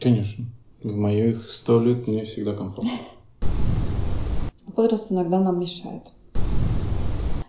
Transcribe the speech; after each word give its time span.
Конечно. 0.00 0.44
В 0.82 0.96
моих 0.96 1.48
сто 1.50 1.82
лет 1.82 2.06
мне 2.06 2.24
всегда 2.24 2.54
комфортно. 2.54 2.90
Возраст 4.76 5.10
иногда 5.10 5.40
нам 5.40 5.58
мешает. 5.58 6.12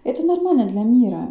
Это 0.04 0.24
нормально 0.24 0.66
для 0.66 0.84
мира. 0.84 1.30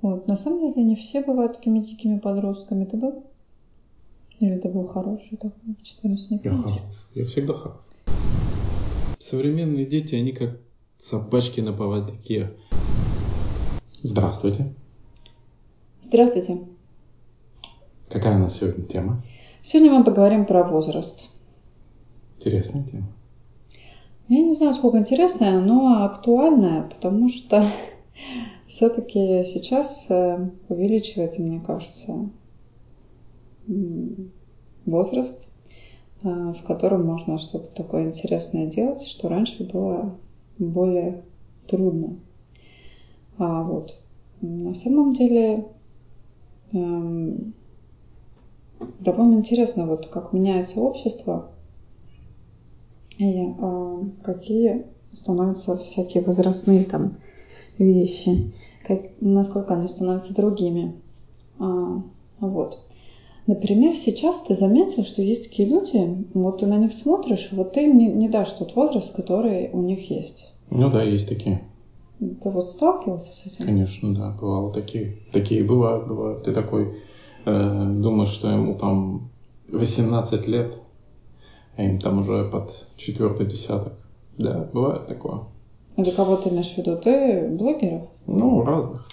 Вот. 0.00 0.28
На 0.28 0.36
самом 0.36 0.68
деле 0.68 0.84
не 0.84 0.94
все 0.94 1.22
бывают 1.22 1.54
такими 1.54 1.80
дикими 1.80 2.18
подростками. 2.18 2.84
Ты 2.84 2.96
был? 2.96 3.24
Или 4.38 4.58
ты 4.58 4.68
был 4.68 4.86
хороший 4.86 5.36
такой 5.36 5.74
в 5.74 5.82
14 5.82 6.30
не 6.30 6.40
Я 6.44 6.52
хорош. 6.52 6.74
Я 7.14 7.24
всегда 7.24 7.54
хорош. 7.54 7.78
Современные 9.18 9.84
дети, 9.84 10.14
они 10.14 10.30
как 10.30 10.60
собачки 10.96 11.60
на 11.60 11.72
поводке. 11.72 12.52
Здравствуйте. 14.02 14.72
Здравствуйте. 16.00 16.60
Какая 18.08 18.36
у 18.36 18.38
нас 18.38 18.56
сегодня 18.56 18.86
тема? 18.86 19.22
Сегодня 19.70 19.98
мы 19.98 20.02
поговорим 20.02 20.46
про 20.46 20.64
возраст. 20.64 21.30
Интересная 22.38 22.84
тема. 22.84 23.12
Я 24.28 24.42
не 24.42 24.54
знаю, 24.54 24.72
сколько 24.72 24.96
интересная, 24.96 25.60
но 25.60 26.06
актуальная, 26.06 26.84
потому 26.84 27.28
что 27.28 27.62
все-таки 28.66 29.44
сейчас 29.44 30.10
э, 30.10 30.48
увеличивается, 30.70 31.42
мне 31.42 31.60
кажется, 31.60 32.30
возраст, 34.86 35.50
э, 36.22 36.28
в 36.28 36.62
котором 36.66 37.04
можно 37.04 37.36
что-то 37.36 37.70
такое 37.70 38.06
интересное 38.06 38.64
делать, 38.68 39.02
что 39.02 39.28
раньше 39.28 39.64
было 39.64 40.16
более 40.56 41.24
трудно. 41.66 42.16
А 43.36 43.62
вот 43.64 44.00
на 44.40 44.72
самом 44.72 45.12
деле 45.12 45.66
эм, 46.72 47.52
довольно 49.00 49.34
интересно, 49.34 49.86
вот 49.86 50.06
как 50.06 50.32
меняется 50.32 50.80
общество 50.80 51.50
и 53.18 53.54
э, 53.58 54.04
какие 54.22 54.86
становятся 55.12 55.76
всякие 55.78 56.22
возрастные 56.22 56.84
там 56.84 57.16
вещи, 57.78 58.52
как, 58.86 59.00
насколько 59.20 59.74
они 59.74 59.88
становятся 59.88 60.34
другими. 60.34 60.94
А, 61.58 62.02
вот. 62.40 62.80
Например, 63.46 63.96
сейчас 63.96 64.42
ты 64.42 64.54
заметил, 64.54 65.04
что 65.04 65.22
есть 65.22 65.44
такие 65.48 65.68
люди, 65.68 66.26
вот 66.34 66.60
ты 66.60 66.66
на 66.66 66.76
них 66.76 66.92
смотришь, 66.92 67.48
вот 67.52 67.72
ты 67.72 67.86
не, 67.86 68.06
не 68.06 68.28
дашь 68.28 68.52
тот 68.52 68.76
возраст, 68.76 69.14
который 69.16 69.70
у 69.70 69.80
них 69.80 70.10
есть. 70.10 70.52
Ну 70.70 70.90
да, 70.90 71.02
есть 71.02 71.28
такие. 71.28 71.62
Ты 72.18 72.50
вот 72.50 72.68
сталкивался 72.68 73.32
с 73.32 73.46
этим? 73.46 73.64
Конечно, 73.64 74.14
да, 74.14 74.36
бывало 74.38 74.72
такие. 74.72 75.16
Такие 75.32 75.64
бывают, 75.64 76.08
бывают. 76.08 76.44
Ты 76.44 76.52
такой 76.52 76.98
э, 77.44 77.84
думаешь, 77.96 78.30
что 78.30 78.50
ему 78.50 78.74
там 78.74 79.30
18 79.68 80.46
лет, 80.46 80.74
а 81.76 81.82
им 81.82 82.00
там 82.00 82.20
уже 82.20 82.48
под 82.50 82.88
четвертый 82.96 83.46
десяток. 83.46 83.94
Да, 84.36 84.68
бывает 84.72 85.06
такое. 85.06 85.40
Это 85.96 86.12
кого 86.12 86.36
ты 86.36 86.50
имеешь 86.50 86.72
в 86.74 86.78
виду? 86.78 86.96
Ты 86.96 87.48
блогеров? 87.48 88.02
Ну, 88.26 88.62
разных. 88.64 89.08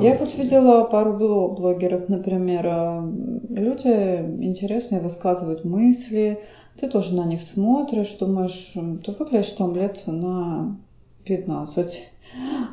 Я 0.00 0.16
вот 0.16 0.34
видела 0.34 0.84
пару 0.84 1.12
блогеров, 1.54 2.08
например, 2.08 2.66
э, 2.66 3.12
люди 3.50 4.44
интересные 4.44 5.02
высказывают 5.02 5.64
мысли, 5.64 6.40
ты 6.78 6.88
тоже 6.88 7.14
на 7.14 7.26
них 7.26 7.42
смотришь, 7.42 8.16
думаешь, 8.18 8.72
ты 9.04 9.12
выглядишь 9.12 9.52
там 9.52 9.74
лет 9.74 10.02
на 10.06 10.78
15. 11.24 12.08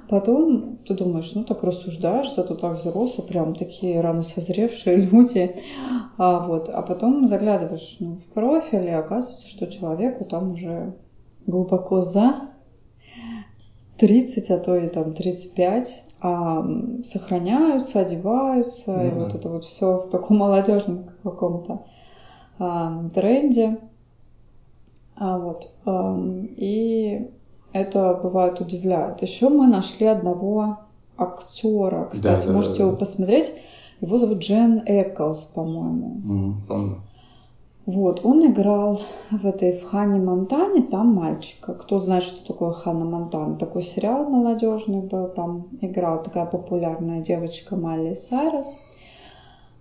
Потом 0.09 0.77
ты 0.87 0.95
думаешь, 0.95 1.33
ну 1.35 1.43
так 1.43 1.63
рассуждаешь, 1.63 2.33
зато 2.33 2.55
так 2.55 2.77
взрослые, 2.77 3.27
прям 3.27 3.53
такие 3.53 4.01
рано 4.01 4.23
созревшие 4.23 4.95
люди. 5.11 5.55
А, 6.17 6.39
вот. 6.39 6.69
а 6.69 6.81
потом 6.81 7.27
заглядываешь 7.27 7.97
ну, 7.99 8.15
в 8.15 8.25
профиль, 8.27 8.85
и 8.85 8.89
оказывается, 8.89 9.47
что 9.47 9.67
человеку 9.67 10.25
там 10.25 10.53
уже 10.53 10.93
глубоко 11.45 12.01
за 12.01 12.49
30, 13.97 14.49
а 14.51 14.57
то 14.59 14.75
и 14.75 14.87
там 14.87 15.13
35, 15.13 16.05
а 16.21 16.65
сохраняются, 17.03 17.99
одеваются, 17.99 18.91
mm-hmm. 18.91 19.07
и 19.07 19.11
вот 19.11 19.35
это 19.35 19.49
вот 19.49 19.65
все 19.65 19.99
в 19.99 20.09
таком 20.09 20.37
молодежном 20.39 21.11
каком-то 21.23 21.85
а, 22.57 23.09
тренде. 23.13 23.77
А 25.15 25.37
вот, 25.37 25.69
а, 25.85 26.17
и 26.55 27.29
это 27.73 28.13
бывает 28.21 28.59
удивляет. 28.61 29.21
Еще 29.21 29.49
мы 29.49 29.67
нашли 29.67 30.07
одного 30.07 30.79
актера, 31.17 32.09
кстати, 32.11 32.47
да, 32.47 32.53
можете 32.53 32.73
да, 32.73 32.79
да, 32.79 32.87
его 32.87 32.97
посмотреть. 32.97 33.53
Его 34.01 34.17
зовут 34.17 34.39
Джен 34.39 34.81
Эклс, 34.85 35.43
по-моему. 35.45 36.21
Mm, 36.25 36.67
помню. 36.67 37.01
Вот, 37.85 38.23
он 38.23 38.45
играл 38.45 39.01
в 39.31 39.45
этой 39.45 39.73
в 39.73 39.83
Хане 39.89 40.19
Монтане, 40.19 40.83
там 40.83 41.07
мальчика. 41.07 41.73
Кто 41.73 41.97
знает, 41.97 42.23
что 42.23 42.45
такое 42.45 42.71
Ханна 42.71 43.03
Монтана? 43.03 43.55
Такой 43.55 43.81
сериал 43.81 44.29
молодежный 44.29 45.01
был, 45.01 45.27
там 45.27 45.67
играла 45.81 46.23
такая 46.23 46.45
популярная 46.45 47.21
девочка 47.21 47.75
Майли 47.75 48.13
Сайрес, 48.13 48.79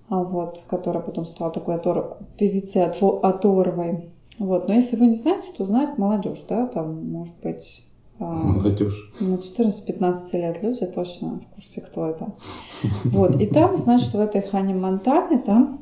а 0.08 0.22
вот, 0.22 0.64
которая 0.68 1.02
потом 1.02 1.26
стала 1.26 1.50
такой 1.50 1.74
отор... 1.74 2.16
певицей 2.38 2.86
оторвой. 2.86 4.10
Вот, 4.38 4.68
но 4.68 4.74
если 4.74 4.96
вы 4.96 5.06
не 5.06 5.16
знаете, 5.16 5.52
то 5.56 5.64
знает 5.64 5.98
молодежь, 5.98 6.44
да, 6.48 6.66
там, 6.66 7.10
может 7.10 7.34
быть, 7.42 7.88
а, 8.20 8.24
Молодежь. 8.24 9.12
Ну, 9.20 9.36
14-15 9.36 10.32
лет 10.32 10.62
люди 10.62 10.86
точно 10.86 11.40
в 11.40 11.54
курсе, 11.54 11.80
кто 11.80 12.08
это. 12.08 12.32
Вот. 13.04 13.40
И 13.40 13.46
там, 13.46 13.76
значит, 13.76 14.12
в 14.12 14.20
этой 14.20 14.42
Хане 14.42 14.74
Монтане, 14.74 15.38
там 15.38 15.80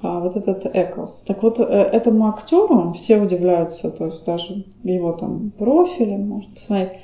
а, 0.00 0.20
вот 0.20 0.36
этот 0.36 0.66
Эклс. 0.66 1.22
Так 1.22 1.42
вот, 1.42 1.58
э, 1.58 1.64
этому 1.64 2.28
актеру 2.28 2.92
все 2.92 3.20
удивляются, 3.20 3.90
то 3.90 4.04
есть 4.04 4.24
даже 4.24 4.64
его 4.84 5.12
там 5.12 5.50
профилем, 5.50 6.28
можно 6.28 6.54
посмотреть, 6.54 7.00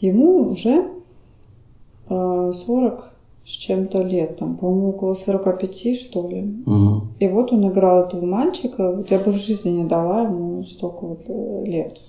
ему 0.00 0.50
уже 0.50 0.90
40 2.08 2.10
а, 2.10 3.04
с 3.44 3.50
чем-то 3.50 4.02
лет, 4.02 4.36
там, 4.36 4.56
по-моему, 4.56 4.90
около 4.90 5.14
45, 5.14 5.98
что 5.98 6.28
ли. 6.28 6.62
Угу. 6.66 7.02
И 7.20 7.28
вот 7.28 7.52
он 7.52 7.68
играл 7.68 8.06
этого 8.06 8.24
мальчика, 8.24 8.92
вот 8.92 9.10
я 9.10 9.18
бы 9.18 9.30
в 9.30 9.36
жизни 9.36 9.68
не 9.70 9.84
дала 9.84 10.22
ему 10.22 10.64
столько 10.64 11.06
вот 11.06 11.20
э, 11.28 11.64
лет. 11.66 12.00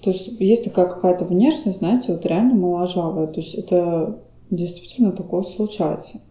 То 0.00 0.10
есть 0.10 0.40
есть 0.40 0.64
такая 0.64 0.86
какая-то 0.86 1.26
внешность, 1.26 1.78
знаете, 1.78 2.12
вот 2.12 2.24
реально 2.24 2.54
моложавая. 2.54 3.26
То 3.26 3.40
есть 3.40 3.54
это 3.56 4.20
действительно 4.48 5.12
такое 5.12 5.42
случается. 5.42 6.22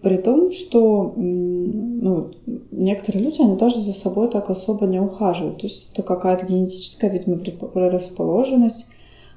При 0.00 0.16
том, 0.16 0.52
что 0.52 1.12
ну, 1.16 2.30
некоторые 2.70 3.22
люди, 3.22 3.42
они 3.42 3.56
даже 3.56 3.80
за 3.80 3.92
собой 3.92 4.30
так 4.30 4.48
особо 4.48 4.86
не 4.86 5.00
ухаживают. 5.00 5.58
То 5.58 5.66
есть 5.66 5.92
это 5.92 6.02
какая-то 6.02 6.46
генетическая, 6.46 7.10
видимо, 7.10 7.36
предрасположенность. 7.36 8.86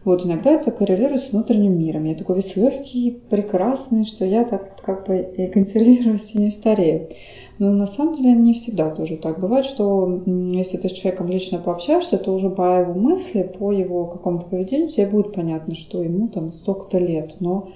Вот 0.06 0.26
иногда 0.26 0.52
это 0.52 0.72
коррелирует 0.72 1.22
с 1.22 1.32
внутренним 1.32 1.78
миром. 1.78 2.06
Я 2.06 2.16
такой 2.16 2.38
весь 2.38 2.56
легкий, 2.56 3.20
прекрасный, 3.30 4.06
что 4.06 4.26
я 4.26 4.46
так 4.46 4.82
как 4.82 5.06
бы 5.08 5.20
и 5.20 5.48
консервируюсь 5.48 6.34
и 6.36 6.40
не 6.40 6.52
старею. 6.52 7.10
Но 7.58 7.72
на 7.74 7.86
самом 7.86 8.16
деле 8.16 8.32
не 8.32 8.54
всегда 8.54 8.90
тоже 8.90 9.18
так. 9.18 9.40
Бывает, 9.40 9.66
что 9.66 10.24
если 10.26 10.78
ты 10.78 10.88
с 10.88 10.94
человеком 10.94 11.28
лично 11.28 11.60
пообщаешься, 11.60 12.18
то 12.18 12.34
уже 12.34 12.50
по 12.50 12.80
его 12.80 12.94
мысли, 12.94 13.44
по 13.44 13.74
его 13.74 14.06
какому-то 14.06 14.46
поведению 14.46 14.88
тебе 14.88 15.08
будет 15.08 15.34
понятно, 15.34 15.76
что 15.76 16.02
ему 16.02 16.30
там 16.30 16.54
столько-то 16.54 16.98
лет. 17.00 17.36
Но 17.42 17.70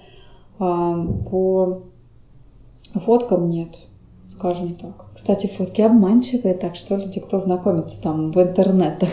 а, 0.58 1.06
по 1.30 1.82
фоткам 2.94 3.50
нет, 3.50 3.78
скажем 4.30 4.76
так. 4.76 5.08
Кстати, 5.14 5.48
фотки 5.48 5.82
обманчивые, 5.82 6.56
так 6.56 6.76
что 6.76 6.96
люди, 6.96 7.20
кто 7.20 7.38
знакомится 7.38 8.02
там 8.02 8.32
в 8.32 8.42
интернетах, 8.42 9.10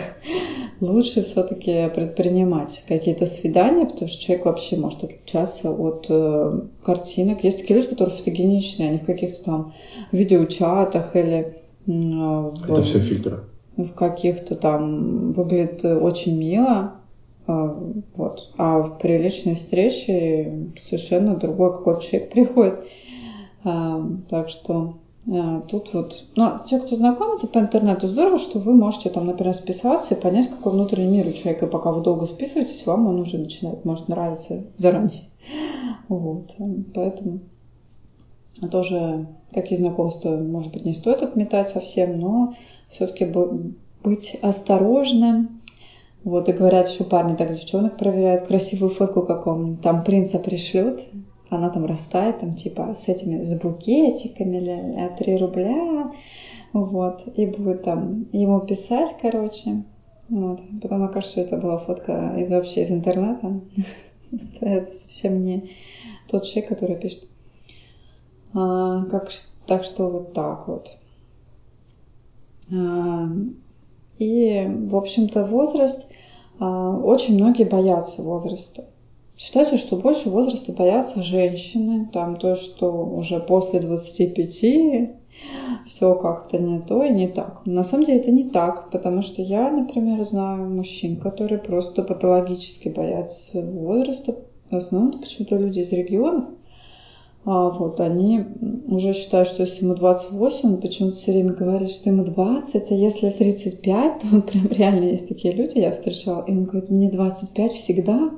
лучше 0.81 1.23
все-таки 1.23 1.89
предпринимать 1.95 2.85
какие-то 2.89 3.27
свидания, 3.27 3.87
потому 3.87 4.09
что 4.09 4.23
человек 4.23 4.47
вообще 4.47 4.77
может 4.77 5.05
отличаться 5.05 5.71
от 5.71 6.07
э, 6.09 6.61
картинок. 6.85 7.45
Есть 7.45 7.61
такие 7.61 7.77
люди, 7.79 7.91
которые 7.91 8.15
фотогеничные, 8.15 8.89
они 8.91 8.99
в 8.99 9.05
каких-то 9.05 9.45
там 9.45 9.75
видеочатах 10.13 11.15
или 11.15 11.37
э, 11.37 11.53
в, 11.87 12.72
Это 12.72 12.83
все 12.83 12.99
фильтры. 12.99 13.41
В 13.77 13.93
каких-то 13.93 14.57
там 14.57 15.33
выглядит 15.33 15.84
очень 15.84 16.39
мило, 16.39 16.95
э, 17.47 17.75
вот. 18.15 18.53
А 18.57 18.83
при 18.83 19.19
личной 19.19 19.54
встрече 19.54 20.71
совершенно 20.81 21.37
другой 21.37 21.72
какой-то 21.72 22.03
человек 22.03 22.31
приходит. 22.33 22.81
Э, 23.65 24.03
так 24.31 24.49
что 24.49 24.95
тут 25.68 25.94
вот, 25.94 26.24
ну, 26.34 26.59
те, 26.65 26.80
кто 26.80 26.97
знакомится 26.97 27.47
по 27.47 27.59
интернету, 27.59 28.09
здорово, 28.09 28.38
что 28.38 28.59
вы 28.59 28.74
можете 28.74 29.10
там, 29.10 29.27
например, 29.27 29.54
списаться 29.54 30.15
и 30.15 30.21
понять, 30.21 30.48
какой 30.48 30.72
внутренний 30.72 31.18
мир 31.18 31.28
у 31.28 31.30
человека. 31.30 31.68
Пока 31.68 31.92
вы 31.92 32.03
долго 32.03 32.27
списываетесь, 32.27 32.84
вам 32.84 33.06
он 33.06 33.21
уже 33.21 33.38
начинает, 33.38 33.84
может, 33.84 34.09
нравиться 34.09 34.65
заранее. 34.77 35.28
Вот, 36.09 36.56
поэтому 36.92 37.38
тоже 38.72 39.28
такие 39.53 39.77
знакомства, 39.77 40.36
может 40.36 40.72
быть, 40.72 40.84
не 40.84 40.92
стоит 40.92 41.22
отметать 41.22 41.68
совсем, 41.68 42.18
но 42.18 42.54
все-таки 42.88 43.32
быть 44.03 44.36
осторожным. 44.42 45.60
Вот, 46.24 46.48
и 46.48 46.53
говорят, 46.53 46.88
еще 46.88 47.04
парни 47.04 47.36
так 47.36 47.53
девчонок 47.53 47.97
проверяют, 47.97 48.48
красивую 48.48 48.91
фотку 48.91 49.22
какому-нибудь, 49.22 49.80
там 49.80 50.03
принца 50.03 50.41
пришлют, 50.41 51.00
она 51.51 51.69
там 51.69 51.85
растает, 51.85 52.41
там 52.41 52.55
типа 52.55 52.95
с 52.95 53.09
этими, 53.09 53.41
с 53.41 53.61
букетиками, 53.61 55.15
3 55.19 55.37
рубля, 55.37 56.13
вот, 56.73 57.25
и 57.37 57.47
будет 57.47 57.83
там 57.83 58.27
ему 58.33 58.61
писать, 58.61 59.17
короче, 59.21 59.85
вот. 60.29 60.61
Потом 60.81 61.03
окажется, 61.03 61.33
что 61.33 61.41
это 61.43 61.57
была 61.57 61.79
фотка 61.79 62.37
из, 62.39 62.49
вообще 62.51 62.83
из 62.83 62.93
интернета. 62.93 63.61
это 64.61 64.93
совсем 64.93 65.45
не 65.45 65.71
тот 66.29 66.45
человек, 66.45 66.69
который 66.69 66.97
пишет. 66.97 67.29
А, 68.55 69.05
так 69.67 69.85
что 69.85 70.09
вот 70.09 70.33
так 70.33 70.69
вот. 70.69 70.97
А, 72.73 73.29
и, 74.19 74.67
в 74.69 74.97
общем-то, 74.97 75.45
возраст, 75.45 76.13
а, 76.61 76.97
очень 76.97 77.35
многие 77.35 77.65
боятся 77.65 78.23
возраста. 78.23 78.85
Считается, 79.41 79.78
что 79.78 79.97
больше 79.97 80.28
возраста 80.28 80.72
боятся 80.72 81.22
женщины, 81.22 82.10
там 82.13 82.37
то, 82.37 82.54
что 82.54 82.91
уже 82.91 83.41
после 83.41 83.81
25 83.81 85.16
все 85.87 86.15
как-то 86.16 86.59
не 86.59 86.78
то 86.81 87.03
и 87.03 87.10
не 87.10 87.27
так. 87.27 87.63
На 87.65 87.83
самом 87.83 88.04
деле 88.04 88.21
это 88.21 88.31
не 88.33 88.45
так, 88.45 88.91
потому 88.91 89.22
что 89.22 89.41
я, 89.41 89.71
например, 89.71 90.22
знаю 90.25 90.69
мужчин, 90.69 91.16
которые 91.16 91.59
просто 91.59 92.03
патологически 92.03 92.91
боятся 92.91 93.41
своего 93.41 93.81
возраста. 93.81 94.37
В 94.71 94.77
основном 94.77 95.09
это 95.09 95.21
почему-то 95.21 95.57
люди 95.57 95.81
из 95.81 95.91
регионов. 95.91 96.45
А 97.47 97.71
вот 97.71 97.98
они 97.98 98.45
уже 98.89 99.15
считают, 99.15 99.48
что 99.48 99.63
если 99.63 99.87
ему 99.87 99.95
28, 99.95 100.69
он 100.69 100.81
почему-то 100.83 101.16
все 101.16 101.33
время 101.33 101.54
говорит, 101.54 101.91
что 101.91 102.10
ему 102.10 102.25
20, 102.25 102.91
а 102.91 102.95
если 102.95 103.31
35, 103.31 104.21
то 104.21 104.41
прям 104.42 104.69
реально 104.69 105.04
есть 105.04 105.28
такие 105.28 105.54
люди, 105.54 105.78
я 105.78 105.92
встречала, 105.92 106.45
и 106.45 106.51
он 106.51 106.65
говорит, 106.65 106.91
мне 106.91 107.10
25 107.10 107.72
всегда, 107.72 108.33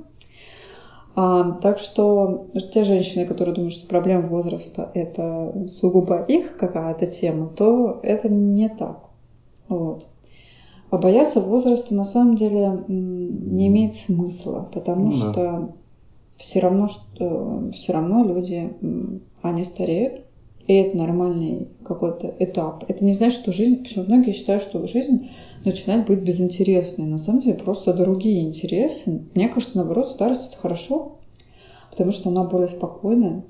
а, 1.15 1.53
так 1.61 1.79
что 1.79 2.47
те 2.73 2.85
женщины, 2.85 3.27
которые 3.27 3.55
думают, 3.55 3.75
что 3.75 3.87
проблема 3.87 4.29
возраста 4.29 4.91
это 4.95 5.67
сугубо 5.69 6.23
их 6.23 6.57
какая-то 6.57 7.07
тема, 7.07 7.49
то 7.49 8.01
это 8.03 8.29
не 8.29 8.69
так. 8.69 9.01
Вот. 9.69 10.07
А 10.91 10.99
бояться 10.99 11.41
возраста 11.41 11.95
на 11.95 12.05
самом 12.05 12.35
деле 12.37 12.85
не 12.89 13.69
имеет 13.69 13.95
смысла, 13.95 14.69
потому 14.73 15.07
ну, 15.07 15.11
что 15.13 15.33
да. 15.33 15.69
все 16.37 16.61
равно, 16.61 16.89
что 16.89 17.71
все 17.73 17.93
равно 17.93 18.25
люди, 18.25 18.75
они 19.43 19.65
стареют, 19.65 20.25
и 20.67 20.75
это 20.75 20.97
нормальный 20.97 21.69
какой-то 21.85 22.35
этап. 22.39 22.85
Это 22.89 23.05
не 23.05 23.13
значит, 23.13 23.41
что 23.41 23.53
жизнь, 23.53 23.83
почему 23.83 24.05
многие 24.07 24.33
считают, 24.33 24.63
что 24.63 24.87
жизнь 24.87 25.31
начинает 25.65 26.07
быть 26.07 26.21
безинтересной. 26.21 27.07
На 27.07 27.19
самом 27.19 27.41
деле 27.41 27.55
просто 27.55 27.93
другие 27.93 28.43
интересы. 28.43 29.23
Мне 29.35 29.49
кажется, 29.49 29.79
наоборот, 29.79 30.09
старость 30.09 30.51
это 30.51 30.61
хорошо, 30.61 31.19
потому 31.91 32.13
что 32.13 32.31
она 32.31 32.45
более 32.45 32.69
спокойная. 32.69 33.45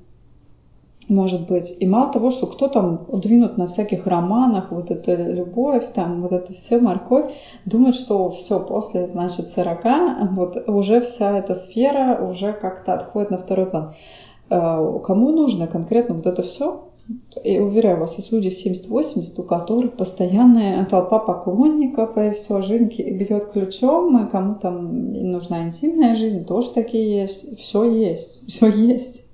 Может 1.09 1.47
быть. 1.47 1.75
И 1.79 1.85
мало 1.85 2.13
того, 2.13 2.29
что 2.29 2.47
кто 2.47 2.69
там 2.69 3.05
двинут 3.11 3.57
на 3.57 3.67
всяких 3.67 4.07
романах, 4.07 4.71
вот 4.71 4.89
эта 4.89 5.15
любовь, 5.15 5.91
там 5.93 6.21
вот 6.21 6.31
это 6.31 6.53
все, 6.53 6.79
морковь, 6.79 7.29
думает, 7.65 7.95
что 7.95 8.29
все, 8.29 8.65
после, 8.65 9.05
значит, 9.07 9.49
40, 9.49 10.31
вот 10.31 10.69
уже 10.69 11.01
вся 11.01 11.37
эта 11.37 11.55
сфера 11.55 12.25
уже 12.25 12.53
как-то 12.53 12.93
отходит 12.93 13.31
на 13.31 13.37
второй 13.37 13.65
план. 13.65 13.95
Э, 14.49 14.99
кому 15.03 15.31
нужно 15.31 15.67
конкретно 15.67 16.15
вот 16.15 16.25
это 16.25 16.41
все, 16.41 16.85
и 17.43 17.59
уверяю 17.59 17.99
вас, 17.99 18.17
есть 18.17 18.31
люди 18.31 18.49
в 18.49 18.53
70-80, 18.53 19.41
у 19.41 19.43
которых 19.43 19.93
постоянная 19.93 20.85
толпа 20.85 21.19
поклонников, 21.19 22.17
и 22.17 22.31
все, 22.31 22.61
жизнь 22.61 22.85
бьет 22.85 23.51
ключом, 23.51 24.25
и 24.25 24.29
кому 24.29 24.55
там 24.55 25.11
нужна 25.11 25.63
интимная 25.63 26.15
жизнь, 26.15 26.45
тоже 26.45 26.71
такие 26.71 27.21
есть, 27.21 27.59
все 27.59 27.83
есть, 27.83 28.43
все 28.47 28.69
есть. 28.69 29.27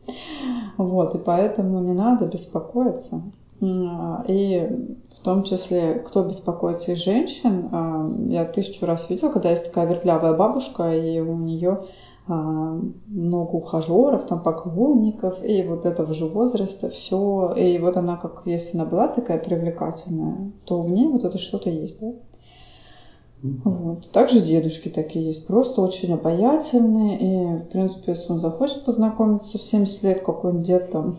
Вот, 0.78 1.14
и 1.14 1.18
поэтому 1.20 1.82
не 1.82 1.94
надо 1.94 2.26
беспокоиться. 2.26 3.22
И 3.62 4.70
в 5.14 5.20
том 5.22 5.44
числе, 5.44 5.96
кто 6.06 6.24
беспокоится 6.24 6.94
из 6.94 7.00
женщин, 7.00 7.68
а, 7.74 8.10
я 8.30 8.46
тысячу 8.46 8.86
раз 8.86 9.10
видела, 9.10 9.30
когда 9.30 9.50
есть 9.50 9.66
такая 9.66 9.86
вертлявая 9.86 10.34
бабушка, 10.34 10.96
и 10.96 11.20
у 11.20 11.36
нее 11.36 11.72
а, 11.72 11.86
много 12.30 13.56
ухажеров, 13.56 14.28
там 14.28 14.44
поклонников, 14.44 15.44
и 15.44 15.64
вот 15.64 15.86
этого 15.86 16.14
же 16.14 16.26
возраста 16.26 16.90
все. 16.90 17.54
И 17.58 17.78
вот 17.80 17.98
она, 17.98 18.18
как 18.18 18.44
если 18.46 18.78
она 18.78 18.88
была 18.88 19.08
такая 19.08 19.40
привлекательная, 19.40 20.52
то 20.66 20.80
в 20.80 20.90
ней 20.90 21.08
вот 21.08 21.26
это 21.26 21.38
что-то 21.38 21.70
есть, 21.70 22.00
да? 22.00 22.14
Вот. 23.42 24.12
Также 24.12 24.42
дедушки 24.42 24.90
такие 24.90 25.26
есть, 25.26 25.48
просто 25.48 25.82
очень 25.82 26.14
обаятельные. 26.14 27.20
И, 27.20 27.58
в 27.60 27.70
принципе, 27.70 28.12
если 28.12 28.34
он 28.34 28.40
захочет 28.40 28.84
познакомиться 28.84 29.58
в 29.58 29.62
70 29.62 30.04
лет, 30.04 30.24
какой-нибудь 30.24 30.68
дед 30.68 30.92
там, 30.92 31.16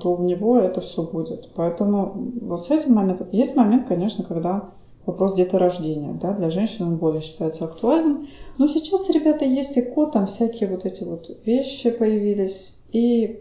то 0.00 0.14
у 0.14 0.22
него 0.22 0.58
это 0.58 0.80
все 0.80 1.02
будет. 1.02 1.50
Поэтому 1.54 2.30
вот 2.40 2.62
с 2.62 2.70
этим 2.70 2.94
моментом... 2.94 3.26
Есть 3.32 3.56
момент, 3.56 3.86
конечно, 3.86 4.24
когда 4.24 4.70
вопрос 5.06 5.34
деторождения. 5.34 6.14
Да? 6.14 6.32
Для 6.32 6.50
женщин 6.50 6.86
он 6.86 6.96
более 6.96 7.20
считается 7.20 7.64
актуальным. 7.64 8.28
Но 8.58 8.66
сейчас, 8.66 9.08
ребята, 9.10 9.44
есть 9.44 9.76
и 9.76 9.82
код, 9.82 10.12
там 10.12 10.26
всякие 10.26 10.68
вот 10.68 10.84
эти 10.84 11.04
вот 11.04 11.30
вещи 11.44 11.90
появились. 11.90 12.74
И, 12.92 13.40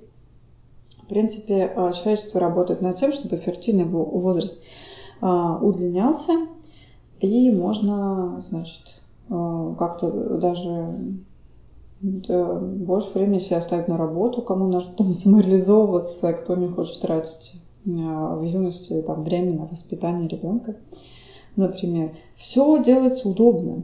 в 1.04 1.08
принципе, 1.08 1.72
а, 1.76 1.92
человечество 1.92 2.40
работает 2.40 2.82
над 2.82 2.98
тем, 2.98 3.12
чтобы 3.12 3.38
фертильный 3.38 3.86
возраст 3.86 4.62
а, 5.20 5.60
удлинялся. 5.62 6.34
И 7.20 7.52
можно, 7.52 8.42
значит, 8.42 9.02
а, 9.30 9.76
как-то 9.76 10.10
даже 10.40 10.94
больше 12.02 13.12
времени 13.14 13.38
себе 13.38 13.58
оставить 13.58 13.88
на 13.88 13.96
работу, 13.96 14.42
кому 14.42 14.68
нужно 14.68 14.94
там 14.94 15.14
самореализовываться, 15.14 16.34
кто 16.34 16.56
не 16.56 16.68
хочет 16.68 17.02
тратить 17.02 17.62
в 17.84 18.44
юности 18.44 19.02
там, 19.02 19.24
время 19.24 19.54
на 19.54 19.66
воспитание 19.66 20.28
ребенка 20.28 20.76
например. 21.56 22.16
Все 22.36 22.82
делается 22.82 23.30
удобно 23.30 23.84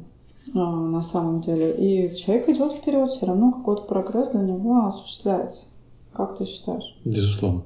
а, 0.53 0.59
на 0.59 1.01
самом 1.01 1.41
деле. 1.41 1.73
И 1.73 2.15
человек 2.15 2.49
идет 2.49 2.73
вперед, 2.73 3.09
все 3.09 3.25
равно 3.25 3.51
какой-то 3.51 3.83
прогресс 3.83 4.31
для 4.31 4.41
него 4.41 4.85
осуществляется. 4.85 5.67
Как 6.13 6.37
ты 6.37 6.45
считаешь? 6.45 6.97
Безусловно. 7.05 7.63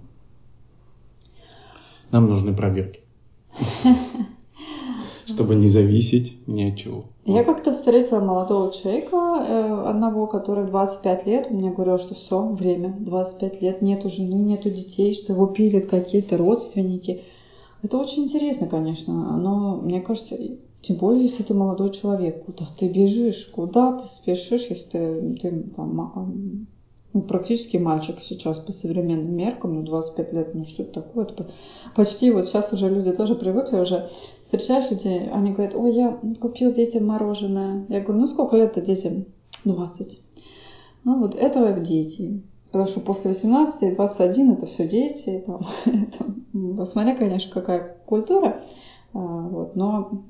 Нам 2.11 2.27
нужны 2.27 2.53
проверки. 2.53 2.99
Чтобы 5.25 5.55
не 5.55 5.69
зависеть 5.69 6.45
ни 6.47 6.63
от 6.63 6.77
чего. 6.77 7.05
Я 7.25 7.43
как-то 7.43 7.71
встретила 7.71 8.19
молодого 8.19 8.71
человека, 8.73 9.15
э, 9.15 9.83
одного, 9.89 10.27
который 10.27 10.65
25 10.65 11.25
лет, 11.27 11.47
он 11.49 11.57
мне 11.57 11.71
говорил, 11.71 11.97
что 11.99 12.15
все, 12.15 12.41
время, 12.47 12.93
25 12.99 13.61
лет, 13.61 13.81
нету 13.81 14.09
жены, 14.09 14.33
нету 14.33 14.69
детей, 14.71 15.13
что 15.13 15.33
его 15.33 15.45
пилят 15.47 15.85
какие-то 15.85 16.35
родственники. 16.35 17.23
Это 17.83 17.97
очень 17.97 18.23
интересно, 18.23 18.67
конечно, 18.67 19.37
но 19.37 19.77
мне 19.77 20.01
кажется, 20.01 20.37
тем 20.81 20.97
более, 20.97 21.23
если 21.23 21.43
ты 21.43 21.53
молодой 21.53 21.91
человек, 21.91 22.45
куда 22.45 22.65
ты 22.77 22.87
бежишь, 22.87 23.47
куда 23.47 23.97
ты 23.97 24.07
спешишь, 24.07 24.67
если 24.69 24.89
ты, 24.89 25.37
ты 25.41 25.63
там, 25.75 26.67
ну, 27.13 27.21
практически 27.23 27.77
мальчик 27.77 28.17
сейчас 28.21 28.59
по 28.59 28.71
современным 28.71 29.35
меркам, 29.35 29.75
ну, 29.75 29.83
25 29.83 30.33
лет, 30.33 30.53
ну, 30.53 30.65
что 30.65 30.83
это 30.83 31.01
такое? 31.01 31.25
Это 31.25 31.49
почти 31.95 32.31
вот 32.31 32.47
сейчас 32.47 32.71
уже 32.71 32.89
люди 32.89 33.11
тоже 33.11 33.35
привыкли, 33.35 33.77
уже 33.77 34.07
встречаешь 34.43 34.89
людей, 34.91 35.29
они 35.29 35.51
говорят, 35.51 35.75
ой, 35.75 35.93
я 35.93 36.19
купил 36.39 36.71
детям 36.71 37.05
мороженое. 37.07 37.85
Я 37.89 37.99
говорю, 37.99 38.21
ну, 38.21 38.27
сколько 38.27 38.55
лет-то 38.55 38.81
детям? 38.81 39.25
20. 39.65 40.21
Ну, 41.03 41.19
вот 41.19 41.35
это 41.35 41.71
дети. 41.79 42.41
Потому 42.71 42.87
что 42.87 43.01
после 43.01 43.29
18 43.29 43.83
и 43.83 43.95
21 43.95 44.51
это 44.53 44.65
все 44.65 44.87
дети. 44.87 45.43
Там, 45.45 45.61
это, 45.85 46.85
смотря, 46.85 47.15
конечно, 47.15 47.51
какая 47.53 47.97
культура. 48.05 48.61
А, 49.13 49.19
вот, 49.19 49.75
но 49.75 50.23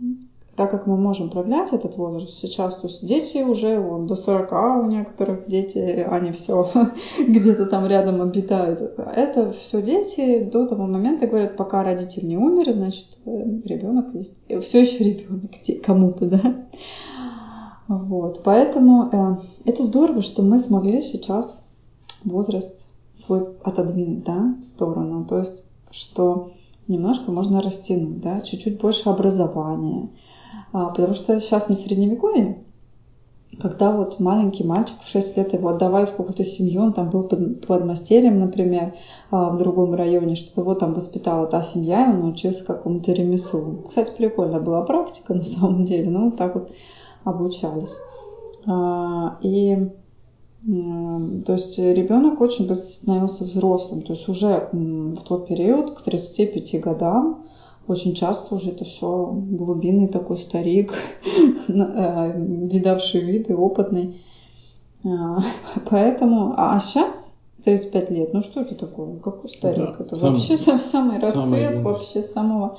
так 0.55 0.69
как 0.69 0.85
мы 0.85 0.97
можем 0.97 1.29
продлять 1.29 1.71
этот 1.71 1.97
возраст 1.97 2.33
сейчас, 2.33 2.75
то 2.75 2.87
есть 2.87 3.05
дети 3.07 3.41
уже 3.43 3.79
вот, 3.79 4.05
до 4.05 4.15
40 4.15 4.51
у 4.83 4.87
некоторых 4.87 5.47
дети, 5.47 6.05
они 6.07 6.31
все 6.31 6.69
где-то 7.27 7.67
там 7.67 7.87
рядом 7.87 8.21
обитают. 8.21 8.81
Это 8.97 9.51
все 9.53 9.81
дети 9.81 10.43
до 10.43 10.67
того 10.67 10.87
момента, 10.87 11.27
говорят, 11.27 11.55
пока 11.55 11.83
родитель 11.83 12.27
не 12.27 12.37
умер, 12.37 12.73
значит, 12.73 13.07
э, 13.25 13.29
ребенок 13.65 14.13
есть. 14.13 14.35
Все 14.61 14.81
еще 14.81 15.03
ребенок 15.03 15.51
кому-то, 15.83 16.25
да. 16.27 16.41
Вот, 17.87 18.41
поэтому 18.43 19.09
э, 19.11 19.37
это 19.65 19.83
здорово, 19.83 20.21
что 20.21 20.43
мы 20.43 20.59
смогли 20.59 21.01
сейчас 21.01 21.70
возраст 22.23 22.87
свой 23.13 23.55
отодвинуть, 23.63 24.23
да, 24.23 24.55
в 24.59 24.63
сторону. 24.63 25.25
То 25.25 25.39
есть, 25.39 25.71
что 25.91 26.51
немножко 26.87 27.31
можно 27.31 27.61
растянуть, 27.61 28.21
да, 28.21 28.41
чуть-чуть 28.41 28.79
больше 28.79 29.09
образования. 29.09 30.09
А, 30.73 30.89
потому 30.89 31.13
что 31.13 31.39
сейчас 31.39 31.69
не 31.69 31.75
средневековье, 31.75 32.63
когда 33.59 33.95
вот 33.95 34.19
маленький 34.19 34.63
мальчик 34.63 34.97
в 35.01 35.09
6 35.09 35.37
лет 35.37 35.53
его 35.53 35.69
отдавали 35.69 36.05
в 36.05 36.15
какую-то 36.15 36.43
семью, 36.43 36.81
он 36.81 36.93
там 36.93 37.09
был 37.09 37.23
под, 37.23 37.65
под 37.65 37.85
мастерем, 37.85 38.39
например, 38.39 38.95
а, 39.29 39.49
в 39.49 39.57
другом 39.57 39.93
районе, 39.93 40.35
чтобы 40.35 40.61
его 40.61 40.75
там 40.75 40.93
воспитала 40.93 41.47
та 41.47 41.61
семья, 41.61 42.05
и 42.05 42.13
он 42.13 42.21
научился 42.21 42.65
какому-то 42.65 43.11
ремеслу. 43.11 43.83
Кстати, 43.87 44.13
прикольная 44.15 44.61
была 44.61 44.81
практика 44.83 45.33
на 45.33 45.43
самом 45.43 45.85
деле, 45.85 46.09
ну, 46.09 46.29
вот 46.29 46.37
так 46.37 46.55
вот 46.55 46.71
обучались. 47.23 47.97
А, 48.65 49.37
и 49.41 49.89
То 50.63 51.53
есть 51.53 51.79
ребенок 51.79 52.39
очень 52.39 52.67
быстро 52.67 52.87
становился 52.87 53.43
взрослым. 53.45 54.03
То 54.03 54.13
есть 54.13 54.29
уже 54.29 54.69
в 54.71 55.23
тот 55.23 55.47
период, 55.47 55.91
к 55.95 56.01
35 56.01 56.81
годам, 56.81 57.45
очень 57.87 58.13
часто 58.13 58.55
уже 58.55 58.69
это 58.69 58.85
все 58.85 59.31
глубинный 59.31 60.07
такой 60.07 60.37
старик, 60.37 60.93
э, 61.67 62.33
видавший 62.37 63.21
виды, 63.21 63.55
опытный. 63.55 64.21
А, 65.03 65.39
поэтому, 65.89 66.53
а 66.55 66.79
сейчас 66.79 67.39
35 67.63 68.11
лет, 68.11 68.33
ну 68.33 68.41
что 68.43 68.61
это 68.61 68.75
такое? 68.75 69.17
Какой 69.17 69.49
старик? 69.49 69.97
Да, 69.97 70.05
это 70.05 70.15
вообще 70.15 70.57
самый 70.57 71.19
расцвет, 71.19 71.79
вообще 71.79 72.21
самого 72.21 72.77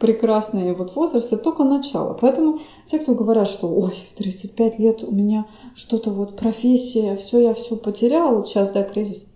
прекрасного 0.00 0.74
вот 0.74 0.94
возраста, 0.94 1.36
только 1.36 1.64
начало. 1.64 2.14
Поэтому 2.20 2.60
те, 2.84 2.98
кто 2.98 3.14
говорят, 3.14 3.48
что 3.48 3.68
ой, 3.68 3.94
в 4.10 4.14
35 4.14 4.78
лет 4.78 5.02
у 5.02 5.10
меня 5.10 5.46
что-то 5.74 6.10
вот 6.10 6.36
профессия, 6.36 7.16
все, 7.16 7.40
я 7.40 7.54
все 7.54 7.76
потеряла, 7.76 8.36
вот 8.36 8.48
сейчас, 8.48 8.72
да, 8.72 8.82
кризис. 8.82 9.32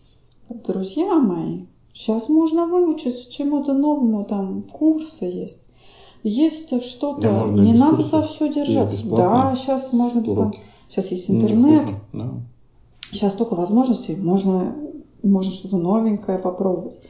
Друзья 0.48 1.14
мои, 1.14 1.66
сейчас 1.92 2.28
можно 2.28 2.66
выучиться 2.66 3.30
чему-то 3.30 3.72
новому, 3.72 4.24
там 4.24 4.62
курсы 4.62 5.24
есть. 5.24 5.60
Есть 6.22 6.82
что-то, 6.84 7.20
да, 7.20 7.44
не 7.46 7.72
надо 7.72 8.02
за 8.02 8.22
все 8.22 8.52
держаться. 8.52 9.06
Да, 9.08 9.54
сейчас 9.54 9.92
можно 9.92 10.20
бесплатно. 10.20 10.60
Сейчас 10.88 11.10
есть 11.12 11.30
интернет. 11.30 11.64
Не 11.64 11.78
хуже, 11.78 11.96
да. 12.12 12.30
Сейчас 13.12 13.32
столько 13.32 13.54
возможностей, 13.54 14.16
можно, 14.16 14.76
можно 15.22 15.52
что-то 15.52 15.78
новенькое 15.78 16.38
попробовать. 16.38 17.00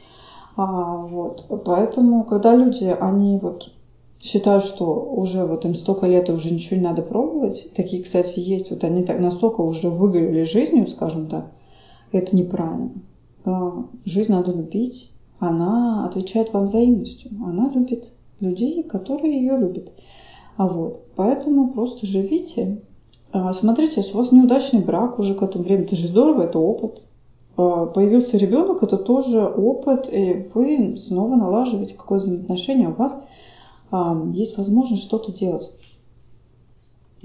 А, 0.61 0.97
вот. 0.97 1.45
Поэтому, 1.65 2.23
когда 2.23 2.53
люди, 2.53 2.83
они 2.83 3.37
вот 3.37 3.71
считают, 4.21 4.63
что 4.63 4.85
уже 5.03 5.45
вот 5.45 5.65
им 5.65 5.73
столько 5.73 6.05
лет 6.05 6.29
и 6.29 6.33
уже 6.33 6.53
ничего 6.53 6.77
не 6.77 6.83
надо 6.83 7.01
пробовать, 7.01 7.71
такие, 7.75 8.03
кстати, 8.03 8.39
есть, 8.39 8.69
вот 8.69 8.83
они 8.83 9.03
так 9.03 9.19
настолько 9.19 9.61
уже 9.61 9.89
выгорели 9.89 10.43
жизнью, 10.43 10.85
скажем 10.85 11.27
так, 11.27 11.51
это 12.11 12.35
неправильно. 12.35 12.91
А, 13.43 13.85
жизнь 14.05 14.31
надо 14.31 14.51
любить, 14.51 15.11
она 15.39 16.05
отвечает 16.05 16.53
вам 16.53 16.65
взаимностью, 16.65 17.31
она 17.43 17.71
любит 17.73 18.09
людей, 18.39 18.83
которые 18.83 19.39
ее 19.39 19.57
любят. 19.57 19.91
А 20.57 20.67
вот, 20.67 21.07
поэтому 21.15 21.71
просто 21.73 22.05
живите, 22.05 22.81
а, 23.31 23.51
смотрите, 23.53 23.93
если 23.97 24.13
у 24.13 24.17
вас 24.17 24.31
неудачный 24.31 24.81
брак 24.81 25.17
уже 25.17 25.33
к 25.33 25.41
этому 25.41 25.63
времени, 25.63 25.85
это 25.85 25.95
же 25.95 26.07
здорово, 26.07 26.43
это 26.43 26.59
опыт. 26.59 27.01
А, 27.61 27.85
появился 27.85 28.37
ребенок, 28.37 28.81
это 28.81 28.97
тоже 28.97 29.45
опыт, 29.45 30.09
и 30.11 30.49
вы 30.53 30.97
снова 30.97 31.35
налаживаете 31.35 31.95
какое-то 31.95 32.25
взаимоотношение, 32.25 32.89
у 32.89 32.93
вас 32.93 33.21
а, 33.91 34.19
есть 34.33 34.57
возможность 34.57 35.03
что-то 35.03 35.31
делать. 35.31 35.71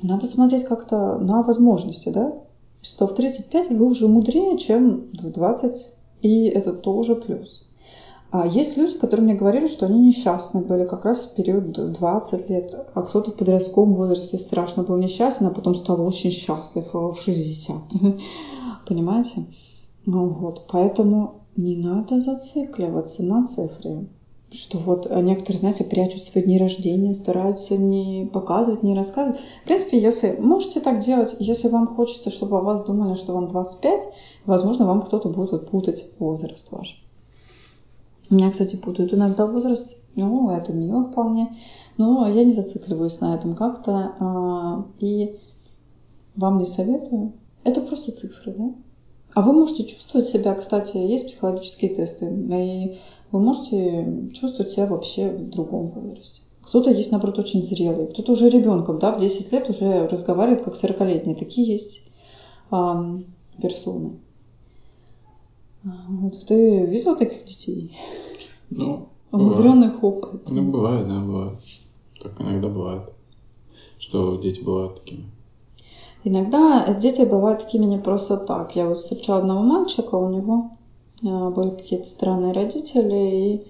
Надо 0.03 0.27
смотреть 0.27 0.65
как-то 0.65 1.17
на 1.17 1.43
возможности, 1.43 2.11
да? 2.11 2.35
Что 2.83 3.07
в 3.07 3.15
35 3.15 3.71
вы 3.71 3.87
уже 3.87 4.09
мудрее, 4.09 4.59
чем 4.59 5.07
в 5.15 5.31
20, 5.31 5.95
и 6.21 6.45
это 6.45 6.75
тоже 6.75 7.17
плюс. 7.17 7.65
А 8.31 8.47
есть 8.47 8.77
люди, 8.77 8.99
которые 8.99 9.25
мне 9.25 9.35
говорили, 9.35 9.69
что 9.69 9.87
они 9.87 10.05
несчастны 10.05 10.61
были 10.61 10.85
как 10.85 11.07
раз 11.07 11.25
в 11.25 11.35
период 11.35 11.73
20 11.73 12.51
лет, 12.51 12.75
а 12.93 13.03
кто-то 13.03 13.31
в 13.31 13.37
подростковом 13.37 13.95
возрасте 13.95 14.37
страшно 14.37 14.83
был 14.83 14.99
несчастен, 14.99 15.47
а 15.47 15.51
потом 15.51 15.75
стал 15.75 16.05
очень 16.07 16.31
счастлив 16.31 16.93
в 16.93 17.15
60. 17.15 17.77
Понимаете? 18.87 19.47
Ну 20.07 20.29
вот, 20.29 20.67
поэтому 20.71 21.43
не 21.57 21.77
надо 21.77 22.21
зацикливаться 22.21 23.25
на 23.25 23.45
цифре. 23.45 24.07
Что 24.53 24.79
вот 24.79 25.11
некоторые, 25.11 25.59
знаете, 25.59 25.83
прячут 25.83 26.23
свои 26.23 26.45
дни 26.45 26.57
рождения, 26.57 27.13
стараются 27.13 27.77
не 27.77 28.31
показывать, 28.33 28.85
не 28.85 28.95
рассказывать. 28.95 29.41
В 29.63 29.65
принципе, 29.65 29.99
если 29.99 30.37
можете 30.39 30.81
так 30.81 31.01
делать, 31.01 31.35
если 31.41 31.69
вам 31.69 31.89
хочется, 31.89 32.31
чтобы 32.31 32.59
о 32.59 32.63
вас 32.63 32.85
думали, 32.85 33.15
что 33.15 33.35
вам 33.35 33.49
25, 33.49 34.09
возможно, 34.45 34.87
вам 34.87 35.03
кто-то 35.03 35.29
будет 35.29 35.51
вот 35.51 35.69
путать 35.69 36.07
возраст 36.21 36.71
ваш. 36.71 37.03
У 38.31 38.35
меня, 38.35 38.51
кстати, 38.51 38.77
путают 38.77 39.13
иногда 39.13 39.47
возраст. 39.47 39.99
Ну, 40.15 40.51
это 40.51 40.73
мило 40.73 41.05
вполне. 41.05 41.57
Но 41.99 42.29
я 42.29 42.45
не 42.45 42.53
зацикливаюсь 42.53 43.21
на 43.21 43.35
этом 43.35 43.57
как-то. 43.57 44.15
А, 44.21 44.85
и 45.01 45.39
вам 46.37 46.59
не 46.59 46.67
советую. 46.67 47.33
Это 47.65 47.81
просто 47.81 48.13
цифры, 48.13 48.55
да? 48.57 48.73
А 49.37 49.43
вы 49.43 49.53
можете 49.53 49.85
чувствовать 49.85 50.27
себя, 50.27 50.55
кстати, 50.55 50.97
есть 50.97 51.27
психологические 51.27 51.95
тесты, 51.95 52.25
и 52.25 52.99
вы 53.31 53.39
можете 53.39 54.31
чувствовать 54.33 54.71
себя 54.71 54.87
вообще 54.87 55.29
в 55.29 55.51
другом 55.51 55.89
возрасте. 55.89 56.41
Кто-то 56.63 56.91
есть, 56.91 57.11
наоборот, 57.11 57.39
очень 57.39 57.63
зрелый, 57.63 58.07
кто-то 58.07 58.33
уже 58.33 58.49
ребенком, 58.49 58.99
да, 58.99 59.13
в 59.13 59.21
10 59.21 59.53
лет 59.53 59.69
уже 59.69 60.09
разговаривает 60.09 60.65
как 60.65 60.73
40-летний. 60.73 61.35
Такие 61.35 61.71
есть 61.71 62.05
эм, 62.71 63.27
персоны. 63.61 64.17
Вот 65.85 66.47
ты 66.47 66.87
видел 66.87 67.15
таких 67.15 67.45
детей? 67.45 67.95
Ну, 68.71 69.11
Умудренных 69.33 70.03
опытом. 70.03 70.57
Ну, 70.57 70.63
бывает, 70.71 71.07
да, 71.07 71.21
бывает. 71.21 71.59
Так 72.23 72.41
иногда 72.41 72.69
бывает, 72.69 73.03
что 73.99 74.37
дети 74.37 74.63
бывают 74.63 75.05
такими. 75.05 75.27
Иногда 76.29 76.93
дети 76.93 77.23
бывают 77.23 77.61
такими 77.61 77.85
не 77.85 77.99
просто 77.99 78.37
так. 78.37 78.75
Я 78.75 78.89
вот 78.89 78.99
встречала 78.99 79.39
одного 79.39 79.63
мальчика, 79.63 80.17
у 80.17 80.29
него 80.29 80.71
э, 81.23 81.51
были 81.51 81.71
какие-то 81.71 82.09
странные 82.09 82.53
родители, 82.53 83.15
и 83.15 83.67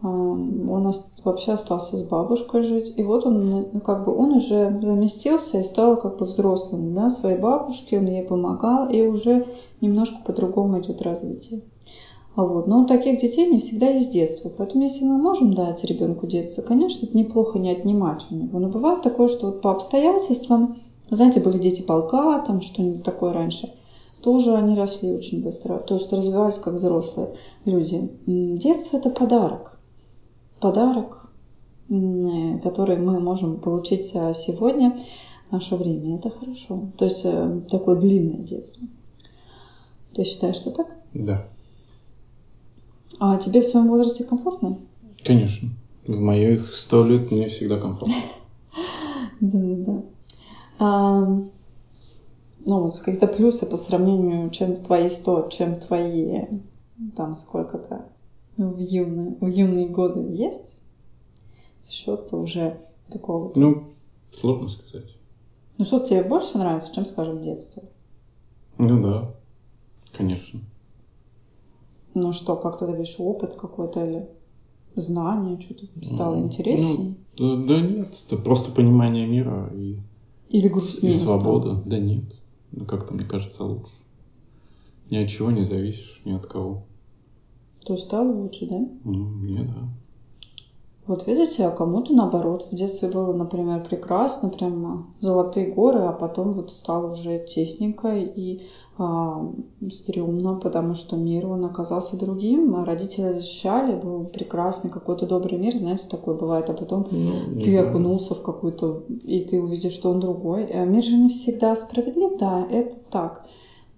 он 0.00 0.92
вообще 1.24 1.50
остался 1.50 1.96
с 1.96 2.04
бабушкой 2.04 2.62
жить. 2.62 2.94
И 2.96 3.02
вот 3.02 3.26
он, 3.26 3.66
ну, 3.72 3.80
как 3.80 4.04
бы, 4.04 4.16
он 4.16 4.34
уже 4.34 4.78
заместился 4.80 5.58
и 5.58 5.64
стал 5.64 5.96
как 5.96 6.18
бы 6.18 6.24
взрослым, 6.24 6.94
да, 6.94 7.10
своей 7.10 7.36
бабушке, 7.36 7.98
он 7.98 8.06
ей 8.06 8.22
помогал, 8.22 8.88
и 8.88 9.02
уже 9.02 9.48
немножко 9.80 10.18
по-другому 10.24 10.78
идет 10.78 11.02
развитие. 11.02 11.62
А 12.36 12.44
вот. 12.44 12.68
Но 12.68 12.82
у 12.82 12.86
таких 12.86 13.20
детей 13.20 13.50
не 13.50 13.58
всегда 13.58 13.88
есть 13.88 14.12
детство. 14.12 14.52
Поэтому 14.56 14.84
если 14.84 15.04
мы 15.04 15.18
можем 15.18 15.52
дать 15.52 15.82
ребенку 15.82 16.28
детство, 16.28 16.62
конечно, 16.62 17.06
это 17.06 17.18
неплохо 17.18 17.58
не 17.58 17.72
отнимать 17.72 18.24
у 18.30 18.36
него. 18.36 18.60
Но 18.60 18.68
бывает 18.68 19.02
такое, 19.02 19.26
что 19.26 19.46
вот 19.46 19.62
по 19.62 19.72
обстоятельствам, 19.72 20.76
знаете, 21.16 21.40
были 21.40 21.58
дети 21.58 21.82
полка, 21.82 22.40
там 22.40 22.60
что-нибудь 22.60 23.02
такое 23.02 23.32
раньше, 23.32 23.72
тоже 24.22 24.54
они 24.54 24.76
росли 24.76 25.12
очень 25.12 25.42
быстро, 25.42 25.78
то 25.78 25.94
есть 25.94 26.12
развивались 26.12 26.58
как 26.58 26.74
взрослые 26.74 27.34
люди. 27.64 28.10
Детство– 28.26 28.96
это 28.98 29.10
подарок 29.10 29.78
подарок, 30.60 31.28
который 31.88 32.96
мы 32.96 33.20
можем 33.20 33.58
получить 33.60 34.10
а, 34.14 34.34
сегодня, 34.34 34.98
наше 35.50 35.76
время. 35.76 36.16
Это 36.16 36.30
хорошо. 36.30 36.90
То 36.98 37.06
есть 37.06 37.22
э, 37.24 37.60
такое 37.70 37.96
длинное 37.96 38.42
детство. 38.42 38.86
Ты 40.14 40.24
считаешь, 40.24 40.56
что 40.56 40.70
так? 40.70 40.88
Да. 41.14 41.46
А 43.20 43.38
тебе 43.38 43.62
в 43.62 43.66
своем 43.66 43.88
возрасте 43.88 44.24
комфортно? 44.24 44.76
Конечно. 45.24 45.70
В 46.06 46.18
моих 46.20 46.74
сто 46.74 47.06
лет 47.06 47.30
мне 47.30 47.48
всегда 47.48 47.78
комфортно. 47.78 48.14
Да-да-да. 49.40 50.02
Ну, 50.78 51.50
вот 52.66 52.98
какие-то 52.98 53.26
плюсы 53.26 53.66
по 53.66 53.76
сравнению, 53.76 54.50
чем 54.50 54.76
твои 54.76 55.08
сто, 55.08 55.48
чем 55.48 55.80
твои 55.80 56.44
там 57.16 57.34
сколько-то 57.34 58.04
в 58.56 58.78
юные, 58.78 59.36
в 59.40 59.46
юные 59.46 59.88
годы 59.88 60.20
есть 60.20 60.80
за 61.78 61.90
счет 61.90 62.32
уже 62.32 62.80
такого? 63.10 63.52
Ну, 63.54 63.84
сложно 64.30 64.68
сказать. 64.68 65.14
Ну, 65.78 65.84
что 65.84 66.00
тебе 66.00 66.22
больше 66.22 66.58
нравится, 66.58 66.92
чем, 66.92 67.06
скажем, 67.06 67.40
детство? 67.40 67.84
Ну 68.78 69.00
да, 69.00 69.34
конечно. 70.12 70.60
Ну 72.14 72.32
что, 72.32 72.56
как 72.56 72.78
ты 72.78 72.86
видишь 72.86 73.16
опыт 73.18 73.54
какой-то 73.54 74.04
или 74.04 74.28
знание, 74.96 75.60
что-то 75.60 75.86
стало 76.04 76.34
ну, 76.34 76.46
интереснее? 76.46 77.14
Ну, 77.38 77.56
да, 77.56 77.74
да 77.74 77.80
нет, 77.80 78.08
это 78.26 78.36
просто 78.36 78.72
понимание 78.72 79.26
мира 79.26 79.70
и, 79.72 79.98
или 80.50 80.68
грустнее 80.68 81.14
и 81.14 81.16
свобода. 81.16 81.70
Стало? 81.70 81.82
Да 81.86 81.98
нет, 81.98 82.24
ну 82.72 82.84
как-то 82.84 83.14
мне 83.14 83.24
кажется 83.24 83.64
лучше. 83.64 83.92
Ни 85.10 85.16
от 85.16 85.28
чего 85.28 85.50
не 85.50 85.64
зависишь, 85.64 86.22
ни 86.24 86.32
от 86.32 86.46
кого. 86.46 86.82
То 87.84 87.94
есть 87.94 88.04
стало 88.04 88.30
лучше, 88.30 88.66
да? 88.66 88.86
Ну, 89.04 89.12
мне 89.12 89.64
да. 89.64 89.88
Вот 91.06 91.26
видите, 91.26 91.64
а 91.64 91.70
кому-то 91.70 92.12
наоборот. 92.12 92.68
В 92.70 92.74
детстве 92.74 93.08
было, 93.08 93.32
например, 93.32 93.82
прекрасно, 93.88 94.50
прямо 94.50 95.06
золотые 95.20 95.72
горы, 95.72 96.00
а 96.00 96.12
потом 96.12 96.52
вот 96.52 96.70
стало 96.70 97.12
уже 97.12 97.42
тесненько 97.46 98.14
и 98.14 98.66
стрёмно, 99.90 100.56
потому 100.56 100.94
что 100.94 101.16
мир, 101.16 101.46
он 101.46 101.64
оказался 101.64 102.18
другим, 102.18 102.74
а 102.74 102.84
родители 102.84 103.32
защищали, 103.32 103.94
был 103.94 104.24
прекрасный 104.24 104.90
какой-то 104.90 105.26
добрый 105.26 105.56
мир, 105.56 105.76
знаете, 105.76 106.08
такой 106.10 106.36
бывает, 106.36 106.68
а 106.68 106.72
потом 106.72 107.06
ну, 107.10 107.62
ты 107.62 107.70
знаю. 107.70 107.90
окунулся 107.90 108.34
в 108.34 108.42
какой-то, 108.42 109.04
и 109.22 109.44
ты 109.44 109.62
увидишь, 109.62 109.92
что 109.92 110.10
он 110.10 110.18
другой. 110.18 110.64
А 110.64 110.84
мир 110.84 111.04
же 111.04 111.16
не 111.16 111.28
всегда 111.28 111.76
справедлив, 111.76 112.38
да, 112.38 112.66
это 112.68 112.96
так. 113.10 113.46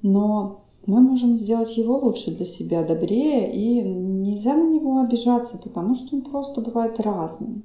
Но 0.02 0.60
мы 0.84 1.00
можем 1.00 1.34
сделать 1.34 1.74
его 1.78 1.98
лучше 1.98 2.36
для 2.36 2.44
себя, 2.44 2.82
добрее, 2.84 3.50
и 3.54 3.80
нельзя 3.80 4.54
на 4.54 4.68
него 4.68 5.00
обижаться, 5.00 5.56
потому 5.56 5.94
что 5.94 6.16
он 6.16 6.22
просто 6.22 6.60
бывает 6.60 7.00
разным. 7.00 7.62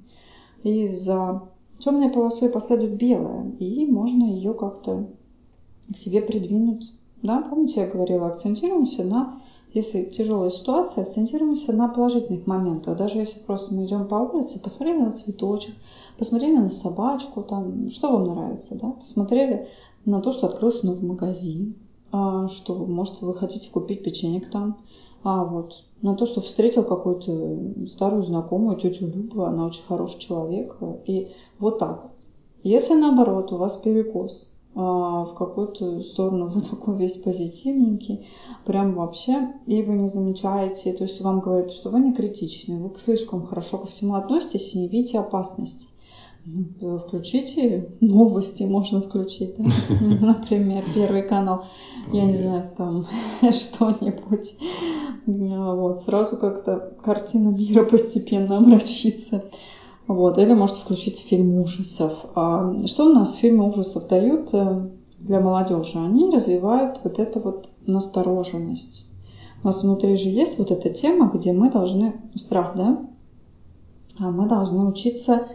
И 0.63 0.87
за 0.87 1.43
темной 1.79 2.09
полосой 2.09 2.47
последует 2.47 2.95
белая, 2.95 3.51
и 3.59 3.85
можно 3.85 4.23
ее 4.23 4.53
как-то 4.53 5.07
к 5.91 5.97
себе 5.97 6.21
придвинуть 6.21 6.93
Да, 7.21 7.41
помните, 7.41 7.81
я 7.81 7.87
говорила, 7.87 8.27
акцентируемся 8.27 9.03
на, 9.03 9.41
если 9.73 10.03
тяжелая 10.03 10.49
ситуация, 10.49 11.03
акцентируемся 11.03 11.73
на 11.73 11.87
положительных 11.87 12.47
моментах. 12.47 12.97
Даже 12.97 13.19
если 13.19 13.39
просто 13.39 13.73
мы 13.73 13.85
идем 13.85 14.07
по 14.07 14.15
улице, 14.15 14.61
посмотрели 14.61 15.01
на 15.01 15.11
цветочек, 15.11 15.75
посмотрели 16.17 16.57
на 16.57 16.69
собачку, 16.69 17.43
там, 17.43 17.89
что 17.89 18.11
вам 18.11 18.27
нравится, 18.27 18.79
да, 18.79 18.91
посмотрели 18.91 19.67
на 20.05 20.21
то, 20.21 20.31
что 20.31 20.47
открылся 20.47 20.85
новый 20.85 21.03
магазин, 21.03 21.75
а, 22.11 22.47
что, 22.47 22.75
может, 22.75 23.21
вы 23.21 23.33
хотите 23.33 23.69
купить 23.69 24.03
печенье 24.03 24.41
там, 24.41 24.77
а 25.23 25.43
вот 25.43 25.83
на 26.01 26.15
то, 26.15 26.25
что 26.25 26.39
встретил 26.39 26.83
какую-то 26.83 27.87
старую 27.87 28.21
знакомую, 28.21 28.77
тетю 28.77 29.07
Любу, 29.07 29.43
она 29.43 29.65
очень 29.65 29.83
хороший 29.83 30.19
человек, 30.19 30.77
и 31.05 31.31
вот 31.59 31.79
так 31.79 32.03
вот. 32.03 32.11
Если 32.63 32.93
наоборот 32.93 33.51
у 33.51 33.57
вас 33.57 33.75
перекос, 33.75 34.47
а, 34.75 35.23
в 35.23 35.33
какую-то 35.33 36.01
сторону 36.01 36.47
вы 36.47 36.61
такой 36.61 36.97
весь 36.97 37.15
позитивненький, 37.15 38.27
прям 38.65 38.93
вообще, 38.93 39.47
и 39.65 39.81
вы 39.81 39.95
не 39.95 40.07
замечаете, 40.07 40.91
то 40.91 41.03
есть 41.03 41.21
вам 41.21 41.39
говорят, 41.39 41.71
что 41.71 41.89
вы 41.89 42.01
не 42.01 42.11
критичны, 42.11 42.77
вы 42.77 42.91
слишком 42.97 43.41
хорошо 43.41 43.77
ко 43.77 43.87
всему 43.87 44.15
относитесь 44.15 44.73
и 44.73 44.79
не 44.79 44.87
видите 44.89 45.17
опасности. 45.17 45.87
Включите 47.07 47.89
новости, 48.01 48.63
можно 48.63 49.01
включить, 49.01 49.55
да? 49.57 49.63
например, 50.21 50.85
Первый 50.93 51.23
канал, 51.23 51.63
я 52.11 52.25
не 52.25 52.35
знаю, 52.35 52.65
там 52.75 53.03
что-нибудь. 53.41 54.55
Вот, 55.25 55.99
сразу 55.99 56.37
как-то 56.37 56.93
картина 57.01 57.47
мира 57.47 57.83
постепенно 57.83 58.57
омрачится. 58.57 59.43
Вот, 60.07 60.37
или 60.37 60.53
можете 60.53 60.81
включить 60.81 61.19
фильм 61.19 61.57
ужасов. 61.57 62.25
А 62.35 62.75
что 62.85 63.07
у 63.07 63.13
нас 63.13 63.35
фильмы 63.35 63.67
ужасов 63.67 64.07
дают 64.07 64.49
э, 64.53 64.87
для 65.19 65.39
молодежи? 65.39 65.97
Они 65.97 66.29
развивают 66.29 66.99
вот 67.03 67.17
эту 67.17 67.39
вот 67.39 67.69
настороженность. 67.87 69.09
У 69.63 69.67
нас 69.67 69.83
внутри 69.83 70.15
же 70.15 70.29
есть 70.29 70.59
вот 70.59 70.69
эта 70.69 70.89
тема, 70.89 71.31
где 71.33 71.53
мы 71.53 71.71
должны, 71.71 72.21
страх, 72.35 72.75
да? 72.75 72.99
А 74.19 74.29
мы 74.29 74.47
должны 74.47 74.85
учиться 74.85 75.47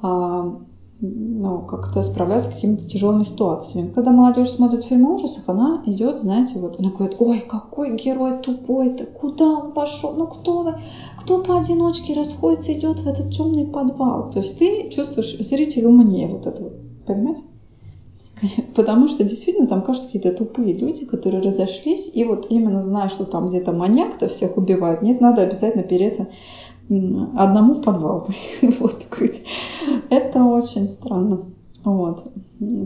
а, 0.00 0.58
ну, 1.00 1.60
как-то 1.60 2.02
справляться 2.02 2.50
с 2.50 2.54
какими-то 2.54 2.86
тяжелыми 2.86 3.22
ситуациями. 3.22 3.92
Когда 3.92 4.10
молодежь 4.10 4.50
смотрит 4.50 4.84
фильмы 4.84 5.14
ужасов, 5.14 5.48
она 5.48 5.82
идет, 5.86 6.18
знаете, 6.18 6.58
вот 6.58 6.80
она 6.80 6.90
говорит, 6.90 7.16
ой, 7.20 7.40
какой 7.40 7.96
герой 7.96 8.38
тупой-то, 8.38 9.06
куда 9.06 9.44
он 9.44 9.72
пошел, 9.72 10.14
ну 10.16 10.26
кто 10.26 10.62
вы, 10.62 10.80
кто 11.20 11.42
поодиночке 11.42 12.14
расходится, 12.14 12.72
идет 12.72 13.00
в 13.00 13.08
этот 13.08 13.32
темный 13.32 13.66
подвал. 13.66 14.30
То 14.30 14.40
есть 14.40 14.58
ты 14.58 14.90
чувствуешь, 14.90 15.36
зритель 15.38 15.86
умнее 15.86 16.28
вот 16.28 16.46
это 16.46 16.72
понимаете? 17.08 17.42
Потому 18.76 19.08
что 19.08 19.24
действительно 19.24 19.66
там 19.66 19.82
кажутся 19.82 20.06
какие-то 20.06 20.32
тупые 20.32 20.72
люди, 20.72 21.04
которые 21.06 21.42
разошлись, 21.42 22.12
и 22.14 22.24
вот 22.24 22.46
именно 22.50 22.82
зная, 22.82 23.08
что 23.08 23.24
там 23.24 23.48
где-то 23.48 23.72
маньяк-то 23.72 24.28
всех 24.28 24.56
убивает, 24.56 25.02
нет, 25.02 25.20
надо 25.20 25.42
обязательно 25.42 25.82
переться 25.82 26.28
одному 26.88 27.74
в 27.74 27.82
подвал. 27.82 28.28
вот. 28.78 29.06
Это 30.10 30.44
очень 30.44 30.86
странно. 30.86 31.46
Вот. 31.84 32.32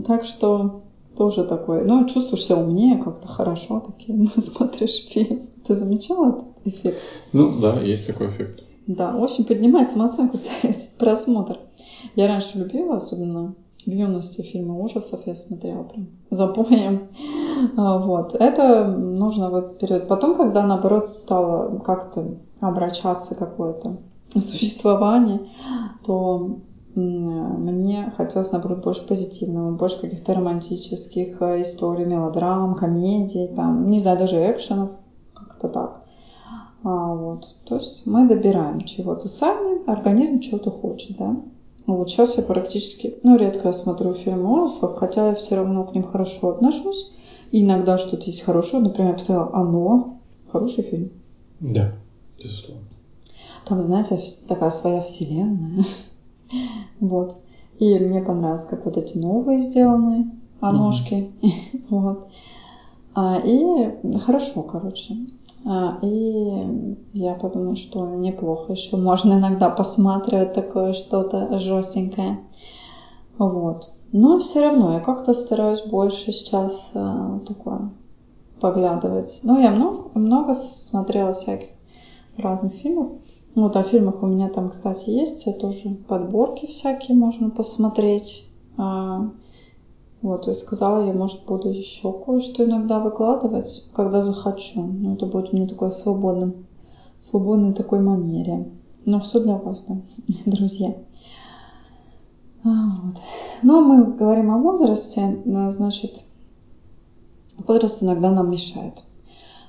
Так 0.05 0.25
что 0.25 0.81
тоже 1.15 1.43
такое. 1.43 1.85
Ну, 1.85 2.05
чувствуешь 2.07 2.43
себя 2.43 2.57
умнее, 2.57 2.97
как-то 2.97 3.27
хорошо 3.27 3.79
такие. 3.79 4.25
Смотришь 4.37 5.05
фильм. 5.09 5.41
Ты 5.65 5.75
замечал 5.75 6.29
этот 6.29 6.52
эффект? 6.65 6.97
Ну, 7.31 7.51
да, 7.59 7.79
есть 7.79 8.05
такой 8.05 8.27
эффект. 8.27 8.63
Да, 8.87 9.15
очень 9.15 9.45
поднимает 9.45 9.89
самооценку 9.89 10.37
просмотр. 10.97 11.59
Я 12.15 12.27
раньше 12.27 12.57
любила, 12.57 12.97
особенно 12.97 13.53
в 13.85 13.91
юности 13.91 14.41
фильмы 14.41 14.81
ужасов 14.81 15.21
я 15.25 15.35
смотрела 15.35 15.83
прям 15.83 16.07
запоем. 16.29 17.01
А, 17.77 17.97
вот. 17.97 18.33
Это 18.33 18.83
нужно 18.83 19.49
в 19.49 19.55
этот 19.55 19.77
период. 19.77 20.07
Потом, 20.07 20.35
когда 20.35 20.65
наоборот 20.65 21.07
стало 21.07 21.79
как-то 21.79 22.35
обращаться 22.59 23.35
какое-то 23.35 23.97
существование, 24.33 25.39
то 26.05 26.57
мне 26.95 28.11
хотелось, 28.17 28.51
наоборот, 28.51 28.79
больше 28.79 29.05
позитивного, 29.05 29.71
больше 29.71 29.99
каких-то 29.99 30.33
романтических 30.33 31.41
э, 31.41 31.61
историй, 31.61 32.05
мелодрам, 32.05 32.75
комедий, 32.75 33.47
там, 33.47 33.89
не 33.89 33.99
знаю, 33.99 34.19
даже 34.19 34.51
экшенов, 34.51 34.91
как-то 35.33 35.69
так. 35.69 36.02
А, 36.83 37.13
вот. 37.13 37.55
То 37.65 37.75
есть 37.75 38.05
мы 38.05 38.27
добираем 38.27 38.81
чего-то 38.81 39.29
сами, 39.29 39.89
организм 39.89 40.39
чего-то 40.39 40.69
хочет, 40.69 41.17
да. 41.17 41.35
Вот 41.85 42.09
сейчас 42.09 42.37
я 42.37 42.43
практически, 42.43 43.15
ну, 43.23 43.35
редко 43.35 43.67
я 43.67 43.73
смотрю 43.73 44.13
фильмы 44.13 44.63
ужасов, 44.63 44.95
хотя 44.95 45.29
я 45.29 45.35
все 45.35 45.55
равно 45.55 45.83
к 45.83 45.93
ним 45.93 46.03
хорошо 46.03 46.49
отношусь. 46.49 47.11
И 47.51 47.61
иногда 47.61 47.97
что-то 47.97 48.25
есть 48.25 48.41
хорошее, 48.41 48.81
например, 48.81 49.11
я 49.11 49.15
посмотрела 49.15 49.49
«Оно», 49.53 50.17
хороший 50.49 50.83
фильм. 50.83 51.11
Да, 51.59 51.91
безусловно. 52.37 52.83
Там, 53.65 53.81
знаете, 53.81 54.17
такая 54.47 54.69
своя 54.69 55.01
вселенная. 55.01 55.83
Вот. 56.99 57.41
И 57.79 57.97
мне 57.99 58.21
понравилось, 58.21 58.65
как 58.65 58.85
вот 58.85 58.95
эти 58.95 59.17
новые 59.17 59.59
сделаны, 59.59 60.31
оножки. 60.61 61.31
Вот. 61.89 62.27
А, 63.15 63.39
и 63.39 64.19
хорошо, 64.19 64.63
короче. 64.63 65.15
А, 65.65 65.99
и 66.01 66.97
я 67.13 67.35
подумала, 67.35 67.75
что 67.75 68.05
неплохо. 68.05 68.73
Еще 68.73 68.97
можно 68.97 69.33
иногда 69.33 69.69
посматривать 69.69 70.53
такое 70.53 70.93
что-то 70.93 71.59
жестенькое. 71.59 72.43
Вот. 73.37 73.91
Но 74.11 74.39
все 74.39 74.61
равно 74.61 74.93
я 74.93 74.99
как-то 74.99 75.33
стараюсь 75.33 75.81
больше 75.81 76.31
сейчас 76.31 76.91
а, 76.93 77.39
такое 77.47 77.91
поглядывать. 78.59 79.41
Ну, 79.43 79.59
я 79.59 79.71
много, 79.71 80.17
много 80.17 80.53
смотрела 80.53 81.33
всяких 81.33 81.69
разных 82.37 82.73
фильмов. 82.73 83.09
Вот 83.55 83.75
о 83.75 83.83
фильмах 83.83 84.23
у 84.23 84.25
меня 84.25 84.49
там, 84.49 84.69
кстати, 84.69 85.09
есть 85.09 85.45
тоже 85.59 85.95
подборки 86.07 86.65
всякие 86.67 87.15
можно 87.15 87.49
посмотреть. 87.49 88.47
А, 90.23 90.27
вот, 90.27 90.47
и 90.47 90.53
сказала 90.53 91.05
я, 91.05 91.13
может, 91.13 91.45
буду 91.45 91.69
еще 91.69 92.13
кое-что 92.13 92.63
иногда 92.63 92.99
выкладывать, 92.99 93.89
когда 93.93 94.21
захочу. 94.21 94.83
Но 94.83 95.13
это 95.13 95.25
будет 95.25 95.53
мне 95.53 95.67
такой 95.67 95.91
свободным, 95.91 96.65
свободной 97.19 97.73
такой 97.73 97.99
манере. 97.99 98.69
Но 99.05 99.19
все 99.19 99.41
для 99.41 99.57
вас, 99.57 99.85
да, 99.87 99.97
друзья. 100.45 100.95
А, 102.63 102.69
вот. 103.03 103.15
Но 103.61 103.81
мы 103.81 104.13
говорим 104.13 104.51
о 104.51 104.57
возрасте, 104.57 105.41
значит, 105.45 106.21
возраст 107.67 108.01
иногда 108.01 108.31
нам 108.31 108.49
мешает. 108.49 109.03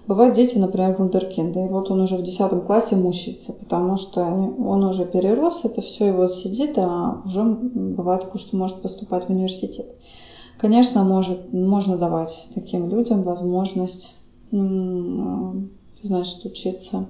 Бывают 0.06 0.34
дети, 0.34 0.58
например, 0.58 0.94
вундеркинды, 0.96 1.64
и 1.64 1.68
вот 1.68 1.90
он 1.90 2.02
уже 2.02 2.18
в 2.18 2.22
10 2.22 2.66
классе 2.66 2.94
мучается, 2.94 3.54
потому 3.54 3.96
что 3.96 4.22
он 4.22 4.84
уже 4.84 5.06
перерос 5.06 5.64
это 5.64 5.80
все, 5.80 6.12
вот 6.12 6.30
сидит, 6.30 6.76
а 6.76 7.22
уже 7.24 7.42
бывает 7.42 8.20
такое, 8.20 8.38
что 8.38 8.56
может 8.56 8.82
поступать 8.82 9.26
в 9.26 9.30
университет. 9.30 9.86
Конечно, 10.58 11.02
может, 11.04 11.52
можно 11.52 11.96
давать 11.96 12.48
таким 12.54 12.88
людям 12.88 13.22
возможность, 13.22 14.14
значит, 14.50 16.44
учиться, 16.44 17.06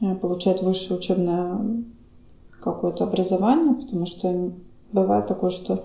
э, 0.00 0.14
получать 0.14 0.62
высшее 0.62 0.98
учебное 0.98 1.84
какое-то 2.60 3.04
образование, 3.04 3.74
потому 3.74 4.06
что 4.06 4.52
бывает 4.92 5.26
такое, 5.26 5.50
что 5.50 5.80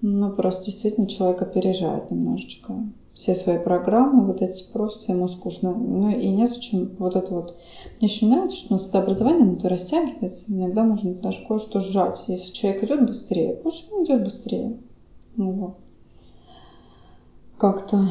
ну, 0.00 0.30
просто 0.30 0.66
действительно 0.66 1.06
человек 1.06 1.42
опережает 1.42 2.10
немножечко 2.10 2.84
все 3.18 3.34
свои 3.34 3.58
программы, 3.58 4.24
вот 4.24 4.42
эти 4.42 4.64
просто 4.72 5.12
ему 5.12 5.26
скучно. 5.26 5.74
Ну 5.74 6.08
и 6.08 6.28
незачем 6.28 6.94
вот 7.00 7.16
это 7.16 7.34
вот. 7.34 7.56
Мне 7.98 8.08
еще 8.08 8.26
не 8.26 8.32
нравится, 8.32 8.56
что 8.56 8.68
у 8.68 8.72
нас 8.74 8.88
это 8.88 9.00
образование, 9.00 9.42
оно 9.42 9.56
то 9.56 9.68
растягивается. 9.68 10.52
Иногда 10.52 10.84
можно 10.84 11.14
даже 11.14 11.44
кое-что 11.48 11.80
сжать. 11.80 12.22
Если 12.28 12.52
человек 12.52 12.84
идет 12.84 13.06
быстрее, 13.06 13.54
пусть 13.54 13.90
он 13.90 14.04
идет 14.04 14.22
быстрее. 14.22 14.76
Ну 15.34 15.50
вот. 15.50 15.74
Как-то 17.58 18.08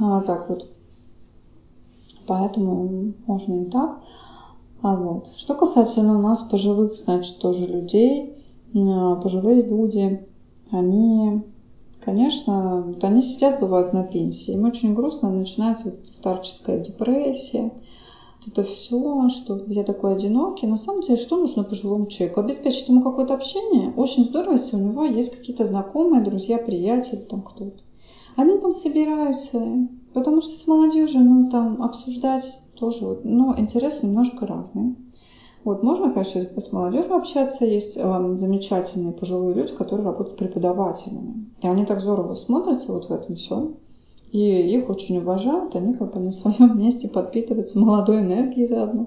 а, 0.00 0.20
так 0.20 0.48
вот. 0.48 0.68
Поэтому 2.26 3.14
можно 3.26 3.62
и 3.62 3.70
так. 3.70 4.00
А 4.82 4.96
вот. 4.96 5.28
Что 5.36 5.54
касательно 5.54 6.18
у 6.18 6.22
нас 6.22 6.42
пожилых, 6.42 6.96
значит, 6.96 7.38
тоже 7.38 7.66
людей, 7.66 8.36
а, 8.74 9.16
пожилые 9.16 9.62
люди, 9.62 10.26
они 10.70 11.42
конечно, 12.04 12.82
вот 12.82 13.02
они 13.02 13.22
сидят, 13.22 13.60
бывают 13.60 13.92
на 13.92 14.04
пенсии. 14.04 14.52
Им 14.52 14.64
очень 14.64 14.94
грустно, 14.94 15.30
начинается 15.30 15.90
вот 15.90 16.06
старческая 16.06 16.80
депрессия. 16.80 17.72
Это 18.46 18.62
все, 18.62 19.28
что 19.30 19.64
я 19.68 19.84
такой 19.84 20.14
одинокий. 20.14 20.66
На 20.66 20.76
самом 20.76 21.00
деле, 21.00 21.16
что 21.16 21.38
нужно 21.38 21.64
пожилому 21.64 22.06
человеку? 22.06 22.40
Обеспечить 22.40 22.88
ему 22.88 23.02
какое-то 23.02 23.32
общение. 23.32 23.94
Очень 23.96 24.24
здорово, 24.24 24.52
если 24.52 24.76
у 24.76 24.80
него 24.80 25.04
есть 25.04 25.34
какие-то 25.34 25.64
знакомые, 25.64 26.22
друзья, 26.22 26.58
приятели, 26.58 27.20
там 27.20 27.40
кто-то. 27.40 27.80
Они 28.36 28.58
там 28.58 28.72
собираются, 28.72 29.88
потому 30.12 30.40
что 30.40 30.50
с 30.50 30.66
молодежью, 30.66 31.20
ну, 31.20 31.50
там, 31.50 31.82
обсуждать 31.82 32.62
тоже, 32.74 33.06
вот, 33.06 33.24
но 33.24 33.58
интересы 33.58 34.06
немножко 34.06 34.46
разные. 34.46 34.96
Вот, 35.64 35.82
можно, 35.82 36.12
конечно, 36.12 36.42
с 36.60 36.72
молодежью 36.72 37.14
общаться. 37.14 37.64
Есть 37.64 37.96
э, 37.96 38.34
замечательные 38.34 39.12
пожилые 39.12 39.54
люди, 39.54 39.72
которые 39.72 40.04
работают 40.04 40.36
преподавателями. 40.36 41.50
И 41.62 41.66
они 41.66 41.86
так 41.86 42.00
здорово 42.00 42.34
смотрятся 42.34 42.92
вот 42.92 43.06
в 43.06 43.10
этом 43.10 43.36
всем. 43.36 43.76
И 44.30 44.40
их 44.40 44.90
очень 44.90 45.18
уважают, 45.18 45.74
они 45.74 45.94
как 45.94 46.12
бы 46.12 46.20
на 46.20 46.32
своем 46.32 46.78
месте 46.82 47.08
подпитываются 47.08 47.78
молодой 47.78 48.20
энергией 48.20 48.66
заодно. 48.66 49.06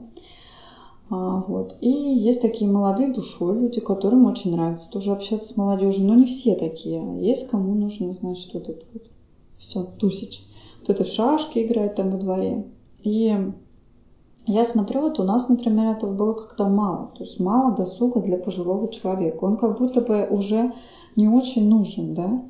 А, 1.09 1.43
вот. 1.47 1.77
И 1.79 1.89
есть 1.89 2.41
такие 2.41 2.69
молодые 2.69 3.13
душой 3.13 3.55
люди, 3.59 3.79
которым 3.79 4.25
очень 4.25 4.55
нравится 4.55 4.91
тоже 4.91 5.11
общаться 5.11 5.53
с 5.53 5.57
молодежью, 5.57 6.07
но 6.07 6.15
не 6.15 6.25
все 6.25 6.55
такие. 6.55 7.21
Есть 7.21 7.49
кому 7.49 7.75
нужно, 7.75 8.13
значит, 8.13 8.53
вот 8.53 8.67
это 8.67 8.83
вот 8.93 9.03
все, 9.57 9.83
тусич. 9.83 10.43
Вот 10.79 10.89
это 10.89 11.03
в 11.03 11.07
шашки 11.07 11.59
играть 11.59 11.95
там 11.95 12.11
во 12.11 12.17
дворе. 12.17 12.65
И 13.03 13.35
я 14.45 14.63
смотрю, 14.63 15.01
вот 15.01 15.19
у 15.19 15.23
нас, 15.23 15.49
например, 15.49 15.95
этого 15.95 16.13
было 16.13 16.33
как-то 16.33 16.69
мало. 16.69 17.11
То 17.17 17.23
есть 17.23 17.39
мало 17.39 17.75
досуга 17.75 18.21
для 18.21 18.37
пожилого 18.37 18.87
человека. 18.87 19.43
Он 19.43 19.57
как 19.57 19.77
будто 19.77 20.01
бы 20.01 20.25
уже 20.29 20.73
не 21.15 21.27
очень 21.27 21.67
нужен, 21.69 22.13
да? 22.13 22.43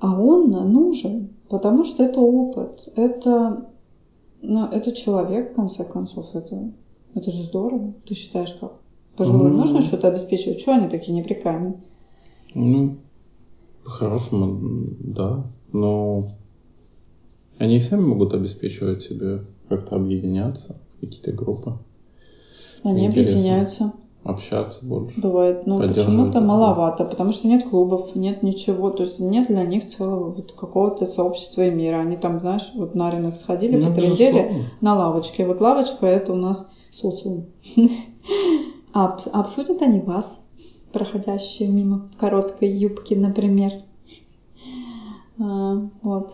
А 0.00 0.18
он 0.18 0.50
нужен, 0.50 1.30
потому 1.48 1.84
что 1.84 2.04
это 2.04 2.20
опыт. 2.20 2.88
Это, 2.96 3.68
ну, 4.40 4.64
это 4.66 4.92
человек, 4.92 5.52
в 5.52 5.56
конце 5.56 5.84
концов. 5.84 6.34
Это, 6.34 6.72
это 7.14 7.30
же 7.30 7.42
здорово. 7.42 7.92
Ты 8.06 8.14
считаешь, 8.14 8.54
как? 8.54 8.72
Пожилым 9.16 9.52
mm-hmm. 9.52 9.56
нужно 9.56 9.82
что-то 9.82 10.08
обеспечивать? 10.08 10.58
Чего 10.58 10.76
они 10.76 10.88
такие 10.88 11.14
неприкаянные? 11.14 11.74
Ну, 12.54 12.96
по-хорошему, 13.84 14.58
да. 15.00 15.44
Но 15.72 16.22
они 17.58 17.78
сами 17.78 18.02
могут 18.02 18.34
обеспечивать 18.34 19.02
себе, 19.02 19.44
как-то 19.68 19.96
объединяться 19.96 20.76
какие-то 21.00 21.32
группы. 21.32 21.72
Они 22.82 23.06
объединяются. 23.06 23.92
Общаться 24.24 24.86
больше. 24.86 25.20
Бывает, 25.20 25.66
но 25.66 25.78
ну, 25.78 25.88
почему-то 25.88 26.40
маловато, 26.40 27.04
потому 27.04 27.32
что 27.32 27.48
нет 27.48 27.66
клубов, 27.68 28.14
нет 28.14 28.44
ничего, 28.44 28.90
то 28.90 29.02
есть 29.02 29.18
нет 29.18 29.48
для 29.48 29.64
них 29.64 29.88
целого 29.88 30.32
вот 30.32 30.52
какого-то 30.52 31.06
сообщества 31.06 31.62
и 31.62 31.70
мира. 31.72 31.96
Они 31.96 32.16
там, 32.16 32.38
знаешь, 32.38 32.70
вот 32.76 32.94
на 32.94 33.10
рынок 33.10 33.34
сходили, 33.34 33.76
ну, 33.76 33.88
потрендели 33.88 34.64
на 34.80 34.94
лавочке. 34.94 35.44
Вот 35.44 35.60
лавочка 35.60 36.06
это 36.06 36.32
у 36.32 36.36
нас 36.36 36.70
социум. 36.90 37.46
А 38.94 39.16
обсудят 39.32 39.80
они 39.80 40.00
вас, 40.00 40.44
проходящие 40.92 41.70
мимо 41.70 42.10
короткой 42.20 42.70
юбки, 42.70 43.14
например. 43.14 43.72
А, 45.40 45.88
вот. 46.02 46.32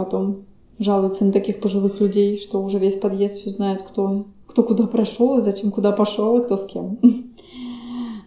Потом 0.00 0.46
жалуются 0.78 1.26
на 1.26 1.32
таких 1.32 1.60
пожилых 1.60 2.00
людей, 2.00 2.38
что 2.38 2.62
уже 2.62 2.78
весь 2.78 2.98
подъезд 2.98 3.36
все 3.36 3.50
знает, 3.50 3.82
кто, 3.82 4.24
кто 4.46 4.62
куда 4.62 4.86
прошел, 4.86 5.36
и 5.36 5.42
зачем 5.42 5.70
куда 5.70 5.92
пошел, 5.92 6.38
и 6.38 6.44
кто 6.44 6.56
с 6.56 6.66
кем. 6.66 6.98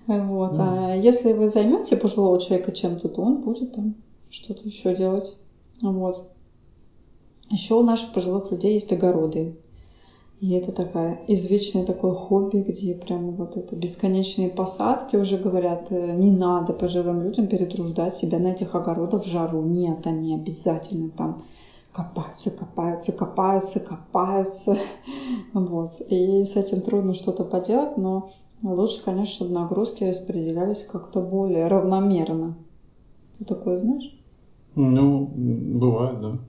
Вот. 0.05 0.51
А 0.59 0.93
если 0.93 1.33
вы 1.33 1.47
займете 1.47 1.95
пожилого 1.95 2.39
человека 2.39 2.73
чем-то, 2.73 3.09
то 3.09 3.21
он 3.21 3.41
будет 3.41 3.73
там 3.73 3.95
что-то 4.29 4.61
еще 4.65 4.95
делать. 4.95 5.35
Вот. 5.81 6.29
Еще 7.49 7.73
у 7.73 7.83
наших 7.83 8.13
пожилых 8.13 8.51
людей 8.51 8.73
есть 8.73 8.91
огороды. 8.91 9.55
И 10.41 10.51
это 10.51 10.73
такая 10.73 11.21
извечное 11.27 11.85
такое 11.85 12.13
хобби, 12.13 12.57
где 12.57 12.93
прямо 12.93 13.31
вот 13.31 13.57
это 13.57 13.75
бесконечные 13.77 14.49
посадки 14.49 15.15
уже 15.15 15.37
говорят, 15.37 15.87
э, 15.89 16.15
не 16.17 16.31
надо 16.31 16.73
пожилым 16.73 17.23
людям 17.23 17.47
перетруждать 17.47 18.15
себя 18.15 18.39
на 18.39 18.47
этих 18.49 18.75
огородах 18.75 19.23
в 19.23 19.27
жару. 19.27 19.63
Нет, 19.63 20.05
они 20.05 20.35
обязательно 20.35 21.09
там 21.09 21.45
копаются, 21.93 22.51
копаются, 22.51 23.11
копаются, 23.13 23.79
копаются. 23.79 24.77
Вот. 25.53 26.01
И 26.09 26.45
с 26.45 26.55
этим 26.55 26.81
трудно 26.81 27.13
что-то 27.13 27.43
поделать, 27.43 27.95
но 27.97 28.31
лучше, 28.63 29.03
конечно, 29.03 29.35
чтобы 29.35 29.53
нагрузки 29.53 30.03
распределялись 30.03 30.83
как-то 30.83 31.21
более 31.21 31.67
равномерно. 31.67 32.57
Ты 33.37 33.45
такое 33.45 33.77
знаешь? 33.77 34.19
Ну, 34.75 35.29
бывает, 35.35 36.21
да. 36.21 36.39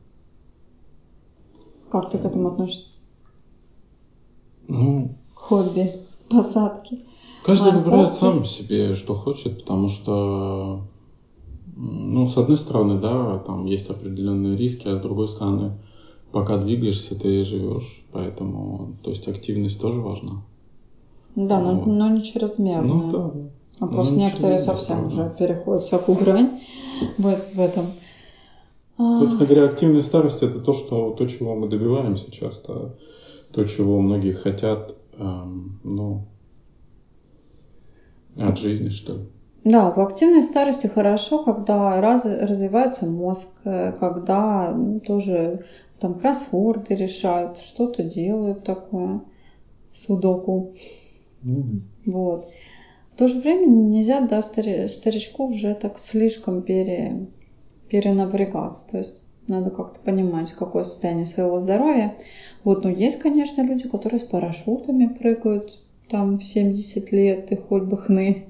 Как 1.91 2.11
ты 2.11 2.19
к 2.19 2.25
этому 2.25 2.49
относишься? 2.49 2.99
Ну, 4.69 5.11
хобби 5.35 5.93
с 6.03 6.23
посадки. 6.23 7.05
Каждый 7.45 7.73
выбирает 7.73 8.15
сам 8.15 8.45
себе, 8.47 8.95
что 8.95 9.15
хочет, 9.15 9.61
потому 9.61 9.89
что 9.89 10.81
ну, 11.77 12.27
с 12.29 12.37
одной 12.37 12.57
стороны, 12.57 13.01
да, 13.01 13.39
там 13.39 13.65
есть 13.65 13.91
определенные 13.91 14.57
риски, 14.57 14.87
а 14.87 14.97
с 14.97 15.01
другой 15.01 15.27
стороны, 15.29 15.73
пока 16.31 16.57
двигаешься, 16.57 17.19
ты 17.19 17.45
живешь. 17.45 18.05
Поэтому, 18.13 18.97
то 19.03 19.11
есть 19.11 19.27
активность 19.27 19.81
тоже 19.81 20.01
важна. 20.01 20.43
Да, 21.35 21.59
но, 21.59 21.75
вот. 21.75 21.87
но 21.87 22.09
не 22.09 22.23
чрезмерно. 22.23 22.95
Ну, 22.95 23.13
да. 23.13 23.33
А 23.81 23.87
просто 23.89 24.15
ну, 24.15 24.21
некоторые 24.21 24.61
совсем 24.61 25.01
правда. 25.01 25.15
уже 25.15 25.35
переходят 25.37 25.83
всякую 25.83 26.17
грань 26.17 26.51
в, 27.19 27.23
в 27.23 27.61
этом. 27.61 27.87
Собственно 28.97 29.43
а. 29.43 29.45
говоря, 29.45 29.65
активная 29.65 30.03
старость 30.03 30.45
это 30.45 30.61
то, 30.61 30.73
что, 30.73 31.11
то, 31.11 31.27
чего 31.27 31.57
мы 31.57 31.69
добиваемся 31.69 32.31
часто, 32.31 32.95
то, 33.51 33.65
чего 33.65 34.01
многие 34.01 34.33
хотят, 34.33 34.95
эм, 35.19 35.81
ну, 35.83 36.25
от 38.37 38.59
жизни, 38.59 38.91
что 38.91 39.15
ли. 39.15 39.21
Да, 39.65 39.91
в 39.91 40.01
активной 40.01 40.43
старости 40.43 40.87
хорошо, 40.87 41.43
когда 41.43 42.01
раз, 42.01 42.27
развивается 42.27 43.07
мозг, 43.07 43.49
э, 43.65 43.93
когда 43.99 44.71
ну, 44.73 45.01
тоже 45.01 45.65
там 45.99 46.19
кроссворды 46.19 46.95
решают, 46.95 47.59
что-то 47.59 48.03
делают 48.03 48.65
такое, 48.65 49.23
судоку. 49.91 50.75
Mm-hmm. 51.45 51.81
Вот. 52.07 52.53
В 53.11 53.17
то 53.17 53.27
же 53.27 53.41
время 53.41 53.67
нельзя, 53.67 54.21
да, 54.21 54.43
старичку 54.43 55.47
уже 55.47 55.75
так 55.75 55.99
слишком 55.99 56.63
пере, 56.63 57.29
перенапрягаться. 57.89 58.91
То 58.91 58.99
есть 58.99 59.23
надо 59.47 59.71
как-то 59.71 60.01
понимать, 60.01 60.53
какое 60.53 60.83
состояние 60.83 61.25
своего 61.25 61.59
здоровья. 61.59 62.17
Вот, 62.65 62.85
но 62.85 62.91
есть, 62.91 63.19
конечно, 63.19 63.63
люди, 63.63 63.89
которые 63.89 64.21
с 64.21 64.25
парашютами 64.25 65.07
прыгают 65.07 65.79
там 66.11 66.37
в 66.37 66.45
70 66.45 67.13
лет 67.13 67.53
и 67.53 67.57
хоть 67.57 67.85
бы 67.85 67.97
хны. 67.97 68.49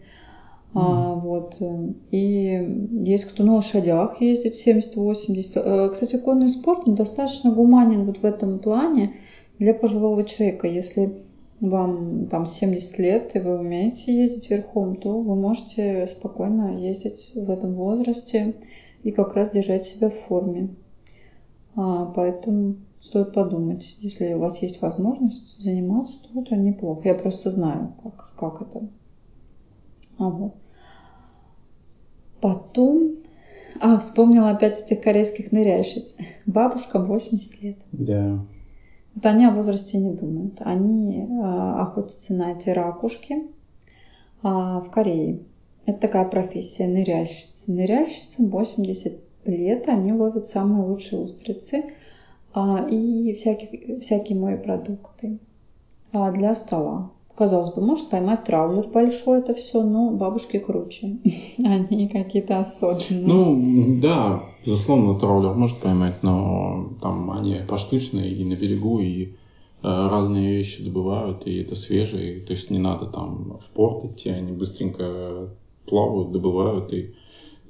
А, 0.75 1.15
вот. 1.15 1.57
Э, 1.61 1.93
и 2.11 2.89
есть 3.05 3.27
кто 3.27 3.45
на 3.45 3.55
лошадях 3.55 4.21
ездит 4.21 4.55
70-80. 4.55 5.63
Э, 5.63 5.89
кстати, 5.91 6.17
конный 6.17 6.49
спорт 6.49 6.87
он 6.87 6.97
достаточно 6.97 7.53
гуманен 7.53 8.05
вот 8.05 8.19
в 8.19 8.25
этом 8.25 8.59
плане 8.59 9.15
для 9.59 9.73
пожилого 9.73 10.25
человека. 10.25 10.67
Если 10.67 11.15
вам 11.61 12.27
там 12.27 12.47
70 12.47 12.99
лет 12.99 13.37
и 13.37 13.39
вы 13.39 13.59
умеете 13.59 14.15
ездить 14.15 14.51
верхом, 14.51 14.97
то 14.97 15.21
вы 15.21 15.37
можете 15.37 16.07
спокойно 16.09 16.77
ездить 16.77 17.31
в 17.35 17.51
этом 17.51 17.75
возрасте 17.75 18.55
и 19.05 19.13
как 19.13 19.35
раз 19.35 19.53
держать 19.53 19.85
себя 19.85 20.11
в 20.11 20.15
форме. 20.15 20.71
А, 21.77 22.07
поэтому 22.07 22.77
стоит 22.99 23.33
подумать, 23.33 23.97
если 24.01 24.35
у 24.35 24.41
вас 24.41 24.61
есть 24.63 24.83
возможность 24.83 25.61
заниматься, 25.61 26.21
то 26.25 26.41
это 26.41 26.57
неплохо. 26.57 27.03
Я 27.05 27.15
просто 27.15 27.51
знаю, 27.51 27.95
как, 28.03 28.35
как 28.37 28.63
это. 28.63 28.89
А 30.19 30.29
вот. 30.29 30.55
Потом... 32.44 33.12
А, 33.80 33.96
вспомнила 33.96 34.50
опять 34.50 34.78
этих 34.78 35.02
корейских 35.02 35.50
ныряющиц. 35.50 36.14
Бабушкам 36.44 37.07
80 37.07 37.62
лет. 37.62 37.78
Да. 37.90 38.44
Вот 39.14 39.24
они 39.24 39.46
о 39.46 39.50
возрасте 39.50 39.96
не 39.96 40.12
думают. 40.12 40.61
Они 40.61 41.22
э, 41.22 41.80
охотятся 41.80 42.35
на 42.35 42.52
эти 42.52 42.68
ракушки 42.68 43.33
э, 43.33 43.42
в 44.42 44.88
Корее. 44.92 45.40
Это 45.87 46.00
такая 46.00 46.26
профессия 46.26 46.87
ныряльщица. 46.87 47.72
Ныряльщицам 47.72 48.50
80 48.50 49.20
лет, 49.46 49.88
они 49.88 50.12
ловят 50.12 50.46
самые 50.46 50.87
лучшие 50.87 51.22
устрицы 51.22 51.94
э, 52.54 52.88
и 52.90 53.35
всякие, 53.38 54.00
всякие 54.00 54.38
морепродукты 54.38 55.38
э, 56.12 56.33
для 56.35 56.54
стола. 56.54 57.11
Казалось 57.37 57.75
бы, 57.75 57.83
может 57.83 58.11
поймать 58.11 58.44
траулер 58.44 58.88
большой, 58.88 59.40
это 59.40 59.55
все, 59.55 59.83
но 59.83 60.11
бабушки 60.11 60.59
круче. 60.59 61.18
Они 61.64 62.09
какие-то 62.09 62.61
особенные. 62.61 63.27
Ну, 63.27 64.01
да, 64.01 64.44
безусловно, 64.64 65.18
траулер 65.18 65.55
может 65.55 65.81
поймать, 65.81 66.23
но 66.23 66.90
там 67.03 67.31
они 67.33 67.57
поштучные 67.68 68.33
и 68.33 68.44
на 68.44 68.55
берегу, 68.55 69.01
и 69.01 69.25
э, 69.25 69.29
разные 69.83 70.59
вещи 70.59 70.85
добывают, 70.85 71.44
и 71.47 71.57
это 71.57 71.75
свежие, 71.75 72.40
то 72.40 72.53
есть 72.53 72.70
не 72.70 72.79
надо 72.79 73.07
там 73.07 73.59
в 73.61 73.70
порт 73.70 74.05
идти, 74.05 74.31
они 74.31 74.53
быстренько 74.53 75.49
плавают, 75.87 76.31
добывают, 76.31 76.92
и 76.92 77.14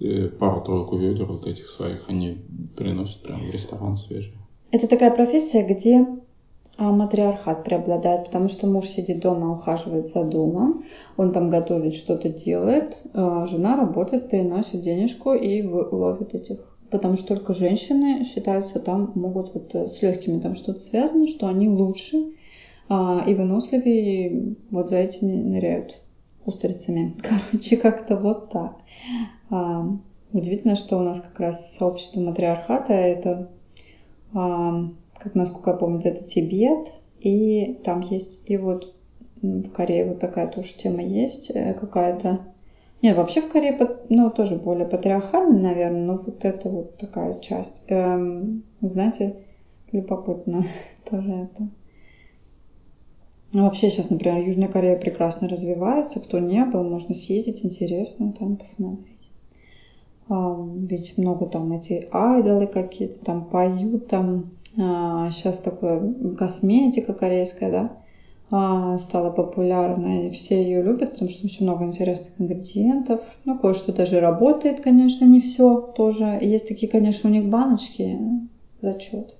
э, 0.00 0.28
пару-тройку 0.28 0.96
ведер 0.96 1.24
вот 1.24 1.46
этих 1.46 1.70
своих 1.70 2.04
они 2.08 2.36
приносят 2.76 3.22
прямо 3.22 3.44
в 3.44 3.50
ресторан 3.50 3.96
свежие. 3.96 4.34
Это 4.70 4.88
такая 4.88 5.10
профессия, 5.10 5.62
где 5.62 6.04
а 6.76 6.90
матриархат 6.90 7.64
преобладает, 7.64 8.26
потому 8.26 8.48
что 8.48 8.66
муж 8.66 8.86
сидит 8.86 9.20
дома, 9.20 9.52
ухаживает 9.52 10.06
за 10.06 10.24
домом, 10.24 10.84
он 11.16 11.32
там 11.32 11.50
готовит, 11.50 11.94
что-то 11.94 12.28
делает, 12.28 13.02
а 13.12 13.46
жена 13.46 13.76
работает, 13.76 14.28
приносит 14.28 14.80
денежку 14.80 15.32
и 15.34 15.62
ловит 15.62 16.34
этих. 16.34 16.58
Потому 16.90 17.16
что 17.16 17.28
только 17.28 17.54
женщины 17.54 18.24
считаются 18.24 18.78
там 18.78 19.12
могут 19.14 19.54
вот 19.54 19.74
с 19.74 20.02
легкими 20.02 20.40
там 20.40 20.54
что-то 20.54 20.78
связано, 20.78 21.28
что 21.28 21.46
они 21.46 21.68
лучше 21.68 22.32
а, 22.88 23.24
и 23.26 23.34
выносливее, 23.34 24.56
вот 24.70 24.90
за 24.90 24.96
этими 24.96 25.34
ныряют 25.34 25.96
устрицами. 26.44 27.14
Короче, 27.50 27.76
как-то 27.76 28.16
вот 28.16 28.50
так. 28.50 28.76
А, 29.50 29.88
Удивительно, 30.34 30.74
что 30.74 30.98
у 30.98 31.00
нас 31.00 31.20
как 31.20 31.38
раз 31.38 31.72
сообщество 31.76 32.20
матриархата 32.20 32.92
это, 32.92 33.50
как 35.24 35.34
насколько 35.34 35.70
я 35.70 35.76
помню, 35.76 36.00
это 36.04 36.22
Тибет, 36.22 36.92
и 37.18 37.80
там 37.82 38.02
есть 38.02 38.42
и 38.44 38.58
вот 38.58 38.94
в 39.40 39.70
Корее 39.70 40.04
вот 40.04 40.20
такая 40.20 40.46
тоже 40.46 40.74
тема 40.76 41.02
есть 41.02 41.50
э, 41.54 41.72
какая-то. 41.72 42.40
Нет, 43.00 43.16
вообще 43.16 43.40
в 43.40 43.48
Корее, 43.48 43.78
ну, 44.10 44.30
тоже 44.30 44.56
более 44.56 44.86
патриархальная, 44.86 45.62
наверное, 45.62 46.04
но 46.04 46.16
вот 46.16 46.44
это 46.44 46.68
вот 46.68 46.98
такая 46.98 47.40
часть. 47.40 47.82
Эм, 47.88 48.64
знаете, 48.82 49.36
любопытно 49.92 50.64
тоже 51.10 51.32
это. 51.32 51.68
Вообще 53.54 53.88
сейчас, 53.88 54.10
например, 54.10 54.40
Южная 54.40 54.68
Корея 54.68 54.96
прекрасно 54.96 55.48
развивается. 55.48 56.20
Кто 56.20 56.38
не 56.38 56.62
был, 56.64 56.82
можно 56.82 57.14
съездить, 57.14 57.64
интересно 57.64 58.32
там 58.32 58.56
посмотреть. 58.56 59.30
Ведь 60.28 61.16
много 61.16 61.46
там 61.46 61.72
эти 61.72 62.08
айдолы 62.10 62.66
какие-то 62.66 63.24
там 63.24 63.44
поют, 63.44 64.08
там 64.08 64.50
сейчас 64.76 65.60
а, 65.60 65.70
такое 65.70 66.34
косметика 66.36 67.12
корейская, 67.14 67.70
да, 67.70 67.96
а, 68.50 68.98
стала 68.98 69.30
популярной. 69.30 70.30
Все 70.30 70.62
ее 70.62 70.82
любят, 70.82 71.12
потому 71.12 71.30
что 71.30 71.46
очень 71.46 71.64
много 71.64 71.84
интересных 71.84 72.40
ингредиентов. 72.40 73.20
Ну, 73.44 73.58
кое-что 73.58 73.92
даже 73.92 74.20
работает, 74.20 74.80
конечно, 74.80 75.24
не 75.24 75.40
все 75.40 75.80
тоже. 75.80 76.38
Есть 76.40 76.68
такие, 76.68 76.90
конечно, 76.90 77.30
у 77.30 77.32
них 77.32 77.46
баночки, 77.46 78.18
зачет. 78.80 79.36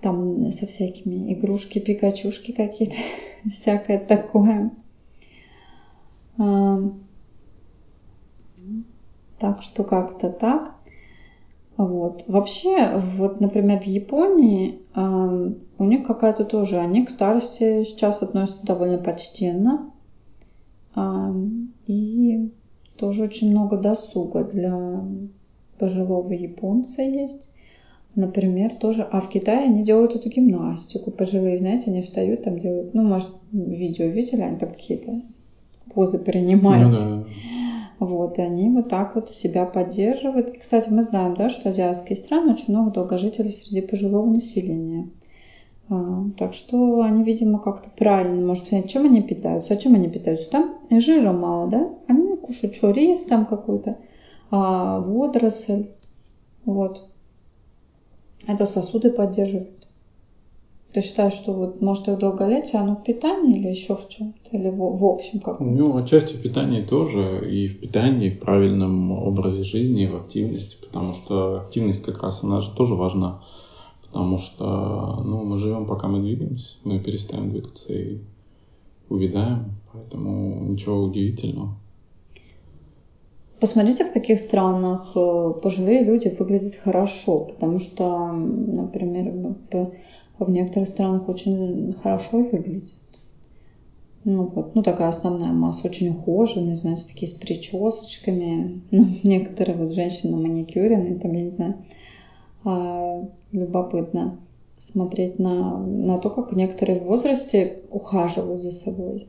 Там 0.00 0.50
со 0.52 0.66
всякими 0.66 1.32
игрушки, 1.32 1.78
пикачушки 1.78 2.52
какие-то, 2.52 2.96
всякое 3.48 3.98
такое. 3.98 4.70
А, 6.38 6.78
так 9.38 9.62
что 9.62 9.84
как-то 9.84 10.30
так. 10.30 10.75
Вот. 11.76 12.24
Вообще, 12.26 12.96
вот, 12.96 13.40
например, 13.40 13.80
в 13.80 13.86
Японии 13.86 14.80
э, 14.94 15.52
у 15.78 15.84
них 15.84 16.06
какая-то 16.06 16.44
тоже, 16.44 16.78
они 16.78 17.04
к 17.04 17.10
старости 17.10 17.82
сейчас 17.84 18.22
относятся 18.22 18.66
довольно 18.66 18.98
почтенно. 18.98 19.90
Э, 20.94 21.32
и 21.86 22.50
тоже 22.96 23.24
очень 23.24 23.50
много 23.50 23.76
досуга 23.76 24.44
для 24.44 25.04
пожилого 25.78 26.32
японца 26.32 27.02
есть. 27.02 27.50
Например, 28.14 28.74
тоже, 28.74 29.02
а 29.02 29.20
в 29.20 29.28
Китае 29.28 29.66
они 29.66 29.84
делают 29.84 30.14
эту 30.14 30.30
гимнастику. 30.30 31.10
Пожилые, 31.10 31.58
знаете, 31.58 31.90
они 31.90 32.00
встают, 32.00 32.44
там 32.44 32.58
делают, 32.58 32.94
ну, 32.94 33.02
может, 33.02 33.28
видео 33.52 34.06
видели, 34.06 34.40
они 34.40 34.56
там 34.56 34.70
какие-то 34.70 35.20
позы 35.92 36.18
принимают. 36.18 36.92
Ну, 36.92 36.96
да. 36.96 37.24
Вот, 37.98 38.38
и 38.38 38.42
они 38.42 38.68
вот 38.68 38.88
так 38.88 39.14
вот 39.14 39.30
себя 39.30 39.64
поддерживают. 39.64 40.50
И, 40.50 40.58
кстати, 40.58 40.90
мы 40.90 41.02
знаем, 41.02 41.34
да, 41.34 41.48
что 41.48 41.70
азиатские 41.70 42.16
страны 42.16 42.52
очень 42.52 42.74
много 42.74 42.90
долгожителей 42.90 43.50
среди 43.50 43.80
пожилого 43.80 44.26
населения. 44.26 45.08
А, 45.88 46.24
так 46.36 46.52
что 46.52 47.00
они, 47.02 47.22
видимо, 47.22 47.58
как-то 47.58 47.88
правильно, 47.90 48.44
может 48.44 48.68
понять, 48.68 48.90
чем 48.90 49.06
они 49.06 49.22
питаются. 49.22 49.74
А 49.74 49.76
чем 49.76 49.94
они 49.94 50.08
питаются? 50.08 50.50
Там 50.50 50.78
жира 50.90 51.32
мало, 51.32 51.68
да? 51.68 51.90
Они 52.06 52.36
кушают 52.36 52.74
что, 52.74 52.90
рис 52.90 53.24
там 53.24 53.46
какой-то, 53.46 53.98
а, 54.50 55.00
водоросль. 55.00 55.86
Вот. 56.64 57.08
Это 58.46 58.66
сосуды 58.66 59.10
поддерживают. 59.10 59.75
Ты 60.96 61.02
считаешь, 61.02 61.34
что 61.34 61.52
вот 61.52 61.82
может 61.82 62.08
их 62.08 62.16
долголетие, 62.16 62.80
оно 62.80 62.96
в 62.96 63.04
питании 63.04 63.58
или 63.58 63.68
еще 63.68 63.96
в 63.96 64.08
чем-то? 64.08 64.56
Или 64.56 64.70
в, 64.70 64.78
в 64.78 65.04
общем 65.04 65.40
как? 65.40 65.60
Ну, 65.60 65.94
отчасти 65.94 66.32
в 66.32 66.40
питании 66.40 66.80
тоже. 66.80 67.46
И 67.52 67.68
в 67.68 67.80
питании, 67.80 68.28
и 68.28 68.30
в 68.30 68.40
правильном 68.40 69.12
образе 69.12 69.62
жизни, 69.62 70.04
и 70.04 70.06
в 70.06 70.16
активности. 70.16 70.78
Потому 70.80 71.12
что 71.12 71.56
активность 71.56 72.02
как 72.02 72.22
раз, 72.22 72.42
она 72.42 72.62
же 72.62 72.70
тоже 72.70 72.94
важна. 72.94 73.42
Потому 74.06 74.38
что 74.38 75.22
ну, 75.22 75.44
мы 75.44 75.58
живем, 75.58 75.84
пока 75.84 76.08
мы 76.08 76.20
двигаемся. 76.20 76.78
Мы 76.84 76.98
перестаем 76.98 77.50
двигаться 77.50 77.92
и 77.92 78.20
увядаем. 79.10 79.72
Поэтому 79.92 80.64
ничего 80.64 81.02
удивительного. 81.02 81.76
Посмотрите, 83.60 84.06
в 84.06 84.14
каких 84.14 84.40
странах 84.40 85.12
э, 85.14 85.52
пожилые 85.62 86.04
люди 86.04 86.32
выглядят 86.38 86.76
хорошо, 86.76 87.40
потому 87.40 87.80
что, 87.80 88.32
например, 88.32 89.56
в 90.38 90.50
некоторых 90.50 90.88
странах 90.88 91.28
очень 91.28 91.94
хорошо 92.02 92.42
выглядит. 92.42 92.92
Ну 94.24 94.48
вот, 94.48 94.74
ну 94.74 94.82
такая 94.82 95.08
основная 95.08 95.52
масса, 95.52 95.86
очень 95.86 96.08
ухоженные, 96.08 96.74
знаете, 96.74 97.06
такие 97.06 97.28
с 97.28 97.34
причесочками. 97.34 98.82
Ну, 98.90 99.04
некоторые 99.22 99.76
вот 99.76 99.92
женщины 99.92 100.36
маникюренные, 100.36 101.18
там, 101.18 101.32
я 101.32 101.42
не 101.42 101.50
знаю, 101.50 101.84
а, 102.64 103.24
любопытно 103.52 104.40
смотреть 104.78 105.38
на, 105.38 105.78
на 105.78 106.18
то, 106.18 106.30
как 106.30 106.52
некоторые 106.52 106.98
в 106.98 107.04
возрасте 107.04 107.82
ухаживают 107.90 108.60
за 108.60 108.72
собой. 108.72 109.28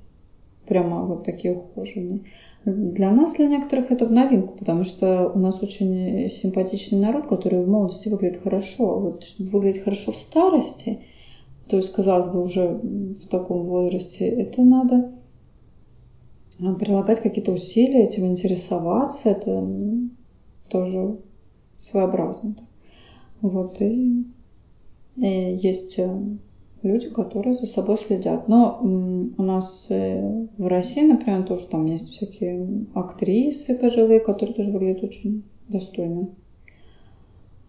Прямо 0.66 1.06
вот 1.06 1.24
такие 1.24 1.54
ухоженные. 1.54 2.22
Для 2.68 3.12
нас, 3.12 3.36
для 3.36 3.48
некоторых, 3.48 3.92
это 3.92 4.06
в 4.06 4.12
новинку, 4.12 4.58
потому 4.58 4.84
что 4.84 5.32
у 5.34 5.40
нас 5.40 5.64
очень 5.64 6.28
симпатичный 6.28 7.00
народ, 7.00 7.28
который 7.28 7.64
в 7.64 7.68
молодости 7.70 8.10
выглядит 8.10 8.42
хорошо. 8.44 8.92
А 8.92 8.96
вот 8.98 9.24
чтобы 9.24 9.50
выглядеть 9.52 9.84
хорошо 9.84 10.12
в 10.12 10.18
старости, 10.18 11.00
то 11.70 11.78
есть, 11.78 11.94
казалось 11.94 12.28
бы, 12.28 12.44
уже 12.44 12.68
в 12.68 13.26
таком 13.30 13.64
возрасте, 13.68 14.28
это 14.28 14.64
надо 14.64 15.14
а, 16.60 16.74
прилагать 16.74 17.22
какие-то 17.22 17.54
усилия, 17.54 18.04
этим 18.04 18.26
интересоваться, 18.26 19.30
это 19.30 19.66
тоже 20.68 21.20
своеобразно. 21.78 22.56
Вот, 23.40 23.82
и, 23.82 24.26
и 25.16 25.58
есть 25.62 26.00
э, 26.00 26.22
люди, 26.88 27.10
которые 27.10 27.54
за 27.54 27.68
собой 27.68 27.98
следят. 27.98 28.48
Но 28.48 28.80
у 28.82 29.44
нас 29.44 29.88
э, 29.90 30.48
в 30.58 30.68
России, 30.68 31.06
например, 31.06 31.44
тоже 31.44 31.68
там 31.68 31.86
есть 31.86 32.10
всякие 32.10 32.86
актрисы 32.94 33.78
пожилые, 33.78 34.20
которые 34.20 34.56
тоже 34.56 34.72
выглядят 34.72 35.04
очень 35.04 35.44
достойно. 35.68 36.30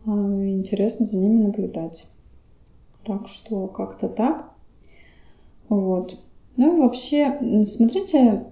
А, 0.07 0.11
интересно 0.11 1.05
за 1.05 1.19
ними 1.19 1.43
наблюдать. 1.43 2.09
Так 3.05 3.29
что 3.29 3.67
как-то 3.67 4.09
так. 4.09 4.53
Вот. 5.69 6.19
Ну 6.57 6.77
и 6.77 6.81
вообще, 6.81 7.63
смотрите, 7.65 8.47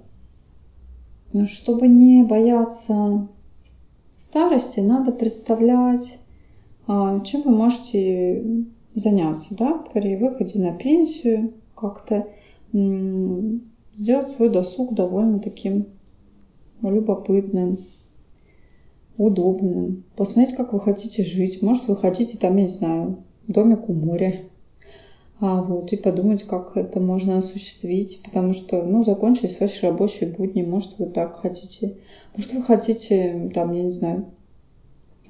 чтобы 1.47 1.89
не 1.89 2.23
бояться 2.23 3.29
старости, 4.17 4.81
надо 4.81 5.13
представлять, 5.13 6.21
а, 6.87 7.21
чем 7.21 7.43
вы 7.43 7.51
можете 7.51 8.67
заняться, 8.97 9.55
да, 9.55 9.85
при 9.93 10.17
выходе 10.17 10.59
на 10.59 10.73
пенсию, 10.73 11.53
как-то 11.77 12.27
сделать 12.73 14.29
свой 14.29 14.49
досуг 14.49 14.95
довольно 14.95 15.39
таким 15.39 15.87
любопытным, 16.83 17.79
удобным. 19.17 20.05
Посмотреть, 20.17 20.57
как 20.57 20.73
вы 20.73 20.81
хотите 20.81 21.23
жить. 21.23 21.63
Может, 21.63 21.89
вы 21.89 21.97
хотите 21.97 22.39
там, 22.39 22.57
я 22.57 22.63
не 22.63 22.69
знаю, 22.69 23.19
домик 23.47 23.89
у 23.89 23.93
моря. 23.93 24.43
А 25.39 25.63
вот, 25.63 25.93
и 25.93 25.97
подумать, 25.97 26.45
как 26.45 26.77
это 26.79 26.99
можно 26.99 27.37
осуществить, 27.37 28.23
потому 28.25 28.55
что, 28.55 28.83
ну, 28.83 29.05
закончились 29.05 29.61
ваши 29.61 29.87
рабочие 29.87 30.33
будни, 30.33 30.63
может, 30.63 30.99
вы 30.99 31.07
так 31.07 31.37
хотите, 31.37 31.99
может, 32.35 32.55
вы 32.55 32.63
хотите, 32.63 33.51
там, 33.53 33.73
я 33.75 33.83
не 33.83 33.91
знаю, 33.91 34.25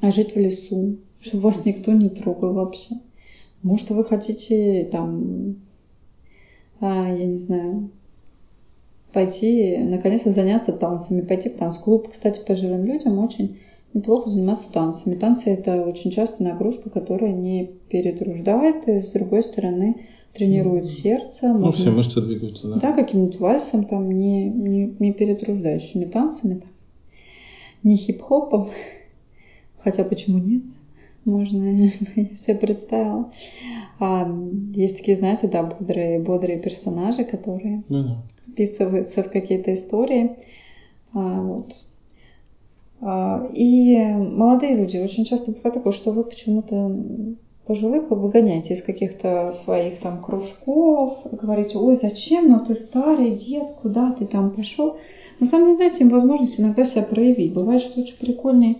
жить 0.03 0.37
в 0.37 0.39
лесу, 0.39 0.99
чтобы 1.19 1.43
вас 1.45 1.67
никто 1.67 1.91
не 1.91 2.09
трогал 2.09 2.53
вообще. 2.53 2.95
Может, 3.67 3.91
вы 3.91 4.05
хотите 4.05 4.85
там, 4.93 5.57
а, 6.79 7.13
я 7.13 7.27
не 7.27 7.35
знаю, 7.35 7.91
пойти, 9.13 9.77
наконец-то 9.79 10.31
заняться 10.31 10.73
танцами, 10.73 11.23
пойти 11.23 11.49
в 11.49 11.57
танцклуб. 11.57 12.09
Кстати, 12.09 12.41
пожилым 12.47 12.85
людям 12.85 13.19
очень 13.19 13.59
неплохо 13.93 14.31
заниматься 14.31 14.73
танцами. 14.73 15.17
Танцы 15.17 15.51
это 15.51 15.83
очень 15.83 16.13
часто 16.13 16.45
нагрузка, 16.45 16.91
которая 16.91 17.33
не 17.33 17.73
перетруждает, 17.89 18.87
и 18.87 19.03
с 19.03 19.11
другой 19.11 19.43
стороны 19.43 20.07
тренирует 20.33 20.87
сердце. 20.87 21.49
Ну, 21.49 21.59
можно, 21.59 21.73
все 21.73 21.91
мышцы 21.91 22.21
двигаются, 22.21 22.69
да. 22.69 22.77
Да, 22.77 22.93
каким-нибудь 22.93 23.41
вальсом, 23.41 23.87
там, 23.87 24.13
не, 24.13 24.49
не, 24.49 24.95
не 25.01 25.13
перетруждающими 25.13 26.05
танцами, 26.05 26.61
там, 26.61 26.71
не 27.83 27.97
хип-хопом. 27.97 28.69
Хотя 29.79 30.05
почему 30.05 30.39
нет? 30.39 30.63
Можно 31.27 31.89
себе 32.35 32.57
представила. 32.57 33.31
А, 33.99 34.27
есть 34.73 34.99
такие, 34.99 35.17
знаете, 35.17 35.49
да, 35.49 35.63
бодрые, 35.63 36.19
бодрые 36.21 36.59
персонажи, 36.59 37.25
которые 37.25 37.83
ну, 37.89 38.05
да. 38.05 38.23
вписываются 38.49 39.23
в 39.23 39.31
какие-то 39.31 39.75
истории. 39.75 40.37
А, 41.13 41.43
вот. 41.43 41.75
а, 43.01 43.49
и 43.53 43.97
молодые 43.99 44.77
люди, 44.77 44.99
очень 44.99 45.25
часто 45.25 45.53
бывает 45.53 45.75
такое, 45.75 45.93
что 45.93 46.13
вы 46.13 46.25
почему-то 46.25 47.37
пожилых 47.67 48.11
вы 48.11 48.17
выгоняете 48.17 48.75
из 48.75 48.83
каких-то 48.83 49.51
своих 49.51 49.99
там 49.99 50.23
кружков, 50.23 51.27
говорите, 51.33 51.79
ой, 51.79 51.97
зачем, 51.97 52.49
ну 52.49 52.61
ты 52.61 52.77
старый 52.77 53.33
дед, 53.33 53.67
куда 53.83 54.13
ты 54.13 54.25
там 54.25 54.53
пошел. 54.53 54.97
На 55.41 55.47
самом 55.47 55.67
деле, 55.67 55.79
дайте 55.79 56.05
им 56.05 56.11
возможность 56.11 56.61
иногда 56.61 56.85
себя 56.85 57.03
проявить. 57.03 57.53
Бывает, 57.53 57.83
что 57.83 58.01
очень 58.01 58.17
прикольные 58.19 58.77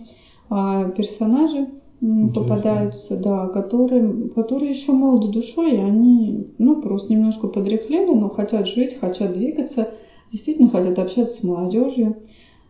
а, 0.49 0.89
персонажи 0.89 1.67
Интересно. 1.99 2.29
попадаются, 2.29 3.17
да, 3.17 3.47
которые, 3.47 4.29
которые 4.29 4.69
еще 4.69 4.91
молоды 4.91 5.27
душой, 5.27 5.73
и 5.73 5.77
они, 5.77 6.45
ну, 6.57 6.75
просто 6.75 7.11
немножко 7.11 7.47
подряхлели, 7.47 8.13
но 8.13 8.29
хотят 8.29 8.67
жить, 8.67 8.93
хотят 8.93 9.33
двигаться, 9.33 9.87
действительно 10.31 10.67
хотят 10.67 10.99
общаться 10.99 11.33
с 11.33 11.43
молодежью. 11.43 12.15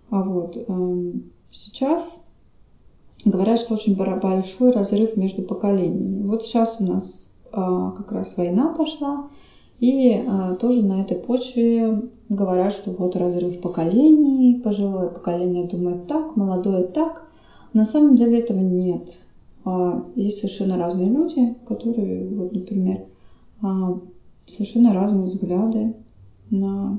А 0.09 0.21
вот 0.21 0.55
эм, 0.67 1.23
сейчас 1.51 2.19
говорят, 3.25 3.59
что 3.59 3.73
очень 3.73 3.95
большой 3.95 4.69
разрыв 4.71 5.17
между 5.17 5.43
поколениями. 5.43 6.23
Вот 6.23 6.43
сейчас 6.43 6.77
у 6.79 6.85
нас 6.85 7.29
а, 7.51 7.91
как 7.91 8.11
раз 8.11 8.37
война 8.37 8.69
пошла, 8.69 9.23
и 9.79 10.21
а, 10.25 10.53
тоже 10.55 10.83
на 10.83 11.01
этой 11.01 11.17
почве 11.17 12.01
говорят, 12.29 12.71
что 12.71 12.91
вот 12.91 13.15
разрыв 13.15 13.59
поколений, 13.59 14.55
пожилое 14.55 15.07
поколение 15.09 15.65
думает 15.65 16.07
так, 16.07 16.35
молодое 16.35 16.83
так. 16.83 17.26
На 17.77 17.85
самом 17.85 18.15
деле 18.15 18.39
этого 18.39 18.59
нет. 18.59 19.19
А, 19.63 20.03
есть 20.15 20.39
совершенно 20.39 20.77
разные 20.77 21.11
люди, 21.11 21.53
которые, 21.67 22.27
вот, 22.27 22.51
например, 22.51 23.05
совершенно 24.47 24.93
разные 24.93 25.27
взгляды 25.27 25.93
на 26.49 26.97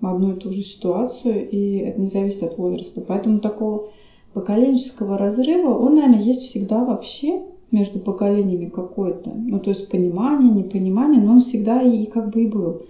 одну 0.00 0.32
и 0.32 0.40
ту 0.40 0.50
же 0.50 0.62
ситуацию, 0.62 1.48
и 1.48 1.76
это 1.76 2.00
не 2.00 2.08
зависит 2.08 2.42
от 2.42 2.58
возраста. 2.58 3.00
Поэтому 3.06 3.38
такого 3.38 3.90
поколенческого 4.34 5.16
разрыва, 5.16 5.78
он, 5.78 5.94
наверное, 5.94 6.18
есть 6.18 6.42
всегда 6.42 6.82
вообще 6.82 7.40
между 7.70 8.00
поколениями 8.00 8.68
какой-то. 8.68 9.30
Ну, 9.36 9.60
то 9.60 9.70
есть 9.70 9.88
понимание, 9.88 10.50
непонимание, 10.50 11.20
но 11.20 11.34
он 11.34 11.38
всегда 11.38 11.80
и, 11.80 12.02
и 12.02 12.06
как 12.06 12.30
бы 12.30 12.42
и 12.42 12.46
был. 12.46 12.82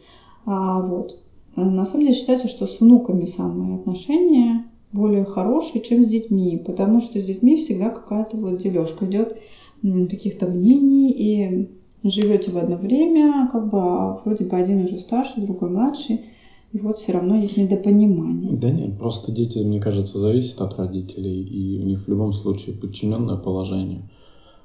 А, 0.47 0.81
вот. 0.81 1.19
На 1.57 1.85
самом 1.85 2.05
деле 2.05 2.17
считается, 2.17 2.49
что 2.49 2.67
с 2.67 2.81
внуками 2.81 3.27
самые 3.27 3.75
отношения 3.75 4.65
более 4.93 5.25
хорошие, 5.25 5.83
чем 5.83 6.05
с 6.05 6.09
детьми, 6.09 6.63
потому 6.65 7.01
что 7.01 7.21
с 7.21 7.25
детьми 7.25 7.57
всегда 7.57 7.91
какая-то 7.91 8.37
вот 8.37 8.59
дележка 8.59 9.07
идет 9.07 9.39
каких-то 9.83 10.47
мнений, 10.47 11.13
и 11.13 11.69
живете 12.05 12.51
в 12.53 12.59
одно 12.59 12.77
время, 12.77 13.49
как 13.53 13.71
бы, 13.71 13.79
а 13.79 14.21
вроде 14.25 14.47
бы 14.47 14.57
один 14.57 14.83
уже 14.83 14.99
старше, 14.99 15.41
другой 15.41 15.71
младший, 15.71 16.25
и 16.73 16.79
вот 16.79 16.99
все 16.99 17.13
равно 17.13 17.37
есть 17.37 17.57
недопонимание. 17.57 18.53
Да 18.53 18.71
нет, 18.71 18.99
просто 18.99 19.33
дети, 19.33 19.59
мне 19.59 19.81
кажется, 19.81 20.19
зависят 20.19 20.61
от 20.61 20.79
родителей, 20.79 21.43
и 21.43 21.81
у 21.81 21.85
них 21.85 22.05
в 22.05 22.09
любом 22.09 22.33
случае 22.33 22.77
подчиненное 22.77 23.37
положение. 23.37 24.03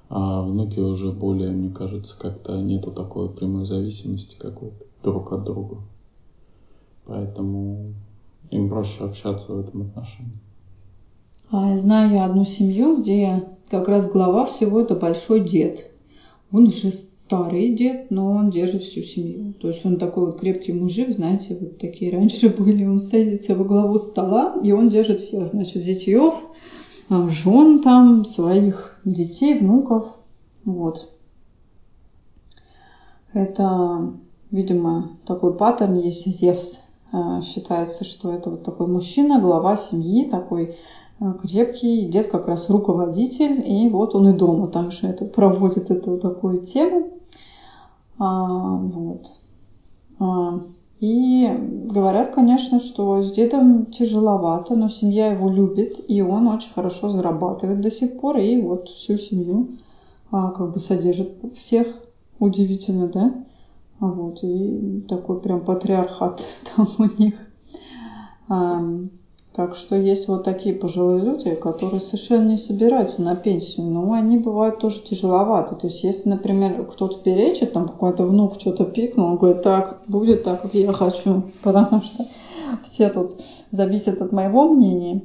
А 0.10 0.42
внуки 0.44 0.80
уже 0.80 1.12
более, 1.12 1.52
мне 1.52 1.70
кажется, 1.70 2.16
как-то 2.20 2.62
нету 2.62 2.92
такой 2.92 3.30
прямой 3.30 3.66
зависимости 3.66 4.36
какой-то 4.38 4.86
друг 5.02 5.32
от 5.32 5.44
друга. 5.44 5.78
Поэтому 7.06 7.94
им 8.54 8.70
проще 8.70 9.04
общаться 9.04 9.54
в 9.54 9.60
этом 9.60 9.82
отношении. 9.84 10.40
А 11.50 11.72
я 11.72 11.78
знаю 11.78 12.24
одну 12.24 12.46
семью, 12.46 13.00
где 13.00 13.44
как 13.70 13.88
раз 13.88 14.12
глава 14.12 14.46
всего 14.46 14.82
это 14.82 14.96
большой 14.96 15.42
дед. 15.42 15.92
Он 16.52 16.68
уже 16.68 16.92
старый 16.92 17.74
дед, 17.74 18.12
но 18.12 18.32
он 18.32 18.50
держит 18.50 18.82
всю 18.82 19.02
семью. 19.02 19.54
То 19.54 19.70
есть 19.70 19.86
он 19.86 19.98
такой 19.98 20.26
вот 20.26 20.40
крепкий 20.40 20.74
мужик, 20.74 21.10
знаете, 21.10 21.58
вот 21.60 21.80
такие 21.80 22.12
раньше 22.12 22.50
были. 22.58 22.86
Он 22.86 23.00
садится 23.00 23.56
во 23.56 23.66
главу 23.66 23.98
стола, 23.98 24.56
и 24.64 24.72
он 24.72 24.90
держит 24.90 25.20
всех, 25.20 25.48
значит, 25.48 25.84
зятьев, 25.84 26.36
а, 27.10 27.28
жен 27.30 27.82
там, 27.82 28.26
своих 28.26 29.00
детей, 29.04 29.58
внуков. 29.58 30.16
Вот. 30.66 31.10
Это, 33.34 34.14
видимо, 34.52 35.18
такой 35.26 35.56
паттерн 35.56 36.00
есть 36.00 36.28
Зевс. 36.28 36.93
А, 37.14 37.42
считается, 37.42 38.04
что 38.04 38.34
это 38.34 38.50
вот 38.50 38.64
такой 38.64 38.88
мужчина, 38.88 39.40
глава 39.40 39.76
семьи, 39.76 40.28
такой 40.28 40.76
а, 41.20 41.36
крепкий, 41.36 42.06
дед 42.06 42.26
как 42.26 42.48
раз 42.48 42.72
руководитель, 42.72 43.62
и 43.66 43.88
вот 43.88 44.16
он 44.16 44.30
и 44.30 44.34
дома 44.34 44.68
также 44.68 45.06
это 45.06 45.26
проводит 45.26 45.92
эту 45.92 46.18
такую 46.18 46.64
тему. 46.64 47.12
А, 48.18 48.78
вот. 48.78 49.32
А, 50.20 50.60
и 51.00 51.56
говорят, 51.92 52.34
конечно, 52.34 52.80
что 52.80 53.22
с 53.22 53.32
дедом 53.32 53.86
тяжеловато, 53.86 54.76
но 54.76 54.88
семья 54.88 55.28
его 55.28 55.50
любит, 55.50 56.04
и 56.08 56.24
он 56.24 56.48
очень 56.48 56.74
хорошо 56.74 57.10
зарабатывает 57.10 57.80
до 57.80 57.92
сих 57.92 58.20
пор, 58.20 58.38
и 58.38 58.60
вот 58.60 58.90
всю 58.90 59.20
семью 59.20 59.68
а, 60.32 60.50
как 60.50 60.72
бы 60.72 60.80
содержит 60.80 61.30
всех. 61.56 61.88
Удивительно, 62.40 63.08
да? 63.08 63.36
А 64.04 64.08
вот, 64.08 64.44
и 64.44 65.00
такой 65.08 65.40
прям 65.40 65.62
патриархат 65.62 66.44
там 66.76 66.88
у 67.00 67.06
них. 67.22 67.36
Так 69.54 69.76
что 69.76 69.96
есть 69.96 70.28
вот 70.28 70.44
такие 70.44 70.76
пожилые 70.76 71.24
люди, 71.24 71.56
которые 71.56 72.02
совершенно 72.02 72.50
не 72.50 72.58
собираются 72.58 73.22
на 73.22 73.36
пенсию, 73.36 73.86
но 73.86 74.12
они 74.12 74.38
бывают 74.38 74.80
тоже 74.80 75.02
тяжеловаты. 75.04 75.76
То 75.76 75.88
есть 75.88 76.04
если, 76.04 76.32
например, 76.32 76.86
кто-то 76.86 77.20
перечит, 77.24 77.72
там 77.72 77.88
какой-то 77.88 78.26
внук 78.26 78.60
что-то 78.60 78.84
пикнул, 78.84 79.28
он 79.28 79.38
говорит, 79.38 79.62
так, 79.62 80.02
будет 80.08 80.44
так, 80.44 80.64
как 80.64 80.74
я 80.74 80.92
хочу, 80.92 81.44
потому 81.64 82.02
что 82.02 82.26
все 82.84 83.10
тут 83.10 83.40
зависят 83.72 84.22
от 84.22 84.34
моего 84.34 84.68
мнения. 84.68 85.22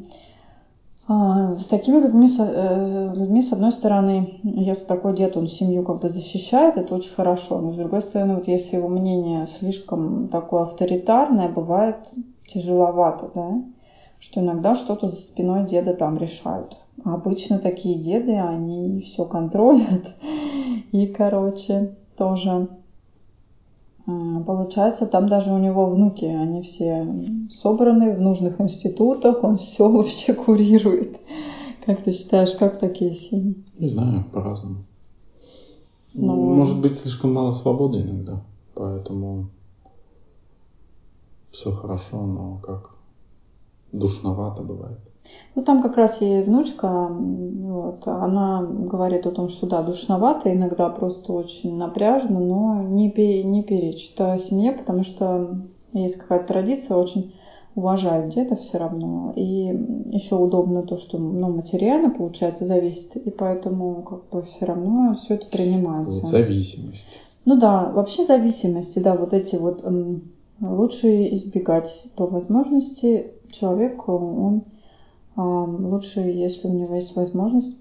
А, 1.09 1.57
с 1.57 1.67
такими 1.69 2.01
людьми, 2.01 2.29
э, 2.39 3.13
людьми, 3.17 3.41
с 3.41 3.53
одной 3.53 3.73
стороны, 3.73 4.41
если 4.43 4.87
такой 4.87 5.15
дед, 5.15 5.37
он 5.37 5.47
семью 5.47 5.83
как 5.83 6.01
бы 6.01 6.09
защищает, 6.11 6.77
это 6.77 6.95
очень 6.95 7.15
хорошо. 7.15 7.61
Но 7.61 7.73
с 7.73 7.77
другой 7.77 8.03
стороны, 8.03 8.35
вот 8.37 8.47
если 8.47 8.77
его 8.77 8.89
мнение 8.89 9.47
слишком 9.47 10.29
такое 10.29 10.63
авторитарное, 10.63 11.49
бывает 11.49 12.13
тяжеловато, 12.47 13.31
да 13.35 13.63
что 14.19 14.41
иногда 14.41 14.75
что-то 14.75 15.09
за 15.09 15.17
спиной 15.17 15.65
деда 15.65 15.95
там 15.95 16.19
решают. 16.19 16.77
А 17.05 17.15
обычно 17.15 17.59
такие 17.59 17.99
деды, 17.99 18.37
они 18.37 19.01
все 19.01 19.25
контролят. 19.25 20.15
И, 20.93 21.07
короче, 21.07 21.95
тоже 22.17 22.69
Получается, 24.47 25.07
там 25.07 25.29
даже 25.29 25.53
у 25.53 25.59
него 25.59 25.85
внуки, 25.91 26.25
они 26.25 26.63
все 26.63 27.07
собраны 27.51 28.17
в 28.17 28.21
нужных 28.21 28.59
институтах, 28.59 29.45
он 29.45 29.59
все 29.59 29.91
вообще 29.91 30.33
курирует. 30.33 31.21
Как 31.85 32.03
ты 32.03 32.13
считаешь, 32.13 32.53
как 32.53 32.79
такие 32.79 33.15
семьи? 33.15 33.63
Не 33.79 33.87
знаю, 33.87 34.25
по-разному. 34.33 34.85
Но... 36.15 36.35
Ну, 36.35 36.55
Может 36.55 36.81
быть, 36.81 36.97
слишком 36.97 37.35
мало 37.35 37.53
свободы 37.53 38.01
иногда, 38.01 38.43
поэтому 38.75 39.51
все 41.51 41.71
хорошо, 41.71 42.25
но 42.25 42.61
как 42.63 42.97
душновато 43.93 44.63
бывает. 44.63 45.01
Ну, 45.55 45.63
там 45.63 45.83
как 45.83 45.97
раз 45.97 46.23
и 46.23 46.43
внучка, 46.43 47.09
вот, 47.11 48.07
она 48.07 48.63
говорит 48.63 49.27
о 49.27 49.33
том, 49.33 49.49
что 49.49 49.67
да, 49.67 49.83
душновато, 49.83 50.53
иногда 50.53 50.89
просто 50.89 51.33
очень 51.33 51.77
напряжно, 51.77 52.39
но 52.39 52.83
не, 52.83 53.09
не 53.43 53.63
перечит 53.63 54.17
семье, 54.41 54.73
потому 54.73 55.03
что 55.03 55.59
есть 55.93 56.17
какая-то 56.17 56.47
традиция, 56.47 56.97
очень 56.97 57.33
уважают 57.75 58.35
деда 58.35 58.57
все 58.57 58.79
равно. 58.79 59.33
И 59.37 59.75
еще 60.13 60.37
удобно 60.37 60.83
то, 60.83 60.97
что 60.97 61.19
ну, 61.19 61.49
материально, 61.49 62.11
получается, 62.11 62.65
зависит, 62.65 63.17
и 63.17 63.31
поэтому 63.31 64.03
как 64.03 64.29
бы 64.31 64.43
все 64.43 64.65
равно 64.65 65.15
все 65.15 65.35
это 65.35 65.47
принимается. 65.47 66.21
Вот 66.23 66.31
зависимость. 66.31 67.21
Ну 67.45 67.59
да, 67.59 67.91
вообще 67.91 68.25
зависимости, 68.25 68.99
да, 68.99 69.17
вот 69.17 69.33
эти 69.33 69.57
вот 69.57 69.85
лучше 70.61 71.33
избегать 71.33 72.09
по 72.17 72.27
возможности 72.27 73.33
человек, 73.51 74.09
он 74.09 74.65
лучше, 75.43 76.21
если 76.21 76.69
у 76.69 76.73
него 76.73 76.95
есть 76.95 77.17
возможность 77.17 77.79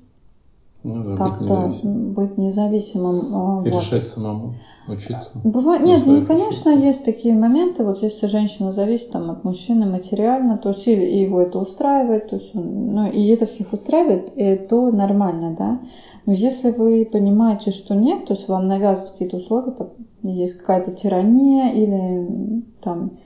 ну, 0.84 1.04
да, 1.04 1.16
как-то 1.16 1.72
быть 1.84 2.38
независимым. 2.38 3.36
А, 3.36 3.68
И 3.68 3.72
вот. 3.72 3.84
решать 3.84 4.08
самому, 4.08 4.54
учиться. 4.88 5.32
Бывает, 5.44 5.84
нет, 5.84 6.04
ну, 6.06 6.24
конечно, 6.24 6.72
ошибки. 6.72 6.86
есть 6.86 7.04
такие 7.06 7.36
моменты, 7.36 7.84
вот 7.84 8.02
если 8.02 8.28
женщина 8.28 8.72
зависит 8.72 9.12
там, 9.12 9.30
от 9.32 9.44
мужчины 9.44 9.86
материально, 9.86 10.58
то 10.58 10.70
есть 10.70 10.88
или 10.88 11.04
его 11.04 11.42
это 11.42 11.60
устраивает, 11.60 12.30
то 12.30 12.36
есть 12.36 12.56
он, 12.56 12.94
ну, 12.94 13.10
и 13.10 13.28
это 13.28 13.46
всех 13.46 13.74
устраивает, 13.74 14.68
то 14.70 14.90
нормально, 14.92 15.56
да. 15.58 15.80
Но 16.26 16.34
если 16.34 16.72
вы 16.72 17.06
понимаете, 17.12 17.72
что 17.72 17.96
нет, 17.96 18.26
то 18.26 18.34
есть 18.34 18.48
вам 18.48 18.64
навязывают 18.64 19.12
какие-то 19.12 19.38
условия, 19.38 19.72
там 19.72 19.90
есть 20.24 20.54
какая-то 20.54 20.92
тирания 20.92 21.72
или 21.72 22.64
там 22.82 23.18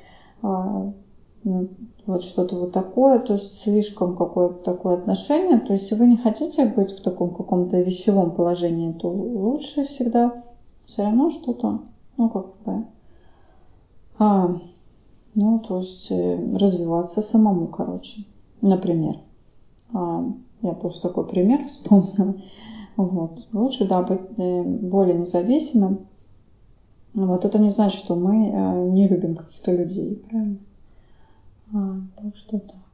а, 0.42 0.92
вот 1.44 2.24
что-то 2.24 2.56
вот 2.56 2.72
такое, 2.72 3.20
то 3.20 3.34
есть 3.34 3.58
слишком 3.58 4.16
какое-то 4.16 4.64
такое 4.64 4.96
отношение. 4.96 5.60
То 5.60 5.74
есть, 5.74 5.90
если 5.90 6.04
вы 6.04 6.08
не 6.08 6.18
хотите 6.18 6.66
быть 6.66 6.92
в 6.92 7.02
таком 7.02 7.34
каком-то 7.34 7.80
вещевом 7.82 8.32
положении, 8.32 8.92
то 8.92 9.10
лучше 9.10 9.86
всегда 9.86 10.34
все 10.86 11.04
равно 11.04 11.30
что-то, 11.30 11.82
ну, 12.18 12.30
как 12.30 12.46
бы, 12.66 12.86
а, 14.20 14.56
ну, 15.34 15.60
то 15.60 15.80
есть 15.80 16.12
э, 16.12 16.58
развиваться 16.58 17.22
самому, 17.22 17.68
короче. 17.68 18.24
Например, 18.62 19.16
а, 19.94 20.26
я 20.62 20.74
просто 20.74 21.08
такой 21.08 21.28
пример 21.28 21.64
вспомнила. 21.66 22.36
Вот. 22.98 23.48
Лучше, 23.54 23.88
да, 23.88 24.04
быть 24.04 24.22
э, 24.38 24.64
более 24.64 25.18
независимым. 25.18 26.08
Вот 27.14 27.46
это 27.46 27.58
не 27.58 27.70
значит, 27.70 28.00
что 28.00 28.16
мы 28.16 28.50
э, 28.50 28.90
не 28.90 29.08
любим 29.08 29.36
каких-то 29.36 29.72
людей, 29.72 30.24
правильно? 30.30 30.58
А, 31.74 31.96
так 32.18 32.36
что 32.36 32.60
так. 32.60 32.92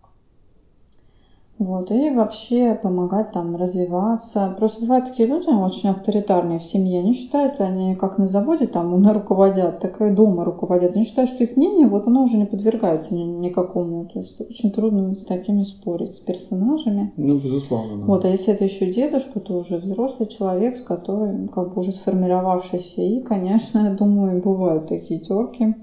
Вот, 1.60 1.90
и 1.90 2.12
вообще 2.12 2.78
помогать 2.80 3.32
там 3.32 3.56
развиваться. 3.56 4.54
Просто 4.56 4.82
бывают 4.82 5.06
такие 5.06 5.28
люди 5.28 5.50
очень 5.50 5.90
авторитарные 5.90 6.60
в 6.60 6.64
семье. 6.64 7.00
Они 7.00 7.14
считают, 7.14 7.60
они 7.60 7.96
как 7.96 8.20
на 8.20 8.28
заводе 8.28 8.68
там 8.68 8.94
руководят, 9.12 9.80
так 9.80 10.00
и 10.02 10.12
дома 10.12 10.44
руководят. 10.44 10.96
Они 10.96 11.04
считают, 11.04 11.30
что 11.30 11.44
их 11.44 11.56
мнение, 11.56 11.88
вот 11.88 12.06
оно 12.06 12.24
уже 12.24 12.38
не 12.38 12.46
подвергается 12.46 13.16
ни, 13.16 13.24
никакому. 13.24 14.06
То 14.06 14.20
есть 14.20 14.40
очень 14.40 14.72
трудно 14.72 15.16
с 15.16 15.24
такими 15.26 15.64
спорить, 15.64 16.16
с 16.16 16.20
персонажами. 16.20 17.12
Ну, 17.18 17.40
безусловно, 17.40 17.98
да. 17.98 18.06
Вот, 18.06 18.24
а 18.24 18.30
если 18.30 18.54
это 18.54 18.64
еще 18.64 18.92
дедушка, 18.92 19.40
то 19.40 19.56
уже 19.56 19.78
взрослый 19.78 20.28
человек, 20.28 20.76
с 20.76 20.82
которым 20.82 21.48
как 21.48 21.74
бы 21.74 21.80
уже 21.80 21.92
сформировавшийся. 21.92 23.02
И, 23.02 23.20
конечно, 23.20 23.80
я 23.86 23.90
думаю, 23.90 24.44
бывают 24.44 24.86
такие 24.86 25.20
терки. 25.20 25.74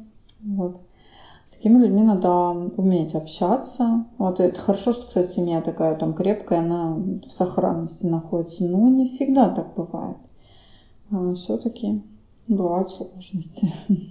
Вот. 0.41 0.77
С 1.45 1.57
такими 1.57 1.79
людьми 1.79 2.03
надо 2.03 2.51
уметь 2.77 3.15
общаться. 3.15 4.07
Вот 4.17 4.41
это 4.41 4.59
хорошо, 4.59 4.93
что, 4.93 5.07
кстати, 5.07 5.27
семья 5.27 5.61
такая 5.61 5.95
там 5.95 6.15
крепкая, 6.15 6.61
она 6.61 6.95
в 6.95 7.29
сохранности 7.29 8.07
находится. 8.07 8.65
Но 8.65 8.89
не 8.89 9.07
всегда 9.07 9.51
так 9.51 9.75
бывает. 9.75 10.17
А 11.11 11.35
все-таки 11.35 12.03
бывают 12.49 12.91
сложности. 12.91 13.71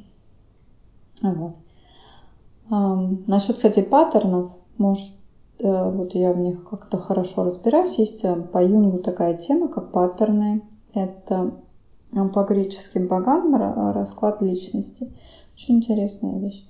Вот. 1.22 1.56
Насчет, 3.28 3.56
кстати, 3.56 3.82
паттернов, 3.82 4.52
может, 4.78 5.14
э, 5.60 5.92
вот 5.92 6.16
я 6.16 6.34
в 6.34 6.40
них 6.40 6.68
как-то 6.68 6.98
хорошо 6.98 7.46
разбираюсь. 7.46 7.98
Есть 7.98 8.26
э, 8.26 8.36
по 8.36 8.62
Юнгу 8.62 8.98
такая 8.98 9.38
тема, 9.38 9.70
как 9.70 9.92
паттерны. 9.92 10.64
Это 10.94 11.54
по 12.12 12.44
греческим 12.44 13.08
богам 13.08 13.56
расклад 13.94 14.42
личности. 14.42 15.14
Очень 15.54 15.78
интересная 15.78 16.40
вещь. 16.40 16.66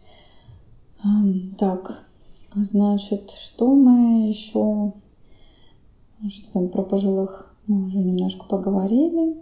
Так, 1.57 2.03
значит, 2.55 3.31
что 3.31 3.73
мы 3.73 4.27
еще... 4.27 4.93
Что 6.29 6.53
там 6.53 6.69
про 6.69 6.83
пожилых 6.83 7.53
мы 7.67 7.85
уже 7.85 7.97
немножко 7.97 8.45
поговорили. 8.45 9.37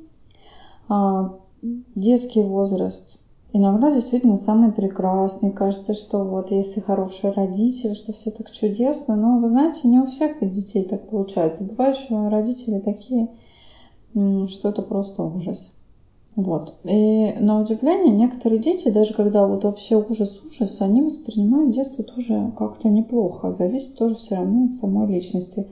А, 0.89 1.37
детский 1.61 2.41
возраст. 2.41 3.19
Иногда 3.53 3.91
действительно 3.91 4.37
самый 4.37 4.71
прекрасный. 4.71 5.51
Кажется, 5.51 5.93
что 5.93 6.23
вот 6.23 6.51
если 6.51 6.79
хорошие 6.79 7.33
родители, 7.33 7.93
что 7.93 8.13
все 8.13 8.31
так 8.31 8.49
чудесно. 8.49 9.15
Но 9.15 9.37
вы 9.37 9.49
знаете, 9.49 9.87
не 9.87 9.99
у 9.99 10.05
всех 10.05 10.39
детей 10.51 10.83
так 10.83 11.07
получается. 11.09 11.65
Бывает, 11.65 11.95
что 11.95 12.29
родители 12.29 12.79
такие, 12.79 13.29
что 14.13 14.69
это 14.69 14.81
просто 14.81 15.23
ужас. 15.23 15.75
Вот. 16.35 16.75
И 16.85 17.33
на 17.39 17.61
удивление 17.61 18.15
некоторые 18.15 18.59
дети, 18.59 18.89
даже 18.89 19.13
когда 19.13 19.45
вот 19.45 19.63
вообще 19.63 19.97
ужас-ужас, 19.97 20.81
они 20.81 21.01
воспринимают 21.01 21.71
детство 21.71 22.03
тоже 22.03 22.51
как-то 22.57 22.87
неплохо. 22.87 23.51
Зависит 23.51 23.97
тоже 23.97 24.15
все 24.15 24.35
равно 24.35 24.65
от 24.65 24.73
самой 24.73 25.07
личности. 25.07 25.67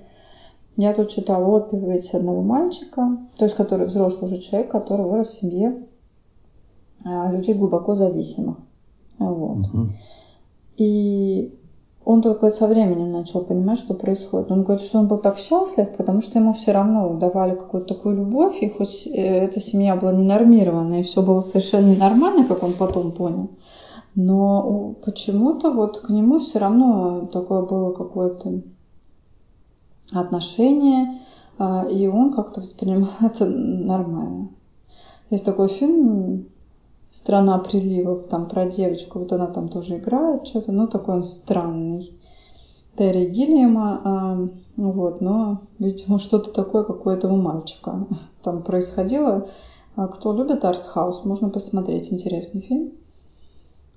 Я 0.76 0.94
тут 0.94 1.10
читала 1.10 1.46
отповедь 1.48 2.14
одного 2.14 2.42
мальчика, 2.42 3.18
то 3.38 3.46
есть 3.46 3.56
который 3.56 3.88
взрослый 3.88 4.32
уже 4.32 4.40
человек, 4.40 4.72
который 4.72 5.06
вырос 5.06 5.30
в 5.30 5.40
семье 5.40 5.84
а, 7.06 7.32
людей 7.32 7.54
глубоко 7.54 7.96
зависимых. 7.96 8.58
Вот. 9.18 9.68
Угу. 9.68 9.88
И 10.78 11.59
он 12.10 12.24
только 12.24 12.50
со 12.50 12.66
временем 12.66 13.12
начал 13.12 13.42
понимать, 13.42 13.78
что 13.78 13.94
происходит. 13.94 14.50
Он 14.50 14.64
говорит, 14.64 14.84
что 14.84 14.98
он 14.98 15.08
был 15.08 15.20
так 15.20 15.38
счастлив, 15.38 15.96
потому 15.96 16.22
что 16.24 16.40
ему 16.40 16.54
все 16.54 16.72
равно 16.72 17.14
давали 17.14 17.54
какую-то 17.54 17.94
такую 17.94 18.16
любовь, 18.16 18.64
и 18.64 18.68
хоть 18.68 19.06
э, 19.06 19.12
эта 19.12 19.60
семья 19.60 19.96
была 19.96 20.12
ненормированная, 20.14 21.02
и 21.02 21.04
все 21.04 21.22
было 21.22 21.42
совершенно 21.42 21.94
ненормально, 21.94 22.46
как 22.46 22.64
он 22.64 22.74
потом 22.74 23.12
понял, 23.12 23.52
но 24.16 24.96
почему-то 25.06 25.70
вот 25.70 26.00
к 26.00 26.10
нему 26.10 26.40
все 26.40 26.58
равно 26.58 27.28
такое 27.28 27.62
было 27.62 27.92
какое-то 27.92 28.64
отношение, 30.12 31.20
а, 31.60 31.86
и 31.88 32.08
он 32.08 32.34
как-то 32.34 32.62
воспринимал 32.62 33.12
это 33.22 33.46
нормально. 33.46 34.50
Есть 35.30 35.46
такой 35.46 35.68
фильм 35.68 36.48
страна 37.10 37.58
приливов, 37.58 38.26
там 38.26 38.46
про 38.46 38.66
девочку, 38.66 39.20
вот 39.20 39.32
она 39.32 39.48
там 39.48 39.70
тоже 39.70 39.98
играет 39.98 40.48
что-то, 40.48 40.72
ну 40.72 40.88
такой 40.88 41.16
он 41.16 41.24
странный. 41.24 42.12
Терри 42.98 43.26
Гиллиама, 43.26 44.02
а, 44.04 44.38
вот, 44.76 45.22
но, 45.22 45.62
видимо, 45.80 46.20
что-то 46.20 46.52
такое, 46.52 46.84
как 46.84 47.06
у 47.06 47.10
этого 47.10 47.36
мальчика 47.36 48.06
там 48.44 48.62
происходило. 48.62 49.46
А 49.96 50.08
кто 50.08 50.34
любит 50.34 50.66
артхаус, 50.66 51.24
можно 51.24 51.50
посмотреть 51.50 52.12
интересный 52.12 52.62
фильм. 52.62 52.92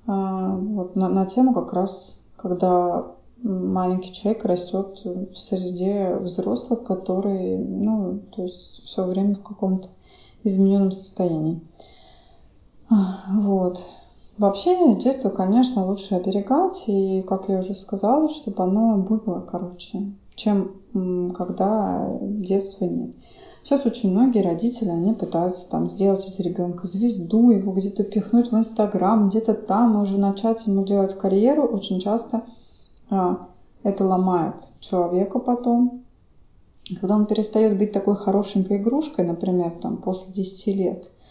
А, 0.07 0.55
вот, 0.55 0.95
на, 0.95 1.09
на 1.09 1.27
тему 1.27 1.53
как 1.53 1.73
раз, 1.73 2.21
когда 2.37 3.07
маленький 3.43 4.13
человек 4.13 4.45
растет 4.45 5.01
в 5.05 5.35
среде 5.35 6.17
взрослых, 6.17 6.85
которые, 6.85 7.59
ну, 7.59 8.21
то 8.35 8.43
есть 8.43 8.83
все 8.85 9.05
время 9.05 9.35
в 9.35 9.43
каком-то 9.43 9.89
измененном 10.45 10.93
состоянии. 10.93 11.61
Вот. 13.29 13.85
Вообще 14.39 14.95
детство, 14.97 15.29
конечно, 15.31 15.87
лучше 15.87 16.15
оберегать, 16.15 16.85
и, 16.87 17.23
как 17.23 17.49
я 17.49 17.59
уже 17.59 17.75
сказала, 17.75 18.29
чтобы 18.29 18.63
оно 18.65 18.97
было 18.97 19.41
короче, 19.41 20.13
чем 20.35 20.73
когда 21.35 22.09
детства 22.21 22.87
нет. 22.87 23.15
Сейчас 23.63 23.87
очень 23.87 24.11
многие 24.11 24.43
родители, 24.43 24.89
они 24.89 25.13
пытаются 25.13 25.71
там 25.71 25.89
сделать 25.89 26.27
из 26.27 26.41
ребенка 26.41 26.87
звезду, 26.87 27.51
его 27.51 27.73
где-то 27.73 28.03
пихнуть 28.03 28.51
в 28.51 28.57
Инстаграм, 28.57 29.29
где-то 29.29 29.55
там 29.55 30.01
уже 30.01 30.19
начать 30.19 30.67
ему 30.67 30.85
делать 30.85 31.15
карьеру. 31.15 31.65
Очень 31.65 32.01
часто 32.01 32.45
а, 33.09 33.47
это 33.85 34.05
ломает 34.05 34.57
человека 34.81 35.39
потом. 35.39 36.03
Когда 37.01 37.15
он 37.15 37.27
перестает 37.27 37.79
быть 37.79 37.93
такой 37.93 38.17
хорошенькой 38.17 38.79
игрушкой, 38.79 39.25
например, 39.25 39.71
там 39.81 39.99
после 39.99 40.33
10 40.33 40.67
лет– 40.77 41.11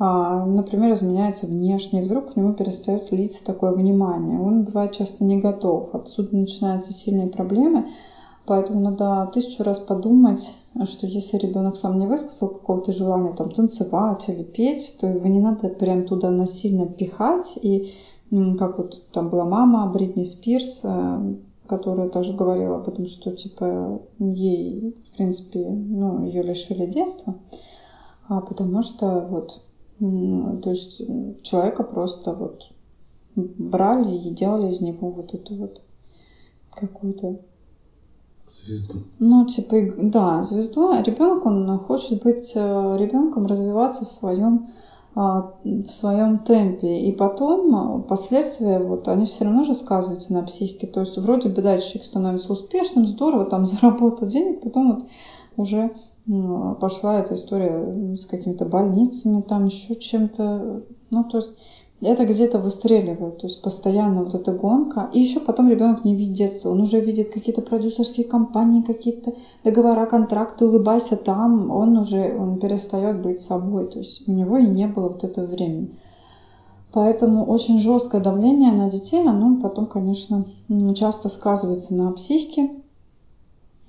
например, 0.00 0.94
изменяется 0.94 1.46
внешне, 1.46 2.02
вдруг 2.02 2.32
к 2.32 2.36
нему 2.36 2.54
перестает 2.54 3.12
литься 3.12 3.44
такое 3.44 3.72
внимание. 3.72 4.40
Он 4.40 4.64
бывает 4.64 4.92
часто 4.92 5.24
не 5.24 5.38
готов. 5.38 5.94
Отсюда 5.94 6.36
начинаются 6.36 6.92
сильные 6.92 7.28
проблемы. 7.28 7.86
Поэтому 8.46 8.80
надо 8.80 9.30
тысячу 9.32 9.62
раз 9.62 9.78
подумать, 9.78 10.56
что 10.84 11.06
если 11.06 11.36
ребенок 11.36 11.76
сам 11.76 11.98
не 11.98 12.06
высказал 12.06 12.48
какого-то 12.48 12.92
желания 12.92 13.34
там, 13.34 13.50
танцевать 13.50 14.28
или 14.28 14.42
петь, 14.42 14.96
то 14.98 15.06
его 15.06 15.28
не 15.28 15.38
надо 15.38 15.68
прям 15.68 16.06
туда 16.06 16.30
насильно 16.30 16.86
пихать. 16.86 17.58
И 17.62 17.92
как 18.58 18.78
вот 18.78 19.02
там 19.12 19.28
была 19.28 19.44
мама 19.44 19.86
Бритни 19.92 20.22
Спирс, 20.22 20.80
э, 20.84 21.34
которая 21.66 22.08
тоже 22.08 22.34
говорила 22.34 22.76
об 22.76 22.88
этом, 22.88 23.06
что 23.06 23.32
типа 23.32 24.00
ей, 24.18 24.96
в 25.12 25.16
принципе, 25.16 25.68
ну, 25.68 26.24
ее 26.24 26.42
лишили 26.42 26.86
детства, 26.86 27.34
а 28.28 28.40
потому 28.40 28.82
что 28.82 29.26
вот 29.28 29.60
то 30.00 30.70
есть 30.70 31.02
человека 31.42 31.84
просто 31.84 32.32
вот 32.32 32.70
брали 33.36 34.16
и 34.16 34.30
делали 34.30 34.70
из 34.70 34.80
него 34.80 35.10
вот 35.10 35.34
эту 35.34 35.54
вот 35.54 35.82
какую-то 36.74 37.38
звезду. 38.48 39.00
Ну, 39.18 39.46
типа, 39.46 39.76
да, 39.98 40.42
звезду. 40.42 40.92
Ребенок, 41.02 41.46
он 41.46 41.78
хочет 41.78 42.22
быть 42.22 42.52
э, 42.54 42.96
ребенком, 42.98 43.46
развиваться 43.46 44.04
в 44.04 44.10
своем 44.10 44.70
а, 45.14 45.54
в 45.64 45.88
своем 45.88 46.38
темпе. 46.38 47.00
И 47.00 47.12
потом 47.12 48.02
последствия, 48.04 48.78
вот, 48.78 49.08
они 49.08 49.26
все 49.26 49.44
равно 49.44 49.64
же 49.64 49.74
сказываются 49.74 50.32
на 50.32 50.42
психике. 50.42 50.86
То 50.86 51.00
есть 51.00 51.18
вроде 51.18 51.48
бы 51.48 51.62
дальше 51.62 51.88
человек 51.88 52.06
становится 52.06 52.52
успешным, 52.52 53.06
здорово, 53.06 53.44
там 53.44 53.64
заработал 53.64 54.28
денег, 54.28 54.62
потом 54.62 54.94
вот 54.94 55.04
уже 55.56 55.90
пошла 56.80 57.20
эта 57.20 57.34
история 57.34 58.16
с 58.16 58.26
какими-то 58.26 58.64
больницами, 58.64 59.40
там 59.42 59.66
еще 59.66 59.94
чем-то. 59.94 60.82
Ну, 61.10 61.24
то 61.24 61.38
есть 61.38 61.56
это 62.02 62.24
где-то 62.24 62.58
выстреливает, 62.58 63.38
то 63.38 63.46
есть 63.46 63.60
постоянно 63.60 64.24
вот 64.24 64.34
эта 64.34 64.52
гонка. 64.52 65.10
И 65.12 65.20
еще 65.20 65.40
потом 65.40 65.68
ребенок 65.68 66.04
не 66.04 66.14
видит 66.14 66.34
детства, 66.34 66.70
он 66.70 66.80
уже 66.80 67.00
видит 67.00 67.30
какие-то 67.30 67.60
продюсерские 67.60 68.26
компании, 68.26 68.82
какие-то 68.82 69.34
договора, 69.64 70.06
контракты, 70.06 70.66
улыбайся 70.66 71.16
там, 71.16 71.70
он 71.70 71.98
уже 71.98 72.34
он 72.38 72.58
перестает 72.58 73.20
быть 73.20 73.40
собой, 73.40 73.86
то 73.86 73.98
есть 73.98 74.26
у 74.28 74.32
него 74.32 74.56
и 74.56 74.66
не 74.66 74.86
было 74.86 75.08
вот 75.08 75.24
этого 75.24 75.46
времени. 75.46 75.90
Поэтому 76.92 77.44
очень 77.44 77.78
жесткое 77.78 78.20
давление 78.20 78.72
на 78.72 78.90
детей, 78.90 79.22
оно 79.26 79.60
потом, 79.60 79.86
конечно, 79.86 80.44
часто 80.94 81.28
сказывается 81.28 81.94
на 81.94 82.10
психике, 82.12 82.70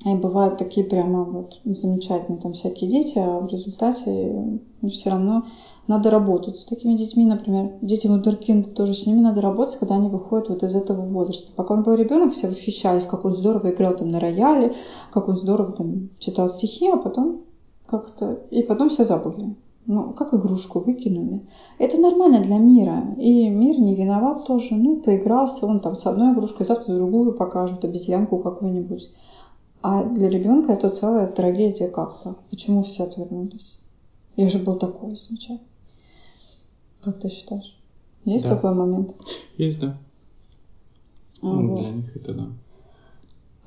и 0.03 0.15
бывают 0.15 0.57
такие 0.57 0.83
прямо 0.83 1.23
вот 1.23 1.59
замечательные 1.63 2.41
там 2.41 2.53
всякие 2.53 2.89
дети, 2.89 3.19
а 3.19 3.39
в 3.39 3.47
результате 3.47 4.59
все 4.89 5.09
равно 5.11 5.45
надо 5.85 6.09
работать 6.09 6.57
с 6.57 6.65
такими 6.65 6.95
детьми, 6.95 7.25
например, 7.25 7.73
дети 7.81 8.07
вундеркинды, 8.07 8.69
тоже 8.69 8.95
с 8.95 9.05
ними 9.05 9.19
надо 9.19 9.41
работать, 9.41 9.77
когда 9.77 9.95
они 9.95 10.09
выходят 10.09 10.49
вот 10.49 10.63
из 10.63 10.75
этого 10.75 11.01
возраста. 11.01 11.51
Пока 11.55 11.75
он 11.75 11.83
был 11.83 11.93
ребенок, 11.93 12.33
все 12.33 12.47
восхищались, 12.47 13.05
как 13.05 13.25
он 13.25 13.33
здорово 13.33 13.71
играл 13.71 13.95
там 13.95 14.09
на 14.09 14.19
рояле, 14.19 14.73
как 15.11 15.27
он 15.27 15.37
здорово 15.37 15.73
там 15.73 16.09
читал 16.17 16.49
стихи, 16.49 16.89
а 16.89 16.97
потом 16.97 17.41
как-то, 17.85 18.39
и 18.49 18.63
потом 18.63 18.89
все 18.89 19.05
забыли. 19.05 19.55
Ну, 19.87 20.13
как 20.13 20.33
игрушку 20.33 20.79
выкинули. 20.79 21.41
Это 21.79 21.99
нормально 21.99 22.39
для 22.39 22.57
мира. 22.57 23.15
И 23.17 23.49
мир 23.49 23.79
не 23.79 23.95
виноват 23.95 24.45
тоже. 24.45 24.75
Ну, 24.75 24.97
поигрался 24.97 25.65
он 25.65 25.79
там 25.79 25.95
с 25.95 26.05
одной 26.05 26.33
игрушкой, 26.33 26.67
завтра 26.67 26.95
другую 26.95 27.33
покажут, 27.33 27.83
обезьянку 27.83 28.37
какую-нибудь. 28.37 29.09
А 29.81 30.03
для 30.03 30.29
ребенка 30.29 30.73
это 30.73 30.89
целая 30.89 31.27
трагедия 31.27 31.87
как-то. 31.87 32.35
Почему 32.49 32.83
все 32.83 33.03
отвернулись? 33.03 33.79
Я 34.35 34.47
же 34.47 34.59
был 34.59 34.75
такой 34.75 35.15
замечательный. 35.15 35.59
Как 37.01 37.19
ты 37.19 37.29
считаешь? 37.29 37.79
Есть 38.25 38.43
Да. 38.43 38.55
такой 38.55 38.75
момент? 38.75 39.15
Есть, 39.57 39.79
да. 39.79 39.97
А, 41.41 41.45
Ну, 41.47 41.69
вот. 41.69 41.79
Для 41.79 41.89
них 41.89 42.15
это 42.15 42.33
да. 42.33 42.47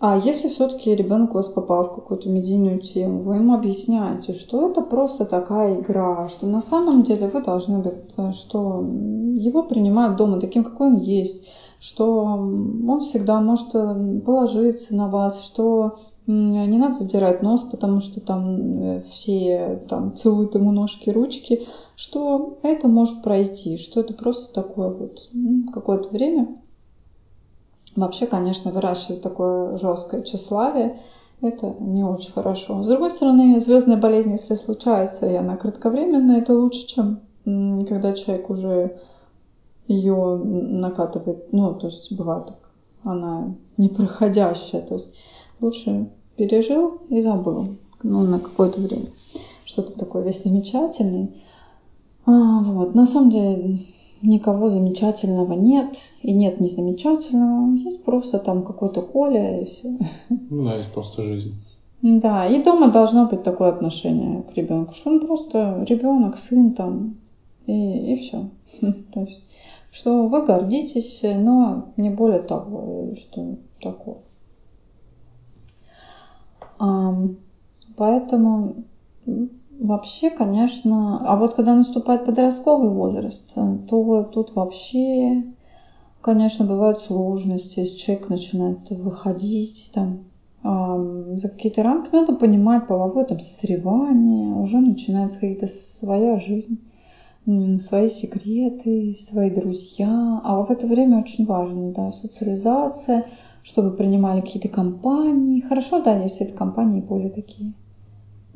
А 0.00 0.16
если 0.18 0.48
все-таки 0.48 0.94
ребенок 0.94 1.30
у 1.30 1.34
вас 1.34 1.48
попал 1.48 1.84
в 1.84 1.94
какую-то 1.94 2.28
медийную 2.28 2.78
тему, 2.78 3.20
вы 3.20 3.36
ему 3.36 3.54
объясняете, 3.54 4.34
что 4.34 4.70
это 4.70 4.82
просто 4.82 5.24
такая 5.24 5.80
игра, 5.80 6.28
что 6.28 6.46
на 6.46 6.60
самом 6.60 7.02
деле 7.04 7.26
вы 7.28 7.42
должны 7.42 7.78
быть, 7.78 7.94
э, 8.16 8.32
что 8.32 8.82
его 9.36 9.62
принимают 9.62 10.16
дома 10.16 10.40
таким, 10.40 10.62
какой 10.62 10.88
он 10.88 10.96
есть, 10.98 11.46
что 11.85 12.22
он 12.24 13.01
всегда 13.01 13.43
может 13.43 13.74
э, 13.74 14.20
положиться 14.24 14.97
на 14.97 15.09
вас, 15.09 15.45
что 15.45 15.99
не 16.26 16.78
надо 16.78 16.95
задирать 16.95 17.43
нос, 17.43 17.64
потому 17.64 18.01
что 18.01 18.20
там 18.20 18.82
э, 18.82 19.03
все 19.11 19.82
там 19.87 20.16
целуют 20.16 20.55
ему 20.55 20.72
ножки, 20.72 21.11
ручки, 21.11 21.66
что 21.95 22.57
это 22.62 22.89
может 22.89 23.22
пройти, 23.22 23.76
что 23.76 24.01
это 24.01 24.14
просто 24.14 24.55
такое 24.55 24.89
вот 24.89 25.28
какое-то 25.74 26.09
время 26.09 26.49
Вообще, 27.97 28.26
конечно, 28.26 28.72
выращивать 28.72 29.20
такое 29.20 29.76
жесткое 29.76 30.22
тщеславие– 30.22 30.99
это 31.41 31.74
не 31.78 32.03
очень 32.03 32.32
хорошо. 32.32 32.82
С 32.82 32.89
другой 32.89 33.11
стороны, 33.11 33.61
звездная 33.61 33.99
болезнь, 33.99 34.32
если 34.32 34.55
случается, 34.57 35.30
и 35.30 35.35
она 35.35 35.57
кратковременная, 35.57 36.41
это 36.41 36.59
лучше, 36.59 36.89
чем 36.89 37.20
когда 37.45 38.14
человек 38.14 38.51
уже 38.51 38.97
ее 39.89 40.37
накатывает. 40.37 41.53
Ну, 41.53 41.74
то 41.74 41.87
есть 41.87 42.12
бывает 42.12 42.47
так, 42.47 42.70
она 43.03 43.55
непроходящая. 43.76 44.82
То 44.82 44.95
есть 44.95 45.14
лучше 45.61 46.09
пережил 46.37 46.99
и 47.09 47.20
забыл 47.20 47.68
ну, 48.03 48.22
на 48.22 48.39
какое-то 48.39 48.80
время. 48.80 49.07
Что-то 49.64 49.99
такое 49.99 50.22
весь 50.22 50.43
замечательный. 50.43 51.43
А, 52.26 52.62
вот. 52.62 52.95
На 52.95 53.07
самом 53.07 53.30
деле 53.30 53.78
никого 54.22 54.68
замечательного 54.68 55.53
нет. 55.55 55.97
И 56.22 56.32
нет 56.32 56.61
не 56.61 56.68
замечательного. 56.68 57.76
Есть 57.76 58.05
просто 58.05 58.39
там 58.39 58.62
какой-то 58.62 59.03
Коля 59.03 59.61
и 59.61 59.64
все. 59.64 59.97
Ну 60.28 60.64
да, 60.64 60.76
это 60.76 60.89
просто 60.93 61.22
жизнь. 61.22 61.55
Да, 62.03 62.47
и 62.47 62.62
дома 62.62 62.89
должно 62.89 63.26
быть 63.26 63.45
такое 63.45 63.70
отношение 63.70 64.43
к 64.43 64.55
ребенку, 64.55 64.93
что 64.93 65.11
он 65.11 65.20
просто 65.20 65.87
ребенок, 65.89 66.37
сын 66.37 66.72
там, 66.72 67.16
и, 67.66 68.12
и 68.12 68.16
все. 68.16 68.51
То 69.14 69.20
есть, 69.20 69.41
что 69.95 70.26
вы 70.26 70.45
гордитесь, 70.45 71.20
но 71.22 71.92
не 71.97 72.11
более 72.11 72.40
того, 72.40 73.11
и 73.12 73.14
что 73.14 73.59
такое. 73.80 74.16
Поэтому 77.97 78.74
вообще, 79.78 80.30
конечно, 80.30 81.20
а 81.24 81.36
вот 81.36 81.55
когда 81.55 81.76
наступает 81.76 82.24
подростковый 82.24 82.90
возраст, 82.90 83.53
э, 83.55 83.78
то 83.88 84.24
тут 84.24 84.57
вообще, 84.57 85.45
конечно, 86.20 86.66
бывают 86.66 86.99
сложности, 86.99 87.78
если 87.78 87.97
человек 87.97 88.28
начинает 88.30 88.90
выходить 88.90 89.92
там 89.95 90.24
ам, 90.64 91.38
за 91.38 91.49
какие-то 91.51 91.84
рамки, 91.84 92.09
надо 92.12 92.34
понимать 92.34 92.88
половое 92.88 93.24
там 93.26 93.38
созревание, 93.38 94.55
уже 94.57 94.78
начинается 94.78 95.38
какая-то 95.38 95.68
своя 95.68 96.40
жизнь, 96.40 96.80
свои 97.78 98.09
секреты, 98.09 99.14
свои 99.14 99.51
друзья. 99.51 100.40
А 100.45 100.62
в 100.62 100.70
это 100.70 100.86
время 100.86 101.20
очень 101.20 101.45
важно, 101.45 101.92
да, 101.92 102.11
социализация, 102.11 103.26
чтобы 103.62 103.97
принимали 103.97 104.40
какие-то 104.40 104.68
компании. 104.68 105.61
Хорошо, 105.61 106.03
да, 106.03 106.16
если 106.20 106.47
это 106.47 106.55
компании 106.55 107.01
более 107.01 107.30
такие 107.30 107.72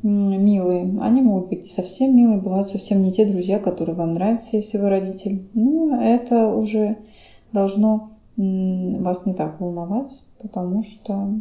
милые. 0.01 0.97
Они 1.01 1.21
могут 1.21 1.49
быть 1.49 1.63
не 1.63 1.69
совсем 1.69 2.15
милые, 2.15 2.39
бывают 2.39 2.67
совсем 2.67 3.01
не 3.01 3.11
те 3.11 3.25
друзья, 3.25 3.59
которые 3.59 3.95
вам 3.95 4.13
нравятся, 4.13 4.55
если 4.55 4.77
вы 4.77 4.89
родитель. 4.89 5.47
Ну, 5.53 5.99
это 5.99 6.47
уже 6.47 6.97
должно 7.51 8.11
вас 8.37 9.25
не 9.25 9.33
так 9.33 9.59
волновать, 9.59 10.23
потому 10.41 10.81
что, 10.83 11.33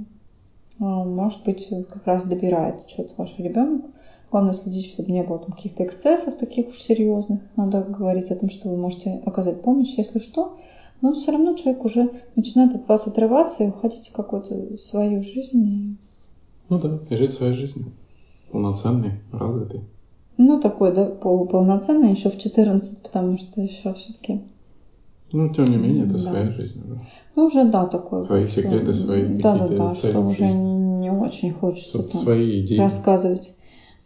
а, 0.80 1.04
может 1.04 1.44
быть, 1.44 1.68
как 1.88 2.04
раз 2.06 2.26
добирает 2.26 2.88
что-то 2.88 3.14
ваш 3.16 3.38
ребенок. 3.38 3.84
Главное 4.30 4.52
следить, 4.52 4.86
чтобы 4.86 5.10
не 5.10 5.22
было 5.22 5.38
там 5.38 5.52
каких-то 5.52 5.84
эксцессов 5.84 6.36
таких 6.36 6.68
уж 6.68 6.76
серьезных. 6.78 7.40
Надо 7.56 7.80
говорить 7.82 8.30
о 8.30 8.36
том, 8.36 8.50
что 8.50 8.68
вы 8.68 8.76
можете 8.76 9.22
оказать 9.24 9.62
помощь, 9.62 9.94
если 9.96 10.18
что. 10.18 10.58
Но 11.00 11.12
все 11.14 11.30
равно 11.32 11.54
человек 11.54 11.84
уже 11.84 12.10
начинает 12.36 12.74
от 12.74 12.88
вас 12.88 13.06
отрываться 13.06 13.64
и 13.64 13.68
уходить 13.68 14.08
в 14.08 14.12
какую-то 14.12 14.76
свою 14.76 15.22
жизнь. 15.22 15.96
Ну 16.68 16.78
да, 16.78 16.90
и 17.08 17.16
жить 17.16 17.32
своей 17.32 17.54
жизнью. 17.54 17.92
Полноценной, 18.52 19.12
развитой. 19.32 19.80
Ну, 20.36 20.60
такой, 20.60 20.94
да, 20.94 21.06
полуполноценный 21.06 22.10
еще 22.10 22.30
в 22.30 22.38
14, 22.38 23.02
потому 23.02 23.38
что 23.38 23.60
еще 23.60 23.92
все-таки, 23.94 24.42
Ну, 25.32 25.52
тем 25.52 25.64
не 25.66 25.76
менее, 25.76 26.04
это 26.04 26.12
Да. 26.14 26.18
своя 26.18 26.50
жизнь. 26.52 26.80
да. 26.86 27.00
ну, 27.36 27.44
уже, 27.46 27.64
да, 27.64 27.86
такой. 27.86 28.22
Свои 28.22 28.46
секреты, 28.46 28.92
свои 28.92 29.24
Да, 29.40 29.56
да, 29.56 29.68
да, 29.68 29.94
что 29.94 30.20
в 30.20 30.28
уже 30.28 30.46
жизни. 30.46 30.60
не 31.02 31.10
очень 31.10 31.52
хочется 31.52 31.98
Сво- 31.98 32.10
там 32.10 32.22
Свои 32.22 32.60
идеи. 32.64 32.78
рассказывать 32.78 33.54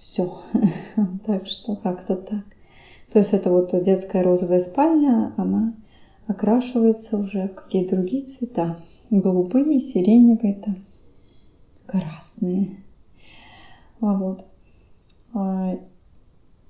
все. 0.02 0.36
так 1.26 1.46
что 1.46 1.76
как-то 1.76 2.16
так. 2.16 2.44
То 3.12 3.20
есть 3.20 3.32
это 3.32 3.50
вот 3.50 3.70
детская 3.82 4.22
розовая 4.22 4.58
спальня, 4.58 5.32
она 5.36 5.74
окрашивается 6.26 7.18
уже 7.18 7.48
в 7.48 7.54
какие-то 7.54 7.96
другие 7.96 8.24
цвета. 8.24 8.78
Голубые, 9.10 9.78
сиреневые, 9.78 10.54
там, 10.54 10.76
красные. 11.86 12.70
А 14.00 14.14
вот. 14.14 14.44
А, 15.34 15.78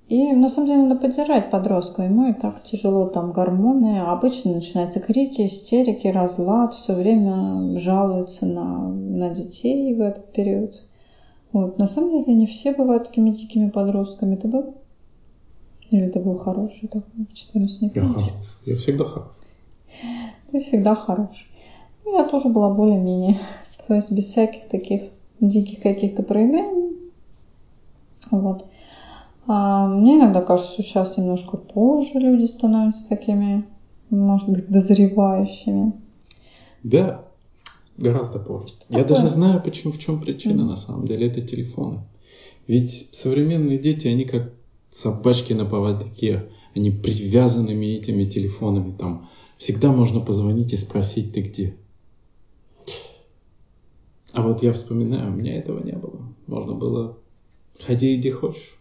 И 0.08 0.32
на 0.32 0.50
самом 0.50 0.68
деле 0.68 0.82
надо 0.82 1.00
поддержать 1.00 1.50
подростка. 1.50 2.02
Ему 2.02 2.28
и 2.28 2.34
так 2.34 2.62
тяжело, 2.64 3.06
там 3.06 3.32
гормоны. 3.32 4.00
Обычно 4.00 4.52
начинаются 4.54 5.00
крики, 5.00 5.46
истерики, 5.46 6.08
разлад. 6.08 6.74
Все 6.74 6.94
время 6.94 7.78
жалуются 7.78 8.44
на, 8.44 8.88
на 8.88 9.30
детей 9.30 9.94
в 9.94 10.02
этот 10.02 10.32
период. 10.32 10.82
Вот. 11.52 11.78
На 11.78 11.86
самом 11.86 12.18
деле 12.18 12.34
не 12.34 12.46
все 12.46 12.72
бывают 12.72 13.08
такими 13.08 13.30
дикими 13.30 13.68
подростками. 13.68 14.36
Ты 14.36 14.48
был? 14.48 14.74
Или 15.90 16.08
ты 16.08 16.20
был 16.20 16.38
хороший 16.38 16.88
такой 16.88 17.26
в 17.26 17.34
14 17.34 17.82
не 17.82 17.90
Я 17.94 18.02
хорош. 18.02 18.24
Я 18.64 18.76
всегда 18.76 19.04
хорош. 19.04 19.28
Ты 20.50 20.60
всегда 20.60 20.94
хороший. 20.94 21.46
Ну, 22.04 22.16
я 22.16 22.24
тоже 22.24 22.48
была 22.48 22.70
более-менее. 22.70 23.38
То 23.86 23.94
есть 23.94 24.12
без 24.12 24.24
всяких 24.24 24.68
таких 24.68 25.10
диких 25.40 25.82
каких-то 25.82 26.22
проявлений. 26.22 26.96
Вот. 28.30 28.66
А 29.46 29.86
мне 29.88 30.16
иногда 30.16 30.40
кажется, 30.40 30.72
что 30.72 30.82
сейчас 30.82 31.18
немножко 31.18 31.56
позже 31.56 32.18
люди 32.18 32.46
становятся 32.46 33.08
такими, 33.08 33.66
может 34.08 34.48
быть, 34.48 34.68
дозревающими. 34.68 35.92
Да, 36.82 37.24
гораздо 38.02 38.38
позже. 38.38 38.74
Я 38.88 39.02
такое? 39.02 39.16
даже 39.16 39.28
знаю, 39.28 39.62
почему, 39.62 39.92
в 39.92 39.98
чем 39.98 40.20
причина 40.20 40.62
Мгм. 40.62 40.66
на 40.66 40.76
самом 40.76 41.06
деле. 41.06 41.26
Это 41.26 41.40
телефоны. 41.40 42.00
Ведь 42.66 42.90
современные 43.12 43.78
дети, 43.78 44.08
они 44.08 44.24
как 44.24 44.52
собачки 44.90 45.52
на 45.52 45.64
поводке. 45.64 46.50
Они 46.74 46.90
привязанными 46.90 47.86
этими 47.86 48.24
телефонами. 48.24 48.96
Там 48.96 49.28
всегда 49.58 49.92
можно 49.92 50.20
позвонить 50.20 50.72
и 50.72 50.76
спросить, 50.76 51.32
ты 51.32 51.42
где. 51.42 51.76
А 54.32 54.42
вот 54.42 54.62
я 54.62 54.72
вспоминаю, 54.72 55.32
у 55.32 55.36
меня 55.36 55.58
этого 55.58 55.84
не 55.84 55.92
было. 55.92 56.20
Можно 56.46 56.74
было 56.74 57.18
ходи 57.78 58.16
где 58.16 58.30
хочешь. 58.32 58.76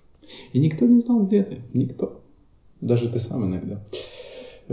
И 0.54 0.60
никто 0.60 0.86
не 0.86 1.02
знал, 1.02 1.26
где 1.26 1.44
ты. 1.44 1.60
Никто. 1.74 2.22
Даже 2.80 3.10
ты 3.10 3.20
сам 3.20 3.46
иногда. 3.46 3.84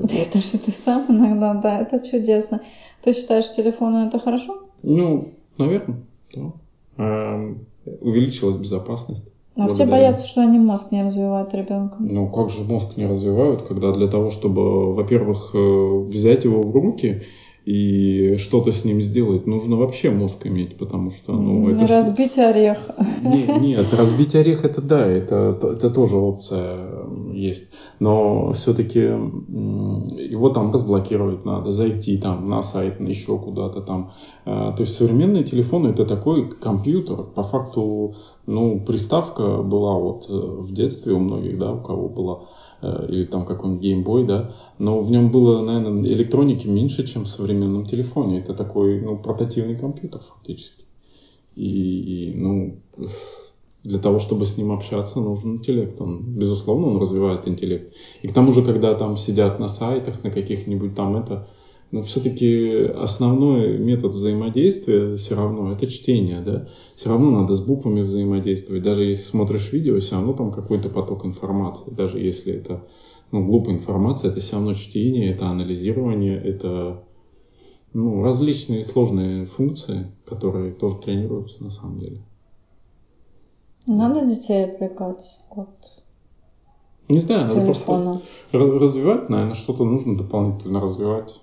Это 0.05 0.39
что 0.39 0.59
ты 0.59 0.71
сам 0.71 1.07
иногда, 1.09 1.55
да, 1.55 1.81
это 1.81 1.99
чудесно. 1.99 2.63
Ты 3.03 3.13
считаешь, 3.13 3.55
телефоны 3.55 4.07
это 4.07 4.19
хорошо? 4.19 4.69
Ну, 4.83 5.35
наверное, 5.57 6.01
да. 6.35 6.53
Эм, 6.97 7.67
Увеличилась 8.01 8.57
безопасность. 8.57 9.33
А 9.57 9.67
все 9.67 9.87
боятся, 9.87 10.27
что 10.27 10.43
они 10.43 10.59
мозг 10.59 10.93
не 10.93 11.03
развивают 11.03 11.53
ребенка. 11.53 11.97
Ну, 11.99 12.29
как 12.29 12.49
же 12.49 12.63
мозг 12.63 12.97
не 12.97 13.07
развивают, 13.07 13.63
когда 13.63 13.93
для 13.93 14.07
того, 14.07 14.31
чтобы, 14.31 14.95
во-первых, 14.95 15.51
э, 15.53 15.99
взять 16.07 16.45
его 16.45 16.63
в 16.63 16.73
руки 16.73 17.23
и 17.69 18.39
что-то 18.39 18.73
с 18.73 18.87
ним 18.87 19.03
сделать, 19.03 19.47
нужно 19.47 19.77
вообще 19.77 20.11
мозг 20.11 20.47
иметь, 20.47 20.79
потому 20.79 21.11
что, 21.11 21.33
ну, 21.33 21.69
это... 21.69 21.87
Разбить 21.87 22.39
орех. 22.39 22.79
Не, 23.23 23.45
нет, 23.61 23.93
разбить 23.93 24.35
орех 24.35 24.65
это 24.65 24.81
да, 24.81 25.07
это, 25.07 25.59
это 25.61 25.91
тоже 25.91 26.17
опция 26.17 26.89
есть. 27.35 27.65
Но 28.01 28.55
все-таки 28.55 29.01
его 29.01 30.49
там 30.49 30.73
разблокировать 30.73 31.45
надо, 31.45 31.71
зайти 31.71 32.17
там 32.17 32.49
на 32.49 32.63
сайт, 32.63 33.01
на 33.01 33.09
еще 33.09 33.39
куда-то 33.39 33.83
там. 33.83 34.13
Э, 34.47 34.73
то 34.75 34.81
есть 34.81 34.95
современные 34.95 35.45
телефоны 35.45 35.89
это 35.89 36.07
такой 36.07 36.49
компьютер. 36.49 37.17
По 37.35 37.43
факту, 37.43 38.15
ну, 38.47 38.81
приставка 38.81 39.59
была 39.63 39.93
вот 39.93 40.25
э, 40.31 40.33
в 40.33 40.73
детстве 40.73 41.13
у 41.13 41.19
многих, 41.19 41.59
да, 41.59 41.73
у 41.73 41.83
кого 41.83 42.09
была 42.09 42.41
или 42.83 43.25
там 43.25 43.45
какой-нибудь 43.45 43.83
геймбой, 43.83 44.25
да, 44.25 44.55
но 44.79 45.01
в 45.01 45.11
нем 45.11 45.31
было, 45.31 45.63
наверное, 45.63 46.09
электроники 46.13 46.67
меньше, 46.67 47.07
чем 47.07 47.25
в 47.25 47.29
современном 47.29 47.87
телефоне. 47.87 48.39
Это 48.39 48.55
такой, 48.55 49.01
ну, 49.01 49.19
портативный 49.19 49.77
компьютер 49.77 50.21
фактически. 50.21 50.85
И, 51.57 52.31
и 52.31 52.35
ну, 52.35 52.79
для 53.83 53.99
того, 53.99 54.21
чтобы 54.21 54.47
с 54.47 54.57
ним 54.57 54.71
общаться, 54.73 55.21
нужен 55.21 55.57
интеллект. 55.57 56.01
Он, 56.01 56.23
безусловно, 56.23 56.89
он 56.89 57.01
развивает 57.01 57.49
интеллект. 57.49 57.93
И 58.23 58.29
к 58.29 58.33
тому 58.33 58.53
же, 58.53 58.63
когда 58.63 58.95
там 58.95 59.17
сидят 59.17 59.59
на 59.59 59.69
сайтах, 59.69 60.23
на 60.23 60.31
каких-нибудь 60.31 60.95
там 60.95 61.17
это, 61.17 61.49
но 61.91 62.03
все-таки 62.03 62.85
основной 62.85 63.79
метод 63.79 64.15
взаимодействия 64.15 65.17
все 65.17 65.35
равно 65.37 65.73
это 65.73 65.87
чтение, 65.87 66.41
да. 66.41 66.69
Все 66.95 67.09
равно 67.09 67.31
надо 67.31 67.55
с 67.55 67.65
буквами 67.65 68.03
взаимодействовать. 68.03 68.83
Даже 68.83 69.05
если 69.05 69.23
смотришь 69.23 69.73
видео, 69.73 69.99
все 69.99 70.17
равно 70.17 70.35
там 70.35 70.53
какой-то 70.53 70.91
поток 70.91 71.25
информации. 71.25 71.91
Даже 71.91 72.19
если 72.19 72.53
это 72.53 72.85
ну, 73.33 73.45
глупая 73.47 73.77
информация, 73.77 74.31
это 74.31 74.41
все 74.41 74.57
равно 74.57 74.75
чтение, 74.75 75.31
это 75.31 75.47
анализирование, 75.47 76.39
это 76.39 77.03
ну, 77.95 78.23
различные 78.23 78.83
сложные 78.83 79.47
функции, 79.47 80.13
которые 80.27 80.73
тоже 80.73 80.97
тренируются 80.97 81.63
на 81.63 81.71
самом 81.71 82.01
деле. 82.01 82.23
Надо 83.87 84.27
детей 84.27 84.65
отвлекать 84.65 85.41
от 85.51 86.05
не 87.09 87.21
знаю, 87.21 87.45
надо 87.45 87.55
телефона. 87.55 88.21
просто 88.53 88.85
развивать, 88.85 89.31
наверное, 89.31 89.55
что-то 89.55 89.85
нужно 89.85 90.19
дополнительно 90.19 90.79
развивать. 90.79 91.41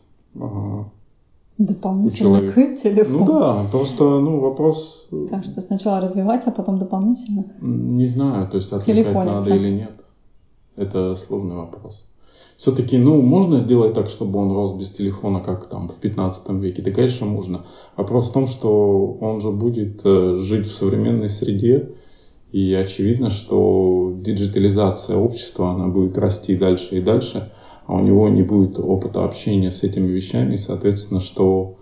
Дополнительно 1.58 2.40
к 2.40 2.76
телефону? 2.76 3.26
Ну 3.26 3.40
да, 3.40 3.66
просто 3.72 4.04
ну, 4.20 4.40
вопрос... 4.40 5.08
Э, 5.12 5.28
Кажется, 5.30 5.62
сначала 5.62 6.02
развивать, 6.02 6.46
а 6.48 6.52
потом 6.52 6.78
дополнительно? 6.80 7.46
Не 7.62 8.08
знаю, 8.08 8.50
то 8.50 8.58
есть 8.58 8.74
отвлекать 8.74 9.14
надо 9.14 9.56
или 9.56 9.70
нет. 9.70 10.04
Это 10.76 11.16
сложный 11.16 11.56
вопрос. 11.56 12.04
Все-таки, 12.58 12.98
ну, 12.98 13.22
можно 13.22 13.60
сделать 13.62 13.94
так, 13.94 14.10
чтобы 14.10 14.40
он 14.40 14.52
рос 14.52 14.78
без 14.78 14.92
телефона, 14.92 15.40
как 15.40 15.68
там 15.68 15.88
в 15.88 15.96
15 15.96 16.50
веке? 16.62 16.82
Да, 16.82 16.92
конечно, 16.92 17.26
можно. 17.26 17.66
Вопрос 17.96 18.30
в 18.30 18.34
том, 18.34 18.48
что 18.48 19.18
он 19.22 19.40
же 19.40 19.52
будет 19.52 20.02
э, 20.04 20.36
жить 20.36 20.68
в 20.68 20.74
современной 20.74 21.30
среде, 21.30 21.92
и 22.52 22.74
очевидно, 22.74 23.30
что 23.30 24.14
диджитализация 24.20 25.16
общества, 25.16 25.72
она 25.72 25.88
будет 25.88 26.18
расти 26.18 26.58
дальше 26.58 26.98
и 26.98 27.02
дальше– 27.02 27.50
а 27.88 27.96
у 27.96 28.02
него 28.02 28.30
не 28.30 28.44
будет 28.44 28.80
опыта 28.80 29.24
общения 29.24 29.72
с 29.72 29.84
этими 29.84 30.08
вещами, 30.08 30.56
соответственно, 30.56 31.20
что 31.20 31.76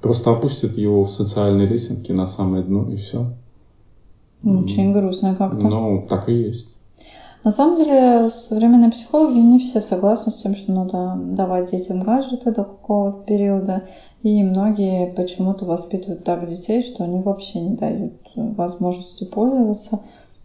просто 0.00 0.30
опустят 0.30 0.76
его 0.76 1.04
в 1.04 1.10
социальной 1.10 1.66
лесенке 1.66 2.12
на 2.12 2.26
самое 2.26 2.62
дно 2.62 2.90
и 2.90 2.96
все. 2.96 3.32
Очень 4.42 4.92
грустно 4.94 5.34
как-то. 5.36 5.68
Ну, 5.68 6.06
так 6.08 6.28
и 6.28 6.34
есть. 6.34 6.76
На 7.42 7.50
самом 7.50 7.76
деле, 7.76 8.28
современные 8.28 8.90
психологи 8.90 9.38
не 9.38 9.58
все 9.58 9.80
согласны 9.80 10.30
с 10.30 10.42
тем, 10.42 10.54
что 10.54 10.72
надо 10.72 11.18
давать 11.34 11.70
детям 11.70 12.02
гаджеты 12.02 12.52
до 12.52 12.64
какого-то 12.64 13.24
периода. 13.24 13.84
И 14.22 14.42
многие 14.42 15.12
почему-то 15.14 15.64
воспитывают 15.64 16.24
так 16.24 16.46
детей, 16.46 16.82
что 16.82 17.04
они 17.04 17.20
вообще 17.20 17.60
не 17.60 17.76
дают 17.76 18.12
возможности 18.34 19.24
пользоваться. 19.24 20.00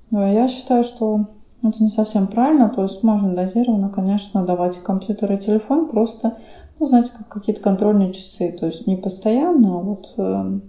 Но 0.10 0.26
я 0.26 0.48
считаю, 0.48 0.86
что 0.86 1.26
это 1.70 1.84
не 1.84 1.90
совсем 1.90 2.28
правильно, 2.28 2.70
то 2.70 2.84
есть 2.84 3.04
можно 3.04 3.34
дозированно, 3.34 3.90
конечно, 3.90 4.46
давать 4.46 4.78
компьютер 4.80 5.34
и 5.34 5.38
телефон, 5.38 5.88
просто, 5.88 6.38
ну, 6.80 6.86
знаете, 6.86 7.12
как 7.18 7.28
какие-то 7.28 7.62
контрольные 7.62 8.14
часы, 8.14 8.52
то 8.52 8.66
есть 8.66 8.88
не 8.88 8.96
постоянно, 8.96 9.80
а 9.80 9.82
вот, 9.82 10.14
э, 10.18 10.60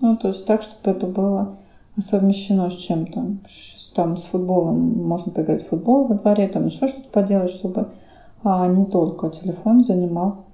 ну, 0.00 0.16
то 0.16 0.28
есть 0.28 0.46
так, 0.46 0.62
чтобы 0.62 0.96
это 0.96 1.06
было 1.06 1.56
совмещено 1.98 2.68
с 2.68 2.76
чем-то. 2.76 3.38
Там 3.94 4.16
с 4.16 4.24
футболом 4.24 5.06
можно 5.06 5.32
поиграть 5.32 5.64
в 5.64 5.68
футбол 5.68 6.04
во 6.04 6.14
дворе, 6.14 6.48
там 6.48 6.66
еще 6.66 6.88
что-то 6.88 7.08
поделать, 7.08 7.50
чтобы 7.50 7.88
а, 8.44 8.66
не 8.68 8.84
только 8.84 9.30
телефон 9.30 9.82
занимал 9.82 10.44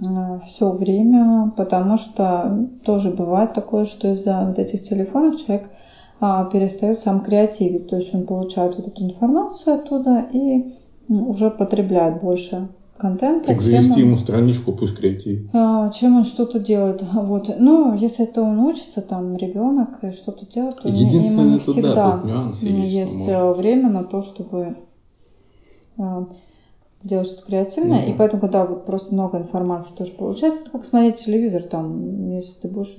э, 0.00 0.40
все 0.44 0.70
время, 0.70 1.52
потому 1.56 1.96
что 1.96 2.66
тоже 2.84 3.10
бывает 3.10 3.52
такое, 3.52 3.84
что 3.84 4.08
из-за 4.12 4.44
вот 4.46 4.58
этих 4.58 4.82
телефонов 4.82 5.36
человек 5.36 5.70
перестает 6.20 6.98
сам 7.00 7.22
креативить. 7.22 7.88
То 7.88 7.96
есть 7.96 8.14
он 8.14 8.26
получает 8.26 8.76
вот 8.76 8.88
эту 8.88 9.04
информацию 9.04 9.76
оттуда 9.76 10.26
и 10.32 10.66
уже 11.08 11.50
потребляет 11.50 12.20
больше 12.20 12.68
контента. 13.00 13.48
Так 13.48 13.60
завести 13.60 14.00
ему 14.00 14.16
страничку, 14.16 14.72
пусть 14.72 14.96
креативит. 14.96 15.48
А, 15.52 15.90
чем 15.90 16.18
он 16.18 16.24
что-то 16.24 16.60
делает. 16.60 17.02
Вот. 17.12 17.50
Но 17.58 17.94
если 17.94 18.26
это 18.26 18.42
он 18.42 18.60
учится, 18.60 19.00
там, 19.00 19.36
ребенок, 19.36 20.02
и 20.04 20.12
что-то 20.12 20.46
делает, 20.46 20.76
то 20.76 20.88
ему 20.88 21.42
не 21.42 21.58
всегда 21.58 21.94
да, 21.94 22.22
нюансы 22.24 22.66
есть, 22.66 22.92
есть 22.92 23.28
а, 23.28 23.52
время 23.52 23.88
на 23.90 24.04
то, 24.04 24.22
чтобы 24.22 24.76
а, 25.98 26.26
делать 27.02 27.28
что-то 27.28 27.46
креативное. 27.46 28.06
Ну, 28.06 28.12
и 28.12 28.16
поэтому, 28.16 28.40
когда 28.42 28.64
вот 28.64 28.86
просто 28.86 29.14
много 29.14 29.38
информации 29.38 29.96
тоже 29.96 30.12
получается, 30.12 30.62
это 30.62 30.70
как 30.72 30.84
смотреть 30.84 31.16
телевизор, 31.16 31.62
там, 31.62 32.30
если 32.30 32.60
ты 32.60 32.68
будешь 32.68 32.96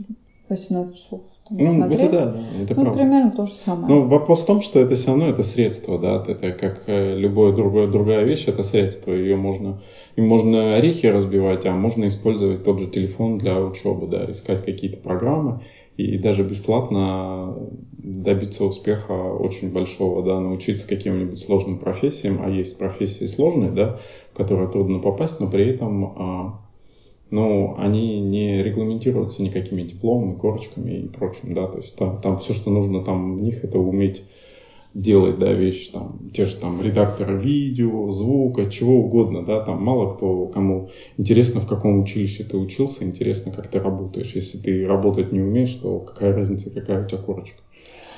18 0.52 0.94
часов 0.94 1.22
там, 1.48 1.58
ну, 1.58 1.70
смотреть. 1.70 2.02
Это 2.02 2.28
да, 2.28 2.42
это 2.62 2.76
ну, 2.76 2.82
правда. 2.84 2.92
примерно 2.92 3.32
то 3.32 3.46
же 3.46 3.54
самое. 3.54 3.94
Но 3.94 4.04
вопрос 4.06 4.42
в 4.42 4.46
том, 4.46 4.62
что 4.62 4.80
это 4.80 4.96
все 4.96 5.08
равно 5.08 5.28
это 5.28 5.44
средство, 5.44 5.98
да, 5.98 6.22
это 6.26 6.52
как 6.52 6.84
э, 6.88 7.16
любое 7.16 7.54
другое, 7.54 7.88
другая 7.88 8.24
вещь, 8.24 8.48
это 8.48 8.64
средство, 8.64 9.12
ее 9.14 9.36
можно, 9.36 9.82
им 10.16 10.28
можно 10.28 10.76
орехи 10.76 11.08
разбивать, 11.08 11.66
а 11.66 11.76
можно 11.76 12.08
использовать 12.08 12.64
тот 12.64 12.80
же 12.80 12.88
телефон 12.88 13.38
для 13.38 13.62
учебы, 13.62 14.08
да, 14.08 14.30
искать 14.30 14.64
какие-то 14.64 14.98
программы 14.98 15.62
и 15.98 16.18
даже 16.18 16.44
бесплатно 16.44 17.56
добиться 17.98 18.66
успеха 18.66 19.12
очень 19.12 19.72
большого, 19.72 20.24
да, 20.24 20.40
научиться 20.40 20.88
каким-нибудь 20.88 21.40
сложным 21.40 21.80
профессиям, 21.80 22.42
а 22.42 22.50
есть 22.50 22.78
профессии 22.78 23.26
сложные, 23.26 23.72
да, 23.72 24.00
в 24.34 24.38
которые 24.38 24.70
трудно 24.70 25.00
попасть, 25.00 25.40
но 25.40 25.48
при 25.48 25.70
этом 25.70 26.06
а, 26.06 26.62
но 27.32 27.74
они 27.78 28.20
не 28.20 28.62
регламентируются 28.62 29.42
никакими 29.42 29.82
дипломами, 29.82 30.36
корочками 30.36 30.92
и 30.92 31.08
прочим, 31.08 31.54
да, 31.54 31.68
то 31.68 31.78
есть 31.78 31.96
там, 31.96 32.20
там 32.22 32.38
все, 32.38 32.54
что 32.54 32.70
нужно 32.70 33.02
там 33.02 33.38
в 33.38 33.42
них, 33.42 33.64
это 33.64 33.80
уметь 33.80 34.24
делать, 34.94 35.40
да, 35.40 35.54
вещи, 35.54 35.92
там, 35.92 36.20
те 36.34 36.46
же 36.46 36.58
там 36.58 36.82
редакторы 36.82 37.38
видео, 37.40 38.12
звука, 38.12 38.66
чего 38.66 39.00
угодно, 39.00 39.44
да, 39.44 39.62
там 39.62 39.82
мало 39.82 40.10
кто, 40.10 40.48
кому 40.48 40.90
интересно, 41.18 41.62
в 41.62 41.68
каком 41.68 42.02
училище 42.02 42.44
ты 42.44 42.58
учился, 42.58 43.06
интересно, 43.06 43.54
как 43.54 43.68
ты 43.68 43.80
работаешь. 43.80 44.36
Если 44.36 44.58
ты 44.58 44.86
работать 44.86 45.32
не 45.32 45.40
умеешь, 45.40 45.74
то 45.76 46.00
какая 46.00 46.34
разница, 46.34 46.70
какая 46.70 47.06
у 47.06 47.08
тебя 47.08 47.20
корочка. 47.20 47.62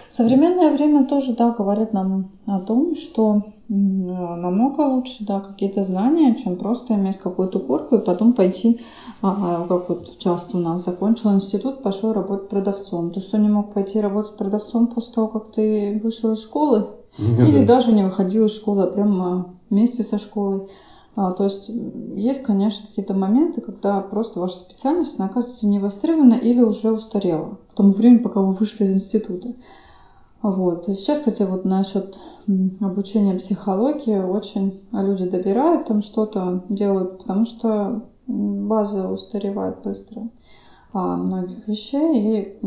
Современное 0.09 0.71
время 0.71 1.05
тоже, 1.05 1.33
да, 1.33 1.51
говорит 1.51 1.91
нам 1.91 2.29
о 2.45 2.59
том, 2.59 2.95
что 2.95 3.41
намного 3.67 4.81
лучше, 4.81 5.25
да, 5.25 5.39
какие-то 5.39 5.83
знания, 5.83 6.35
чем 6.35 6.55
просто 6.55 6.93
иметь 6.93 7.17
какую-то 7.17 7.59
курку 7.59 7.95
и 7.95 8.05
потом 8.05 8.33
пойти, 8.33 8.79
а, 9.25 9.65
как 9.67 9.87
вот 9.87 10.17
часто 10.19 10.57
у 10.57 10.59
нас 10.59 10.83
закончил 10.83 11.33
институт, 11.33 11.81
пошел 11.81 12.11
работать 12.11 12.49
продавцом. 12.49 13.11
Ты 13.11 13.21
что, 13.21 13.39
не 13.39 13.47
мог 13.47 13.73
пойти 13.73 14.01
работать 14.01 14.35
продавцом 14.35 14.87
после 14.87 15.13
того, 15.13 15.27
как 15.29 15.49
ты 15.49 15.97
вышел 16.03 16.33
из 16.33 16.41
школы? 16.41 16.89
Или 17.17 17.65
даже 17.65 17.93
не 17.93 18.03
выходил 18.03 18.45
из 18.45 18.51
школы, 18.51 18.83
а 18.83 18.87
прямо 18.87 19.55
вместе 19.69 20.03
со 20.03 20.17
школой? 20.17 20.67
А, 21.15 21.31
то 21.31 21.45
есть 21.45 21.69
есть, 21.69 22.43
конечно, 22.43 22.85
какие-то 22.85 23.13
моменты, 23.13 23.61
когда 23.61 24.01
просто 24.01 24.41
ваша 24.41 24.57
специальность 24.57 25.17
оказывается 25.17 25.67
не 25.67 25.79
востребована 25.79 26.33
или 26.33 26.59
уже 26.59 26.91
устарела 26.91 27.59
к 27.69 27.75
тому 27.75 27.91
времени, 27.91 28.17
пока 28.17 28.41
вы 28.41 28.51
вышли 28.51 28.83
из 28.83 28.91
института. 28.91 29.53
Вот. 30.41 30.83
Сейчас, 30.87 31.19
кстати, 31.19 31.43
вот 31.43 31.63
насчет 31.63 32.19
обучения 32.81 33.35
психологии 33.35 34.19
очень 34.19 34.81
люди 34.91 35.23
добирают 35.23 35.85
там 35.85 36.01
что-то, 36.01 36.63
делают, 36.67 37.19
потому 37.19 37.45
что 37.45 38.01
база 38.27 39.09
устаревает 39.09 39.81
быстро 39.83 40.29
а, 40.93 41.17
многих 41.17 41.67
вещей, 41.67 42.19
и 42.41 42.57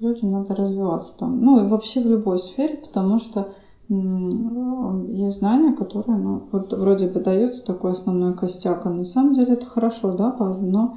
людям 0.00 0.32
надо 0.32 0.54
развиваться 0.54 1.18
там. 1.18 1.40
Ну 1.40 1.60
и 1.60 1.66
вообще 1.66 2.00
в 2.00 2.06
любой 2.06 2.38
сфере, 2.38 2.76
потому 2.76 3.18
что 3.18 3.48
есть 3.90 5.38
знания, 5.38 5.72
которые, 5.72 6.18
ну, 6.18 6.42
вот 6.52 6.74
вроде 6.74 7.08
бы 7.08 7.20
дается 7.20 7.64
такой 7.64 7.92
основной 7.92 8.34
костяк, 8.34 8.84
а 8.84 8.90
на 8.90 9.04
самом 9.04 9.32
деле 9.32 9.54
это 9.54 9.64
хорошо, 9.64 10.14
да, 10.14 10.30
база, 10.30 10.66
но 10.66 10.94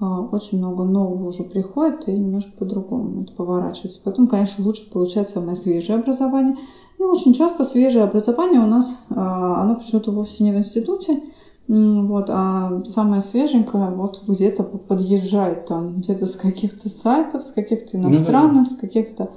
а, 0.00 0.20
очень 0.20 0.58
много 0.58 0.82
нового 0.82 1.28
уже 1.28 1.44
приходит 1.44 2.08
и 2.08 2.12
немножко 2.12 2.58
по-другому 2.58 3.22
это 3.22 3.32
поворачивается. 3.34 4.00
Поэтому, 4.04 4.26
конечно, 4.26 4.64
лучше 4.64 4.90
получать 4.90 5.28
самое 5.28 5.54
свежее 5.54 6.00
образование. 6.00 6.56
И 6.98 7.02
очень 7.04 7.34
часто 7.34 7.62
свежее 7.62 8.02
образование 8.02 8.60
у 8.60 8.66
нас, 8.66 9.00
а, 9.10 9.62
оно 9.62 9.76
почему-то 9.76 10.10
вовсе 10.10 10.42
не 10.42 10.50
в 10.50 10.56
институте, 10.56 11.22
Вот, 11.68 12.26
а 12.28 12.82
самое 12.84 13.22
свеженькое 13.22 13.88
вот 13.90 14.20
где-то 14.26 14.64
подъезжает 14.64 15.64
там, 15.64 15.98
где-то 15.98 16.26
с 16.26 16.36
каких-то 16.36 16.88
сайтов, 16.88 17.44
с 17.44 17.52
каких-то 17.52 17.96
иностранных, 17.96 18.56
ну, 18.56 18.64
да. 18.64 18.70
с 18.70 18.74
каких-то 18.74 19.28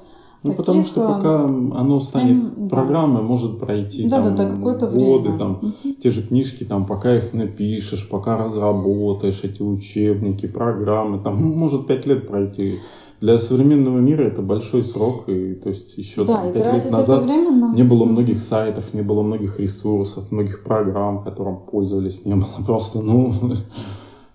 ну, 0.46 0.52
таких, 0.52 0.58
потому 0.58 0.84
что 0.84 1.08
пока 1.08 1.44
оно 1.46 2.00
станет 2.00 2.58
эм, 2.58 2.70
программой, 2.70 3.22
да. 3.22 3.28
может 3.28 3.58
пройти 3.60 4.08
да, 4.08 4.22
там, 4.22 4.36
да, 4.36 4.46
да, 4.46 4.56
годы, 4.56 4.86
время. 4.88 5.38
там, 5.38 5.60
те 6.00 6.10
же 6.12 6.24
книжки, 6.24 6.64
там, 6.64 6.86
пока 6.86 7.16
их 7.16 7.34
напишешь, 7.34 8.08
пока 8.08 8.38
разработаешь 8.38 9.44
эти 9.44 9.62
учебники, 9.62 10.46
программы, 10.48 11.20
там, 11.20 11.36
может 11.36 11.88
пять 11.88 12.06
лет 12.06 12.28
пройти. 12.28 12.80
Для 13.26 13.40
современного 13.40 13.98
мира 13.98 14.22
это 14.22 14.44
большой 14.44 14.84
срок, 14.84 15.28
и 15.30 15.56
то 15.56 15.70
есть 15.70 15.98
еще 15.98 16.26
да, 16.26 16.44
там, 16.44 16.54
пять 16.54 16.84
лет 16.84 16.92
назад 16.92 17.26
не 17.26 17.82
было 17.82 18.06
многих 18.06 18.40
сайтов, 18.40 18.94
не 18.94 19.02
было 19.02 19.24
многих 19.24 19.60
ресурсов, 19.60 20.32
многих 20.32 20.64
программ, 20.64 21.24
которым 21.24 21.58
пользовались, 21.58 22.24
не 22.24 22.36
было 22.36 22.46
просто, 22.68 23.02
ну... 23.02 23.34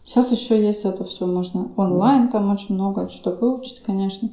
Сейчас 0.05 0.32
еще 0.32 0.61
есть 0.61 0.84
это 0.84 1.05
все, 1.05 1.26
можно 1.26 1.70
онлайн, 1.76 2.30
там 2.30 2.51
очень 2.51 2.74
много 2.74 3.09
что 3.09 3.30
выучить, 3.30 3.80
конечно. 3.80 4.28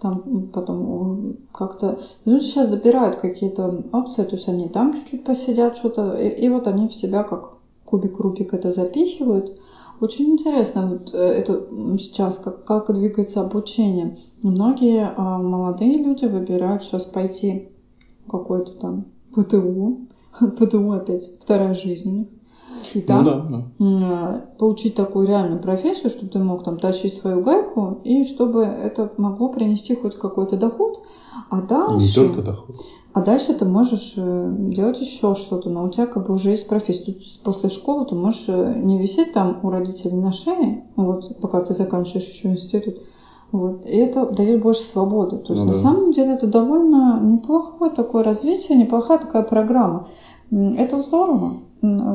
Там 0.00 0.48
потом 0.52 1.36
как-то 1.52 2.00
люди 2.24 2.42
сейчас 2.42 2.66
добирают 2.66 3.14
какие-то 3.14 3.84
опции, 3.92 4.24
то 4.24 4.34
есть 4.34 4.48
они 4.48 4.68
там 4.68 4.92
чуть-чуть 4.94 5.22
посидят 5.22 5.76
что-то, 5.76 6.20
и, 6.20 6.46
и 6.46 6.48
вот 6.48 6.66
они 6.66 6.88
в 6.88 6.94
себя 6.94 7.22
как 7.22 7.52
кубик 7.84 8.18
Рубик 8.18 8.54
это 8.54 8.72
запихивают. 8.72 9.56
Очень 10.00 10.30
интересно 10.32 10.86
вот 10.86 11.12
э, 11.12 11.18
это 11.18 11.62
сейчас, 11.98 12.38
как, 12.38 12.64
как 12.64 12.92
двигается 12.94 13.42
обучение. 13.42 14.16
Многие 14.42 15.12
а, 15.14 15.38
молодые 15.38 16.02
люди 16.02 16.24
выбирают 16.24 16.82
сейчас 16.82 17.04
пойти 17.04 17.68
какой-то 18.26 18.72
там 18.80 19.04
ПТУ, 19.34 20.08
ПТУ 20.40 20.92
опять 20.92 21.30
вторая 21.38 21.74
жизнь 21.74 22.08
у 22.08 22.12
них, 22.20 22.28
и 22.94 23.04
ну 23.06 23.22
ну, 23.22 23.24
да, 23.24 23.72
да. 23.78 24.44
получить 24.58 24.94
такую 24.94 25.26
реальную 25.26 25.60
профессию, 25.60 26.10
чтобы 26.10 26.30
ты 26.32 26.38
мог 26.38 26.64
там 26.64 26.78
тащить 26.78 27.14
свою 27.14 27.42
гайку, 27.42 28.00
и 28.04 28.24
чтобы 28.24 28.62
это 28.62 29.12
могло 29.16 29.48
принести 29.48 29.94
хоть 29.94 30.16
какой-то 30.16 30.56
доход. 30.56 31.02
А 31.48 31.60
дальше... 31.62 31.96
Не 31.96 32.26
только 32.26 32.42
доход. 32.42 32.76
А 33.12 33.22
дальше 33.22 33.54
ты 33.54 33.64
можешь 33.64 34.14
э, 34.16 34.54
делать 34.56 35.00
еще 35.00 35.34
что-то, 35.34 35.68
но 35.68 35.84
у 35.84 35.88
тебя 35.88 36.06
как 36.06 36.26
бы 36.26 36.34
уже 36.34 36.50
есть 36.50 36.68
профессия. 36.68 37.14
После 37.42 37.68
школы 37.68 38.06
ты 38.06 38.14
можешь 38.14 38.44
э, 38.48 38.74
не 38.76 38.98
висеть 38.98 39.32
там 39.32 39.58
у 39.62 39.70
родителей 39.70 40.16
на 40.16 40.30
шее, 40.30 40.84
вот, 40.94 41.40
пока 41.40 41.60
ты 41.60 41.74
заканчиваешь 41.74 42.28
еще 42.28 42.48
институт, 42.50 42.98
вот. 43.52 43.84
И 43.84 43.96
это 43.96 44.26
дает 44.26 44.62
больше 44.62 44.84
свободы. 44.84 45.38
То 45.38 45.54
есть 45.54 45.64
ну, 45.64 45.72
на 45.72 45.76
да. 45.76 45.78
самом 45.78 46.12
деле 46.12 46.34
это 46.34 46.46
довольно 46.46 47.20
неплохое 47.20 47.90
такое 47.90 48.22
развитие, 48.22 48.78
неплохая 48.78 49.18
такая 49.18 49.42
программа. 49.42 50.08
Это 50.50 51.00
здорово 51.00 51.60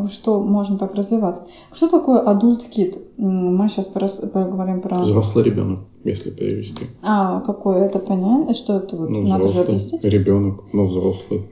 что 0.09 0.41
можно 0.43 0.77
так 0.77 0.93
развиваться. 0.95 1.47
Что 1.73 1.89
такое 1.89 2.21
adult 2.21 2.61
kid? 2.71 2.99
Мы 3.17 3.67
сейчас 3.67 3.87
поговорим 3.87 4.81
про... 4.81 4.99
Взрослый 4.99 5.43
ребенок, 5.43 5.79
если 6.03 6.29
перевести. 6.29 6.85
А, 7.01 7.41
какое 7.41 7.85
это 7.85 7.99
понятно? 7.99 8.53
Что 8.53 8.77
это 8.77 8.95
вот? 8.95 9.09
Ну, 9.09 9.21
Надо 9.23 9.47
же 9.47 9.61
объяснить. 9.61 10.03
ребенок, 10.03 10.63
но 10.71 10.85
взрослый. 10.85 11.49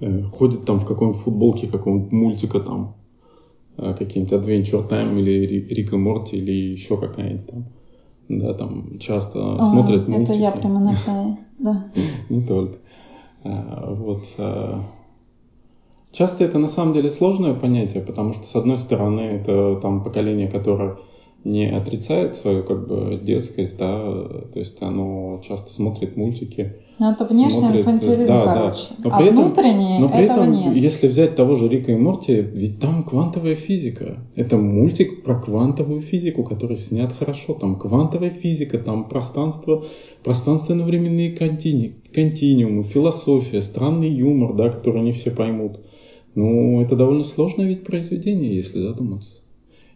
Э, 0.00 0.22
ходит 0.24 0.64
там 0.64 0.78
в 0.78 0.86
какой-нибудь 0.86 1.20
футболке 1.20 1.66
какого-нибудь 1.66 2.12
мультика 2.12 2.60
там, 2.60 2.94
э, 3.78 3.94
какие-нибудь 3.94 4.34
Adventure 4.34 4.88
Time 4.88 5.18
или 5.18 5.66
Рик 5.74 5.92
и 5.92 5.96
Морти 5.96 6.36
или 6.36 6.52
еще 6.52 6.98
какая-нибудь 6.98 7.46
там. 7.46 7.64
Да, 8.28 8.54
там 8.54 8.98
часто 8.98 9.56
а, 9.56 9.70
смотрят 9.70 10.06
мультики. 10.06 10.30
Это 10.30 10.38
я 10.38 10.50
прямо 10.52 10.80
на 10.80 11.38
да. 11.58 11.90
Не 12.28 12.42
только. 12.42 12.76
Э, 13.42 13.94
вот 13.94 14.24
Часто 16.16 16.44
это 16.44 16.58
на 16.58 16.68
самом 16.68 16.94
деле 16.94 17.10
сложное 17.10 17.52
понятие, 17.52 18.02
потому 18.02 18.32
что, 18.32 18.46
с 18.46 18.56
одной 18.56 18.78
стороны, 18.78 19.20
это 19.20 19.78
там 19.82 20.02
поколение, 20.02 20.48
которое 20.48 20.96
не 21.44 21.66
отрицает 21.66 22.36
свою 22.36 22.62
как 22.62 22.88
бы 22.88 23.20
детскость, 23.22 23.76
да, 23.76 24.00
то 24.00 24.58
есть 24.58 24.80
оно 24.80 25.42
часто 25.46 25.70
смотрит 25.70 26.16
мультики. 26.16 26.76
Ну, 26.98 27.10
это 27.10 27.26
внешний 27.26 27.60
смотрит, 27.60 27.80
инфантилизм, 27.82 28.32
да, 28.32 28.54
короче. 28.54 28.86
Да. 28.96 29.10
Но 29.10 29.14
а 29.14 29.18
при 29.18 29.26
этом, 29.26 29.44
внутренний 29.44 29.98
но 29.98 30.08
при 30.08 30.20
этого 30.20 30.44
этом, 30.44 30.52
нет. 30.52 30.76
если 30.76 31.06
взять 31.06 31.36
того 31.36 31.54
же 31.54 31.68
Рика 31.68 31.92
и 31.92 31.96
Морти, 31.96 32.40
ведь 32.40 32.80
там 32.80 33.04
квантовая 33.04 33.54
физика. 33.54 34.16
Это 34.36 34.56
мультик 34.56 35.22
про 35.22 35.38
квантовую 35.38 36.00
физику, 36.00 36.44
который 36.44 36.78
снят 36.78 37.12
хорошо. 37.12 37.52
Там 37.52 37.76
квантовая 37.76 38.30
физика, 38.30 38.78
там 38.78 39.06
пространство, 39.06 39.84
пространственно-временные 40.24 41.32
контини, 41.32 41.96
континуумы, 42.14 42.84
философия, 42.84 43.60
странный 43.60 44.08
юмор, 44.08 44.54
да, 44.54 44.70
который 44.70 45.02
не 45.02 45.12
все 45.12 45.30
поймут. 45.30 45.80
Ну, 46.36 46.82
это 46.82 46.94
довольно 46.96 47.24
сложное 47.24 47.66
ведь 47.66 47.82
произведение, 47.82 48.54
если 48.54 48.80
задуматься. 48.80 49.40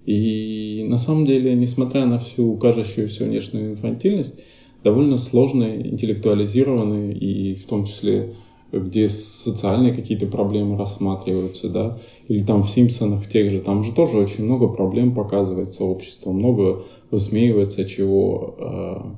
И 0.07 0.84
на 0.88 0.97
самом 0.97 1.26
деле, 1.26 1.55
несмотря 1.55 2.07
на 2.07 2.18
всю 2.18 2.57
кажущуюся 2.57 3.24
внешнюю 3.24 3.72
инфантильность, 3.72 4.41
довольно 4.82 5.18
сложный, 5.18 5.86
интеллектуализированный 5.86 7.12
и 7.12 7.55
в 7.55 7.66
том 7.66 7.84
числе 7.84 8.34
где 8.72 9.09
социальные 9.09 9.93
какие-то 9.93 10.26
проблемы 10.26 10.78
рассматриваются, 10.78 11.68
да, 11.68 11.99
или 12.28 12.41
там 12.43 12.62
в 12.62 12.70
Симпсонах, 12.70 13.26
тех 13.26 13.51
же, 13.51 13.61
там 13.61 13.82
же 13.82 13.93
тоже 13.93 14.16
очень 14.16 14.45
много 14.45 14.68
проблем 14.68 15.14
показывается 15.14 15.84
общество, 15.84 16.30
много 16.30 16.84
высмеивается 17.11 17.84
чего. 17.84 18.55
А, 18.61 19.16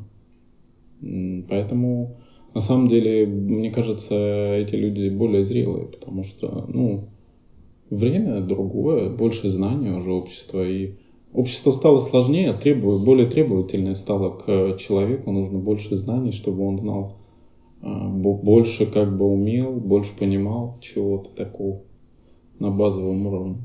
поэтому 1.48 2.16
на 2.54 2.60
самом 2.60 2.88
деле, 2.88 3.26
мне 3.26 3.70
кажется, 3.70 4.56
эти 4.56 4.74
люди 4.74 5.08
более 5.10 5.44
зрелые, 5.44 5.86
потому 5.86 6.24
что, 6.24 6.64
ну, 6.68 7.11
время 7.92 8.40
другое, 8.40 9.10
больше 9.10 9.50
знаний 9.50 9.90
уже 9.90 10.12
общества, 10.12 10.66
и 10.66 10.94
общество 11.32 11.70
стало 11.70 12.00
сложнее, 12.00 12.52
требует, 12.54 13.04
более 13.04 13.26
требовательное 13.26 13.94
стало 13.94 14.30
к 14.30 14.76
человеку, 14.78 15.30
нужно 15.30 15.58
больше 15.58 15.96
знаний, 15.96 16.32
чтобы 16.32 16.66
он 16.66 16.78
знал 16.78 17.16
а, 17.82 18.08
больше 18.08 18.86
как 18.86 19.16
бы 19.16 19.26
умел, 19.26 19.72
больше 19.72 20.16
понимал 20.16 20.78
чего-то 20.80 21.30
такого 21.30 21.80
на 22.58 22.70
базовом 22.70 23.26
уровне. 23.26 23.56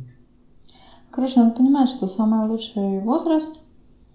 Короче, 1.11 1.39
надо 1.39 1.55
понимать, 1.55 1.89
что 1.89 2.07
самый 2.07 2.47
лучший 2.47 2.99
возраст 2.99 3.63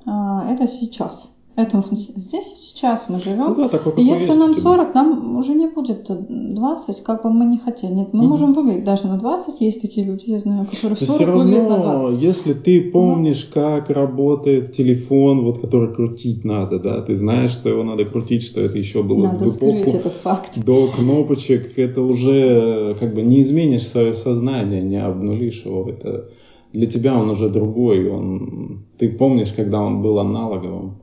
а, 0.05 0.47
это 0.53 0.69
сейчас. 0.69 1.39
Это 1.57 1.83
здесь 1.93 2.72
сейчас 2.83 3.09
мы 3.09 3.21
живем. 3.21 3.49
Ну, 3.49 3.55
да, 3.55 3.69
такой, 3.69 3.95
и 3.97 4.03
если 4.03 4.33
нам 4.33 4.55
40, 4.55 4.95
нам 4.95 5.37
уже 5.37 5.55
не 5.55 5.69
будет 5.69 6.09
20, 6.09 7.03
как 7.03 7.23
бы 7.23 7.31
мы 7.31 7.45
не 7.45 7.59
хотели. 7.59 7.93
Нет, 7.93 8.09
мы 8.13 8.21
угу. 8.21 8.31
можем 8.31 8.53
выглядеть 8.55 8.85
даже 8.85 9.07
на 9.07 9.19
20. 9.19 9.61
Есть 9.61 9.83
такие 9.83 10.05
люди, 10.05 10.25
я 10.27 10.39
знаю, 10.39 10.67
которые 10.67 10.97
в 10.97 11.01
40 11.01 11.15
все 11.15 11.25
равно, 11.25 11.45
выглядят 11.45 11.69
на 11.69 11.79
20. 11.79 12.23
если 12.23 12.53
ты 12.55 12.91
помнишь, 12.91 13.49
ну. 13.55 13.61
как 13.61 13.91
работает 13.91 14.73
телефон, 14.73 15.45
вот 15.45 15.61
который 15.61 15.95
крутить 15.95 16.45
надо, 16.45 16.81
да, 16.81 17.01
ты 17.03 17.15
знаешь, 17.15 17.53
что 17.53 17.69
его 17.69 17.85
надо 17.85 18.05
крутить, 18.05 18.43
что 18.43 18.61
это 18.61 18.77
еще 18.79 19.03
было 19.03 19.29
надо 19.29 19.45
в 19.45 19.57
эпоху 19.57 19.91
этот 19.91 20.15
факт. 20.15 20.59
до 20.65 20.89
кнопочек, 20.89 21.79
это 21.79 22.03
уже 22.03 22.97
как 22.99 23.15
бы 23.15 23.23
не 23.23 23.43
изменишь 23.43 23.87
свое 23.87 24.15
сознание, 24.15 24.83
не 24.83 25.03
обнулишь 25.03 25.63
его. 25.65 25.89
Это 25.89 26.29
для 26.73 26.87
тебя 26.87 27.17
он 27.17 27.31
уже 27.31 27.49
другой. 27.49 28.11
Он, 28.11 28.87
ты 28.99 29.09
помнишь, 29.09 29.53
когда 29.53 29.81
он 29.81 30.03
был 30.03 30.19
аналоговым. 30.19 31.02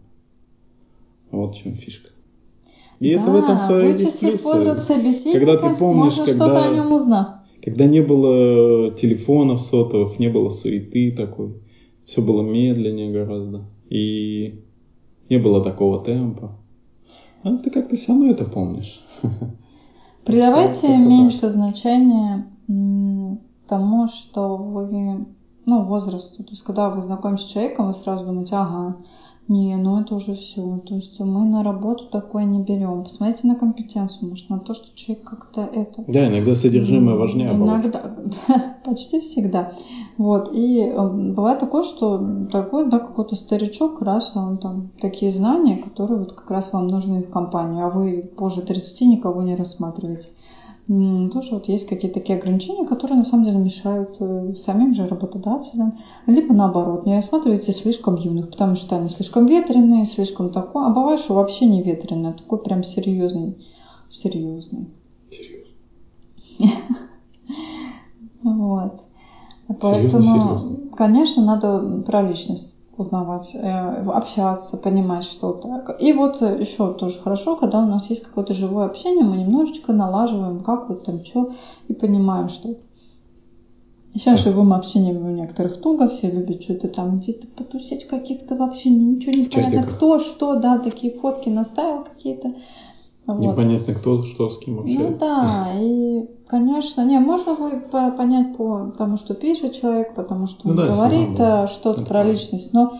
Вот 1.31 1.55
в 1.55 1.63
чем 1.63 1.75
фишка. 1.75 2.09
И 2.99 3.15
да, 3.15 3.21
это 3.21 3.31
в 3.31 3.35
этом 3.35 3.59
своя 3.59 3.87
вычислить 3.87 4.43
возраст 4.43 4.87
собеседника, 4.87 5.39
когда 5.39 5.57
ты 5.57 5.75
помнишь, 5.75 6.17
можно 6.17 6.25
когда, 6.25 6.45
что-то 6.45 6.65
о 6.65 6.73
нем 6.73 6.93
узнать. 6.93 7.27
Когда 7.63 7.85
не 7.85 8.01
было 8.01 8.91
телефонов 8.91 9.61
сотовых, 9.61 10.19
не 10.19 10.27
было 10.27 10.49
суеты 10.49 11.11
такой, 11.11 11.61
все 12.05 12.21
было 12.21 12.41
медленнее 12.41 13.11
гораздо, 13.11 13.65
и 13.89 14.63
не 15.29 15.37
было 15.37 15.63
такого 15.63 16.03
темпа. 16.03 16.57
А 17.43 17.55
ты 17.57 17.69
как-то 17.69 17.95
все 17.95 18.11
равно 18.11 18.31
это 18.31 18.43
помнишь. 18.43 19.01
Придавайте 20.25 20.97
меньше 20.97 21.41
так. 21.41 21.51
значения 21.51 22.47
тому, 23.67 24.07
что 24.07 24.57
вы, 24.57 25.25
ну, 25.65 25.83
возрасту. 25.83 26.43
То 26.43 26.51
есть, 26.51 26.63
когда 26.63 26.89
вы 26.89 27.01
знакомитесь 27.01 27.45
с 27.45 27.51
человеком, 27.51 27.87
вы 27.87 27.93
сразу 27.93 28.25
думаете, 28.25 28.55
ага, 28.55 28.97
не, 29.49 29.75
ну 29.77 29.99
это 29.99 30.13
уже 30.13 30.35
все. 30.35 30.79
То 30.85 30.95
есть 30.95 31.19
мы 31.19 31.43
на 31.43 31.63
работу 31.63 32.05
такое 32.05 32.43
не 32.43 32.61
берем. 32.61 33.03
Посмотрите 33.03 33.47
на 33.47 33.55
компетенцию, 33.55 34.29
может, 34.29 34.49
на 34.49 34.59
то, 34.59 34.73
что 34.73 34.95
человек 34.95 35.23
как-то 35.23 35.61
это... 35.61 36.03
Да, 36.07 36.27
иногда 36.27 36.53
содержимое 36.53 37.15
важнее 37.15 37.51
Иногда, 37.51 38.15
почти 38.85 39.19
всегда. 39.21 39.73
Вот, 40.17 40.51
и 40.53 40.81
эм, 40.81 41.33
бывает 41.33 41.57
такое, 41.57 41.83
что 41.83 42.45
такой, 42.51 42.89
да, 42.89 42.99
какой-то 42.99 43.35
старичок, 43.35 44.01
раз 44.01 44.35
он 44.35 44.59
там 44.59 44.91
такие 45.01 45.31
знания, 45.31 45.77
которые 45.77 46.19
вот 46.19 46.33
как 46.33 46.51
раз 46.51 46.71
вам 46.71 46.87
нужны 46.87 47.23
в 47.23 47.31
компании, 47.31 47.81
а 47.81 47.89
вы 47.89 48.29
позже 48.37 48.61
30 48.61 49.01
никого 49.01 49.41
не 49.41 49.55
рассматриваете 49.55 50.29
тоже 51.31 51.53
вот 51.53 51.67
есть 51.67 51.85
какие-то 51.85 52.19
такие 52.19 52.35
ограничения, 52.35 52.83
которые 52.83 53.17
на 53.17 53.23
самом 53.23 53.43
деле 53.43 53.59
мешают 53.59 54.15
э, 54.19 54.53
самим 54.55 54.95
же 54.95 55.05
работодателям. 55.05 55.93
Либо 56.25 56.51
наоборот, 56.51 57.05
не 57.05 57.15
рассматривайте 57.15 57.71
слишком 57.71 58.15
юных, 58.15 58.49
потому 58.49 58.73
что 58.73 58.95
они 58.95 59.07
слишком 59.07 59.45
ветреные, 59.45 60.05
слишком 60.05 60.49
такой, 60.49 60.87
а 60.87 60.89
бывает, 60.89 61.19
что 61.19 61.35
вообще 61.35 61.67
не 61.67 61.83
ветреный, 61.83 62.31
а 62.31 62.33
такой 62.33 62.57
прям 62.57 62.81
серьезный. 62.81 63.55
Серьезный. 64.09 64.89
Серьезный. 65.29 65.75
Вот. 68.41 68.93
Поэтому, 69.81 70.89
конечно, 70.95 71.43
надо 71.43 72.01
про 72.05 72.21
личность 72.23 72.78
узнавать, 72.99 73.55
э, 73.55 74.03
общаться, 74.11 74.77
понимать 74.77 75.23
что-то. 75.23 75.95
И 75.99 76.13
вот 76.13 76.41
еще 76.41 76.93
тоже 76.93 77.19
хорошо, 77.19 77.55
когда 77.55 77.79
у 77.79 77.85
нас 77.85 78.09
есть 78.09 78.23
какое-то 78.23 78.53
живое 78.53 78.85
общение, 78.85 79.23
мы 79.23 79.37
немножечко 79.37 79.93
налаживаем, 79.93 80.63
как 80.63 80.89
вот 80.89 81.05
там 81.05 81.23
что, 81.23 81.53
и 81.87 81.93
понимаем 81.93 82.49
что-то. 82.49 82.83
Сейчас 84.13 84.43
живым 84.43 84.73
общением 84.73 85.25
у 85.25 85.29
некоторых 85.29 85.81
туго, 85.81 86.09
все 86.09 86.31
любят 86.31 86.63
что-то 86.63 86.87
там 86.87 87.19
где-то 87.19 87.47
потусить 87.55 88.07
каких-то 88.07 88.55
вообще 88.55 88.89
ничего 88.89 89.33
не 89.33 89.45
понятно, 89.45 89.83
кто 89.83 90.17
что, 90.17 90.55
да, 90.55 90.79
такие 90.79 91.13
фотки 91.13 91.49
наставил 91.49 92.03
какие-то. 92.03 92.55
Вот. 93.33 93.39
Непонятно, 93.39 93.93
кто 93.93 94.21
что 94.23 94.49
с 94.49 94.57
кем 94.57 94.75
Ну 94.77 94.81
общается. 94.81 95.17
да, 95.19 95.71
и, 95.73 96.23
конечно, 96.47 97.05
не, 97.05 97.19
можно 97.19 97.53
вы 97.53 97.79
по- 97.79 98.09
понять 98.11 98.55
по 98.57 98.91
тому, 98.97 99.17
что 99.17 99.33
пишет 99.35 99.73
человек, 99.73 100.13
потому 100.15 100.47
что 100.47 100.61
Ну 100.67 100.71
он 100.71 100.77
да, 100.77 100.87
говорит 100.87 101.39
э, 101.39 101.67
что-то 101.67 102.01
про 102.01 102.05
правда. 102.09 102.31
личность, 102.31 102.73
но 102.73 102.91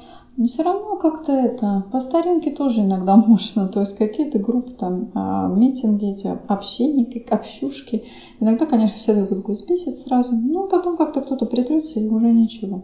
все 0.46 0.64
равно 0.64 0.96
как-то 0.96 1.32
это, 1.34 1.84
по 1.92 2.00
старинке 2.00 2.52
тоже 2.52 2.82
иногда 2.82 3.16
можно, 3.28 3.68
то 3.68 3.80
есть 3.82 3.98
какие-то 3.98 4.40
группы 4.40 4.72
там, 4.78 5.08
а, 5.14 5.48
митинги, 5.48 6.12
эти 6.12 6.28
общенники, 6.48 7.24
общушки, 7.30 8.04
иногда, 8.40 8.66
конечно, 8.66 8.96
все 8.96 9.14
друг 9.14 9.30
друга 9.30 9.54
сбесят 9.54 9.96
сразу, 9.96 10.36
но 10.36 10.68
потом 10.68 10.96
как-то 10.96 11.22
кто-то 11.22 11.46
притрется 11.46 12.00
и 12.00 12.08
уже 12.08 12.32
ничего. 12.32 12.82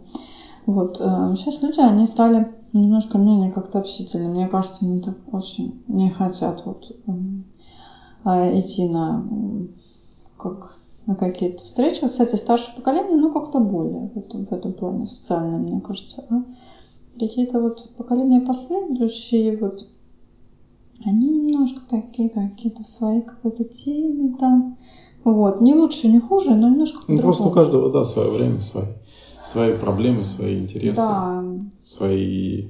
Вот, 0.66 0.96
э, 0.98 1.34
сейчас 1.36 1.62
люди, 1.62 1.80
они 1.80 2.06
стали 2.06 2.46
немножко 2.72 3.18
менее 3.18 3.50
как-то 3.50 3.78
общительны. 3.78 4.28
Мне 4.28 4.48
кажется, 4.48 4.84
они 4.84 5.00
так 5.00 5.14
очень 5.32 5.74
не 5.88 6.10
хотят 6.10 6.64
вот 6.64 6.90
м, 7.06 7.44
а, 8.24 8.48
идти 8.58 8.86
на, 8.86 9.24
как, 10.36 10.76
на 11.06 11.14
какие-то 11.14 11.64
встречи. 11.64 12.00
Вот, 12.02 12.10
Кстати, 12.10 12.36
старшее 12.36 12.76
поколение, 12.76 13.16
ну, 13.16 13.32
как-то 13.32 13.60
более 13.60 14.08
в 14.14 14.18
этом, 14.18 14.44
в 14.44 14.52
этом 14.52 14.72
плане 14.72 15.06
социальное, 15.06 15.58
мне 15.58 15.80
кажется. 15.80 16.24
А 16.28 16.42
какие-то 17.18 17.60
вот 17.60 17.88
поколения 17.96 18.40
последующие, 18.40 19.56
вот, 19.56 19.86
они 21.04 21.30
немножко 21.30 21.82
такие 21.88 22.28
какие-то 22.28 22.82
в 22.82 22.88
своей 22.88 23.20
какой-то 23.22 23.64
теме 23.64 24.34
там. 24.38 24.76
Вот. 25.24 25.60
Не 25.60 25.74
лучше, 25.74 26.08
не 26.08 26.20
хуже, 26.20 26.54
но 26.54 26.68
немножко 26.68 27.00
Ну, 27.08 27.18
просто 27.18 27.44
у 27.44 27.50
по-другому. 27.50 27.54
каждого, 27.54 27.90
да, 27.92 28.04
свое 28.04 28.30
время, 28.30 28.60
свои, 28.60 28.86
свои 29.56 29.72
проблемы, 29.72 30.22
свои 30.24 30.58
интересы, 30.58 30.96
Да, 30.96 31.42
свои 31.82 32.66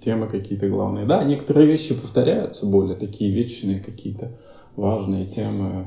темы 0.00 0.26
какие-то 0.26 0.68
главные. 0.68 1.06
Да, 1.06 1.22
некоторые 1.22 1.66
вещи 1.68 1.94
повторяются, 1.94 2.66
более 2.66 2.96
такие 2.96 3.30
вечные 3.30 3.80
какие-то 3.80 4.32
важные 4.74 5.26
темы. 5.26 5.86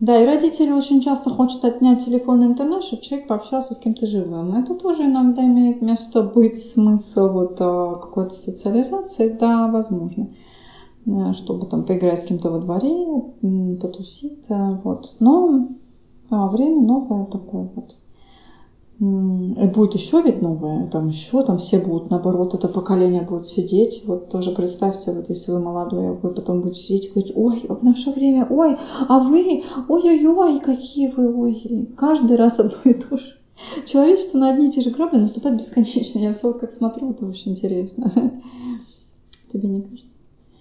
Да, 0.00 0.22
и 0.22 0.24
родители 0.24 0.70
очень 0.70 1.02
часто 1.02 1.28
хотят 1.28 1.64
отнять 1.64 2.04
телефон 2.04 2.42
и 2.42 2.46
интернет, 2.46 2.82
чтобы 2.82 3.02
человек 3.02 3.28
пообщался 3.28 3.74
с 3.74 3.78
кем-то 3.78 4.06
живым. 4.06 4.54
Это 4.54 4.74
тоже 4.74 5.04
иногда 5.04 5.44
имеет 5.44 5.82
место 5.82 6.22
быть, 6.22 6.56
смысл 6.56 7.28
вот 7.28 7.56
а, 7.60 7.96
какой-то 7.96 8.34
социализации, 8.34 9.28
да, 9.28 9.68
возможно. 9.68 10.28
Э, 11.06 11.32
Чтобы 11.32 11.66
там 11.66 11.84
поиграть 11.84 12.20
с 12.20 12.24
кем-то 12.24 12.50
во 12.50 12.58
дворе, 12.58 12.94
потусить, 13.80 14.44
э, 14.48 14.70
вот. 14.84 15.16
Но 15.18 15.66
а, 16.30 16.48
время 16.48 16.80
новое 16.80 17.26
такое 17.26 17.68
вот. 17.74 17.96
И 19.00 19.66
будет 19.68 19.94
еще 19.94 20.20
ведь 20.22 20.42
новое, 20.42 20.88
там 20.88 21.06
еще, 21.06 21.44
там 21.44 21.58
все 21.58 21.78
будут, 21.78 22.10
наоборот, 22.10 22.54
это 22.54 22.66
поколение 22.66 23.22
будет 23.22 23.46
сидеть. 23.46 24.02
Вот 24.06 24.28
тоже 24.28 24.50
представьте, 24.50 25.12
вот 25.12 25.28
если 25.28 25.52
вы 25.52 25.60
молодой, 25.60 26.08
а 26.08 26.12
вы 26.14 26.30
потом 26.30 26.62
будете 26.62 26.82
сидеть 26.82 27.06
и 27.06 27.10
говорить, 27.10 27.32
ой, 27.36 27.64
в 27.68 27.84
наше 27.84 28.10
время, 28.10 28.44
ой, 28.50 28.76
а 29.08 29.20
вы, 29.20 29.62
ой-ой-ой, 29.88 30.58
какие 30.58 31.12
вы, 31.12 31.32
ой. 31.32 31.88
Каждый 31.96 32.36
раз 32.36 32.58
одно 32.60 32.76
и 32.84 32.94
то 32.94 33.16
же. 33.16 33.24
Человечество 33.86 34.38
на 34.38 34.50
одни 34.50 34.66
и 34.66 34.70
те 34.70 34.80
же 34.80 34.90
грабли 34.90 35.18
наступает 35.18 35.58
бесконечно. 35.58 36.18
Я 36.18 36.32
все 36.32 36.48
вот 36.48 36.58
как 36.58 36.72
смотрю, 36.72 37.12
это 37.12 37.24
очень 37.24 37.52
интересно. 37.52 38.10
Тебе 39.52 39.68
не 39.68 39.82
кажется? 39.82 40.10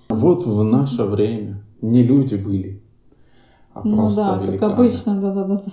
Вот 0.10 0.46
в 0.46 0.64
наше 0.64 1.04
время 1.06 1.64
не 1.82 2.04
люди 2.04 2.36
были, 2.36 2.84
а 3.74 3.82
Ну 3.84 3.98
просто 3.98 4.22
да, 4.22 4.38
как 4.38 4.48
великаны. 4.48 4.74
обычно, 4.74 5.22
да-да-да. 5.22 5.64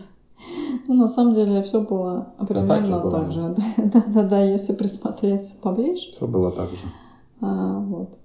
Ну, 0.86 0.94
на 0.94 1.08
самом 1.08 1.32
деле, 1.32 1.62
все 1.62 1.80
было 1.80 2.28
примерно 2.46 3.00
было, 3.00 3.10
так 3.10 3.32
же. 3.32 3.54
Да-да-да, 3.78 4.42
если 4.42 4.74
присмотреться 4.74 5.56
поближе. 5.60 6.12
Все 6.12 6.26
было 6.26 6.50
так 6.50 6.70
же. 6.70 6.86
А, 7.40 7.80
вот. 7.80 8.18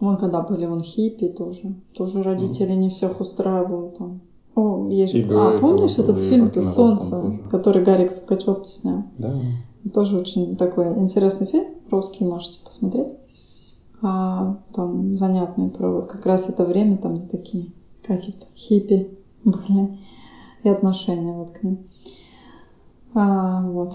Вон 0.00 0.16
когда 0.16 0.40
были 0.40 0.66
вон 0.66 0.82
хиппи 0.82 1.28
тоже. 1.28 1.74
Тоже 1.94 2.22
родители 2.22 2.72
не 2.72 2.88
всех 2.88 3.20
устраивают 3.20 3.98
там. 3.98 4.20
О, 4.54 4.88
есть 4.88 5.14
же... 5.14 5.26
А, 5.30 5.58
помнишь 5.58 5.98
этот 5.98 6.18
фильм 6.18 6.52
«Солнце», 6.62 7.38
который 7.50 7.84
Гарик 7.84 8.10
Сукачев 8.10 8.66
снял? 8.66 9.04
Да. 9.18 9.34
Тоже 9.94 10.18
очень 10.18 10.56
такой 10.56 10.88
интересный 10.98 11.46
фильм, 11.46 11.66
русский, 11.90 12.24
можете 12.24 12.58
посмотреть. 12.64 13.14
А, 14.02 14.58
там 14.74 15.16
занятный 15.16 15.68
про 15.68 15.90
вот 15.90 16.06
как 16.06 16.26
раз 16.26 16.48
это 16.48 16.64
время, 16.64 16.96
там 16.96 17.20
такие 17.28 17.72
какие-то 18.02 18.46
хиппи 18.56 19.16
были 19.44 19.98
и 20.62 20.68
отношения 20.68 21.32
вот 21.32 21.50
к 21.50 21.62
ним. 21.62 21.78
А, 23.14 23.62
вот. 23.62 23.94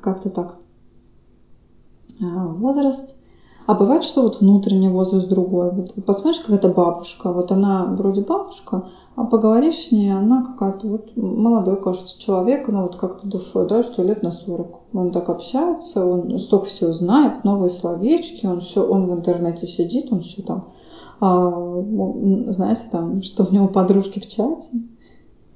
Как-то 0.00 0.30
так. 0.30 0.56
А, 2.20 2.46
возраст. 2.48 3.20
А 3.66 3.74
бывает, 3.74 4.04
что 4.04 4.22
вот 4.22 4.40
внутренний 4.40 4.88
возраст 4.88 5.28
другой. 5.28 5.72
Вот 5.72 6.04
посмотришь, 6.06 6.40
какая-то 6.40 6.68
бабушка, 6.68 7.32
вот 7.32 7.50
она 7.50 7.84
вроде 7.84 8.20
бабушка, 8.20 8.88
а 9.16 9.24
поговоришь 9.24 9.88
с 9.88 9.92
ней, 9.92 10.12
она 10.12 10.44
какая-то 10.44 10.86
вот 10.86 11.16
молодой, 11.16 11.82
кажется, 11.82 12.16
человек, 12.16 12.68
ну 12.68 12.82
вот 12.82 12.94
как-то 12.94 13.26
душой, 13.26 13.66
да, 13.66 13.82
что 13.82 14.04
лет 14.04 14.22
на 14.22 14.30
40. 14.30 14.80
Он 14.92 15.10
так 15.10 15.28
общается, 15.28 16.06
он 16.06 16.38
столько 16.38 16.66
всего 16.66 16.92
знает, 16.92 17.42
новые 17.42 17.70
словечки, 17.70 18.46
он 18.46 18.60
все, 18.60 18.86
он 18.86 19.06
в 19.06 19.12
интернете 19.12 19.66
сидит, 19.66 20.12
он 20.12 20.20
все 20.20 20.42
там, 20.42 20.68
а, 21.18 21.82
знаете, 22.48 22.84
там, 22.92 23.20
что 23.22 23.44
у 23.44 23.52
него 23.52 23.66
подружки 23.66 24.20
в 24.20 24.28
чате. 24.28 24.78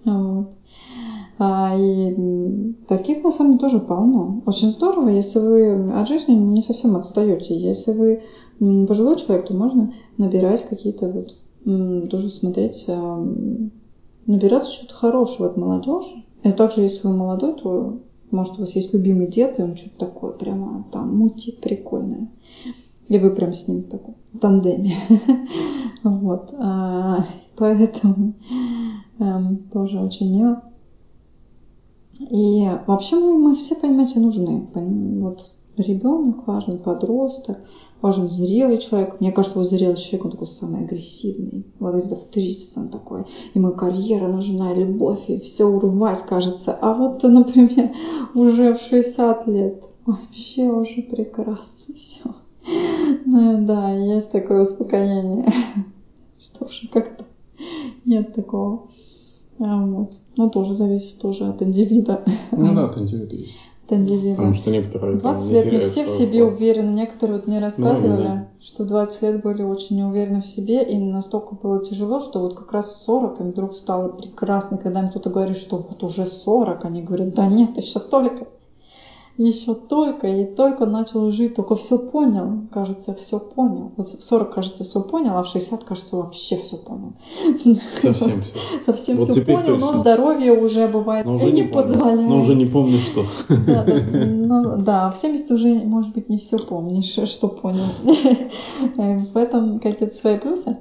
Вот. 0.04 0.48
А, 1.38 1.74
И 1.76 2.74
таких 2.86 3.24
на 3.24 3.30
самом 3.30 3.52
деле 3.52 3.60
тоже 3.60 3.80
полно. 3.80 4.42
Очень 4.46 4.70
здорово, 4.70 5.08
если 5.08 5.38
вы 5.38 5.92
от 5.92 6.08
жизни 6.08 6.34
не 6.34 6.62
совсем 6.62 6.96
отстаете. 6.96 7.58
Если 7.58 7.92
вы 7.92 8.22
пожилой 8.86 9.16
человек, 9.16 9.46
то 9.46 9.54
можно 9.54 9.92
набирать 10.18 10.68
какие-то 10.68 11.08
вот, 11.08 12.08
тоже 12.10 12.28
смотреть, 12.28 12.84
а, 12.88 13.26
набираться 14.26 14.72
чего-то 14.72 14.94
хорошего 14.94 15.48
от 15.48 15.56
молодежи. 15.56 16.24
И 16.42 16.52
также, 16.52 16.82
если 16.82 17.08
вы 17.08 17.16
молодой, 17.16 17.54
то 17.54 17.98
может 18.30 18.56
у 18.56 18.60
вас 18.60 18.74
есть 18.76 18.94
любимый 18.94 19.26
дед, 19.26 19.58
и 19.58 19.62
он 19.62 19.76
что-то 19.76 19.98
такое 19.98 20.32
прямо 20.32 20.84
там 20.92 21.16
мутит 21.16 21.60
прикольное. 21.60 22.28
И 23.10 23.18
вы 23.18 23.30
прям 23.30 23.52
с 23.52 23.66
ним 23.66 23.82
в 23.82 23.90
таком 23.90 24.14
тандеме. 24.40 24.94
Вот. 26.02 26.54
а, 26.58 27.26
Поэтому 27.56 28.32
эм, 29.18 29.68
тоже 29.70 30.00
очень 30.00 30.34
мило. 30.34 30.62
И 32.20 32.66
вообще 32.86 33.16
мы, 33.16 33.34
мы 33.34 33.54
все, 33.54 33.74
понимаете, 33.74 34.20
нужны. 34.20 34.66
Вот 35.20 35.52
ребенок 35.76 36.46
важен, 36.46 36.78
подросток, 36.78 37.58
важен 38.00 38.28
зрелый 38.28 38.78
человек. 38.78 39.20
Мне 39.20 39.32
кажется, 39.32 39.58
вот 39.58 39.68
зрелый 39.68 39.96
человек, 39.96 40.26
он 40.26 40.30
такой 40.30 40.46
самый 40.46 40.84
агрессивный. 40.84 41.66
Вот 41.80 41.96
где-то 41.96 42.16
в 42.16 42.24
30 42.24 42.78
он 42.78 42.88
такой. 42.90 43.26
Ему 43.54 43.72
карьера 43.72 44.28
нужна, 44.28 44.72
и 44.72 44.84
любовь, 44.84 45.24
и 45.28 45.40
все 45.40 45.64
урвать, 45.64 46.22
кажется. 46.22 46.78
А 46.80 46.94
вот, 46.94 47.22
например, 47.24 47.90
уже 48.34 48.74
в 48.74 48.80
60 48.80 49.48
лет 49.48 49.82
вообще 50.06 50.70
уже 50.70 51.02
прекрасно 51.02 51.94
все. 51.94 52.30
Ну 53.24 53.66
да, 53.66 53.92
есть 53.92 54.32
такое 54.32 54.62
успокоение, 54.62 55.46
что 56.38 56.66
уже 56.66 56.88
как-то 56.88 57.24
нет 58.04 58.34
такого. 58.34 58.88
А, 59.58 59.84
Вот. 59.84 60.14
Ну, 60.36 60.50
тоже 60.50 60.72
зависит 60.72 61.18
тоже 61.20 61.44
от 61.48 61.62
индивида. 61.62 62.24
Ну 62.52 62.74
да, 62.74 62.88
это 62.88 63.00
индивид 63.00 63.32
есть. 63.32 63.56
От 63.86 63.92
индивида. 63.92 64.36
Потому 64.36 64.54
что 64.54 64.70
некоторые 64.70 65.18
там 65.18 65.32
20 65.32 65.52
лет 65.52 65.64
не 65.64 65.70
теряют 65.70 65.90
все 65.90 66.04
в 66.06 66.08
себе 66.08 66.42
вклад. 66.44 66.54
уверены. 66.54 66.90
Некоторые 66.94 67.38
вот 67.38 67.46
мне 67.46 67.58
рассказывали, 67.58 68.22
Многие, 68.22 68.48
что 68.60 68.84
в 68.84 68.86
20 68.86 69.22
лет 69.22 69.42
были 69.42 69.62
очень 69.62 69.96
неуверены 69.98 70.40
в 70.40 70.46
себе, 70.46 70.82
и 70.82 70.96
настолько 70.96 71.54
было 71.54 71.84
тяжело, 71.84 72.20
что 72.20 72.40
вот 72.40 72.54
как 72.54 72.72
раз 72.72 72.86
в 72.86 73.02
40 73.04 73.40
им 73.40 73.50
вдруг 73.50 73.74
стало 73.74 74.08
прекрасно. 74.08 74.78
Когда 74.78 75.00
им 75.00 75.10
кто-то 75.10 75.28
говорит, 75.30 75.56
что 75.56 75.76
вот 75.76 76.02
уже 76.02 76.24
40, 76.24 76.84
они 76.84 77.02
говорят, 77.02 77.34
да 77.34 77.46
нет, 77.46 77.76
еще 77.76 78.00
только. 78.00 78.46
Еще 79.42 79.72
только, 79.72 80.26
и 80.26 80.44
только 80.44 80.84
начал 80.84 81.30
жить, 81.30 81.54
только 81.54 81.74
все 81.74 81.96
понял, 81.96 82.66
кажется, 82.70 83.14
все 83.14 83.40
понял. 83.40 83.90
Вот 83.96 84.10
в 84.10 84.22
40, 84.22 84.54
кажется, 84.54 84.84
все 84.84 85.00
понял, 85.00 85.34
а 85.38 85.42
в 85.42 85.46
60, 85.46 85.82
кажется, 85.82 86.16
вообще 86.16 86.58
все 86.58 86.76
понял. 86.76 87.14
Совсем 88.02 88.42
все. 88.42 88.54
Совсем 88.84 89.16
Вот 89.16 89.30
все 89.30 89.40
понял, 89.40 89.76
но 89.78 89.86
точно. 89.86 90.00
здоровье 90.02 90.52
уже 90.52 90.88
бывает 90.88 91.24
Но 91.24 91.36
уже 91.36 91.52
не 91.52 91.62
не 91.62 91.68
помню. 91.68 91.94
позволяет. 91.94 92.28
Но 92.28 92.38
уже 92.38 92.54
не 92.54 92.66
помню, 92.66 92.98
что. 92.98 93.24
Да, 93.48 93.82
да, 93.82 93.94
ну, 94.26 94.76
да, 94.76 95.10
в 95.10 95.16
70 95.16 95.50
уже, 95.52 95.74
может 95.86 96.12
быть, 96.12 96.28
не 96.28 96.36
все 96.36 96.58
помнишь, 96.58 97.18
что 97.30 97.48
понял. 97.48 97.86
В 99.32 99.36
этом 99.38 99.80
какие-то 99.80 100.14
свои 100.14 100.38
плюсы. 100.38 100.76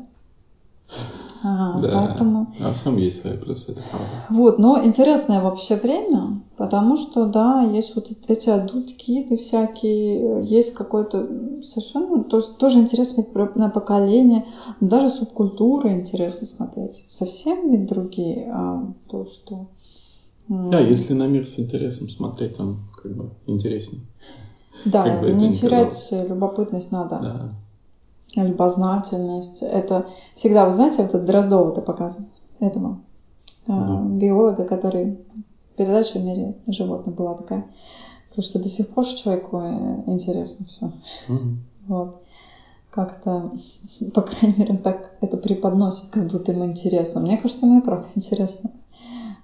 А, 1.42 1.80
Да. 1.80 1.92
Поэтому 1.92 2.48
А 2.60 2.74
всем 2.74 2.98
есть 2.98 3.22
свои 3.22 3.38
плюсы, 3.38 3.72
это 3.72 3.82
правда. 3.90 4.08
вот, 4.30 4.60
но 4.60 4.84
интересное 4.84 5.42
вообще 5.42 5.78
время, 5.78 6.42
потому 6.58 6.98
что, 6.98 7.26
да, 7.26 7.62
есть 7.62 7.96
вот 7.96 8.12
эти 8.28 8.50
адульт-киды 8.50 9.38
всякие, 9.38 10.44
есть 10.44 10.74
какой-то 10.74 11.28
совершенно, 11.62 12.24
то 12.24 12.38
есть 12.38 12.58
тоже 12.58 12.80
интересно 12.80 13.24
смотреть 13.24 13.56
на 13.56 13.70
поколение, 13.70 14.44
даже 14.82 15.10
субкультуры 15.10 15.92
интересно 15.92 16.46
смотреть. 16.46 17.06
Совсем 17.08 17.72
ведь 17.72 17.86
другие, 17.86 18.52
а 18.54 18.84
то, 19.10 19.26
что... 19.26 19.66
Да, 20.50 20.80
если 20.80 21.14
на 21.14 21.28
мир 21.28 21.46
с 21.46 21.60
интересом 21.60 22.10
смотреть, 22.10 22.60
он 22.60 22.78
как 23.02 23.16
бы 23.16 23.30
интересней. 23.46 24.02
Да, 24.84 25.04
как 25.04 25.22
бы 25.22 25.32
не 25.32 25.54
терять 25.54 26.10
любопытность 26.12 26.92
надо. 26.92 27.20
Да. 27.22 27.50
Любознательность. 28.36 29.62
Это 29.62 30.08
всегда, 30.36 30.66
вы 30.66 30.72
знаете, 30.72 31.02
вот 31.04 31.14
это 31.14 31.20
Дроздова 31.26 31.72
это 31.72 31.82
показывает, 31.82 32.30
этого 32.60 33.00
э, 33.68 33.72
Да. 33.88 34.02
биолога, 34.02 34.64
который 34.66 35.18
передача 35.76 36.20
в 36.20 36.24
мире 36.24 36.56
животных 36.68 37.16
была 37.16 37.36
такая. 37.36 37.66
Слушайте, 38.28 38.60
до 38.60 38.70
сих 38.70 38.90
пор 38.90 39.06
человеку 39.06 39.58
э, 39.58 40.04
интересно 40.08 40.66
все. 40.68 40.92
Мгм. 41.28 41.60
Вот. 41.88 42.22
Как-то, 42.92 43.52
по 44.14 44.22
крайней 44.22 44.58
мере, 44.58 44.78
так 44.78 45.12
это 45.22 45.38
преподносит, 45.38 46.10
как 46.10 46.28
будто 46.28 46.52
ему 46.52 46.66
интересно. 46.66 47.22
Мне 47.22 47.38
кажется, 47.38 47.66
ему 47.66 47.80
и 47.80 47.84
правда 47.84 48.08
интересно. 48.16 48.72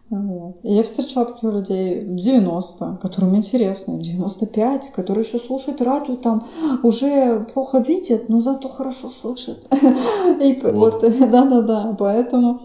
Вот. 0.10 0.60
И 0.64 0.74
я 0.74 0.84
встречала 0.84 1.26
таких 1.26 1.44
людей 1.52 2.06
в 2.06 2.16
90, 2.16 3.00
которым 3.02 3.36
интересно, 3.36 3.96
в 3.96 4.02
95, 4.02 4.92
которые 4.92 5.26
еще 5.26 5.40
слушают 5.40 5.82
радио, 5.82 6.16
там 6.16 6.48
уже 6.84 7.48
плохо 7.54 7.80
видят, 7.80 8.30
но 8.30 8.40
зато 8.40 8.70
хорошо 8.70 9.10
слышат. 9.10 9.68
И 10.42 10.60
Вот. 10.62 11.02
да-да-да, 11.32 11.96
поэтому 11.98 12.62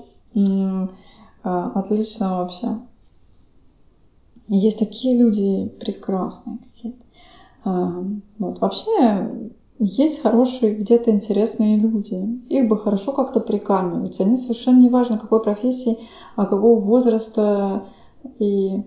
а, 1.43 1.72
отлично 1.74 2.38
вообще. 2.38 2.78
Есть 4.49 4.80
такие 4.80 5.18
люди 5.18 5.68
прекрасные 5.80 6.59
какие-то. 6.59 7.05
А, 7.64 8.05
Вот. 8.38 8.61
Вообще 8.61 9.55
есть 9.83 10.20
хорошие, 10.20 10.74
где-то 10.74 11.11
интересные 11.11 11.78
люди. 11.78 12.14
Их 12.51 12.68
бы 12.68 12.76
хорошо 12.76 13.12
как-то 13.12 13.41
прикармливать. 13.41 14.20
Они 14.20 14.37
совершенно 14.37 14.78
не 14.78 14.91
важно, 14.91 15.18
какой 15.18 15.43
профессии, 15.43 15.99
а 16.37 16.45
какого 16.45 16.78
возраста 16.78 17.87
и 18.39 18.83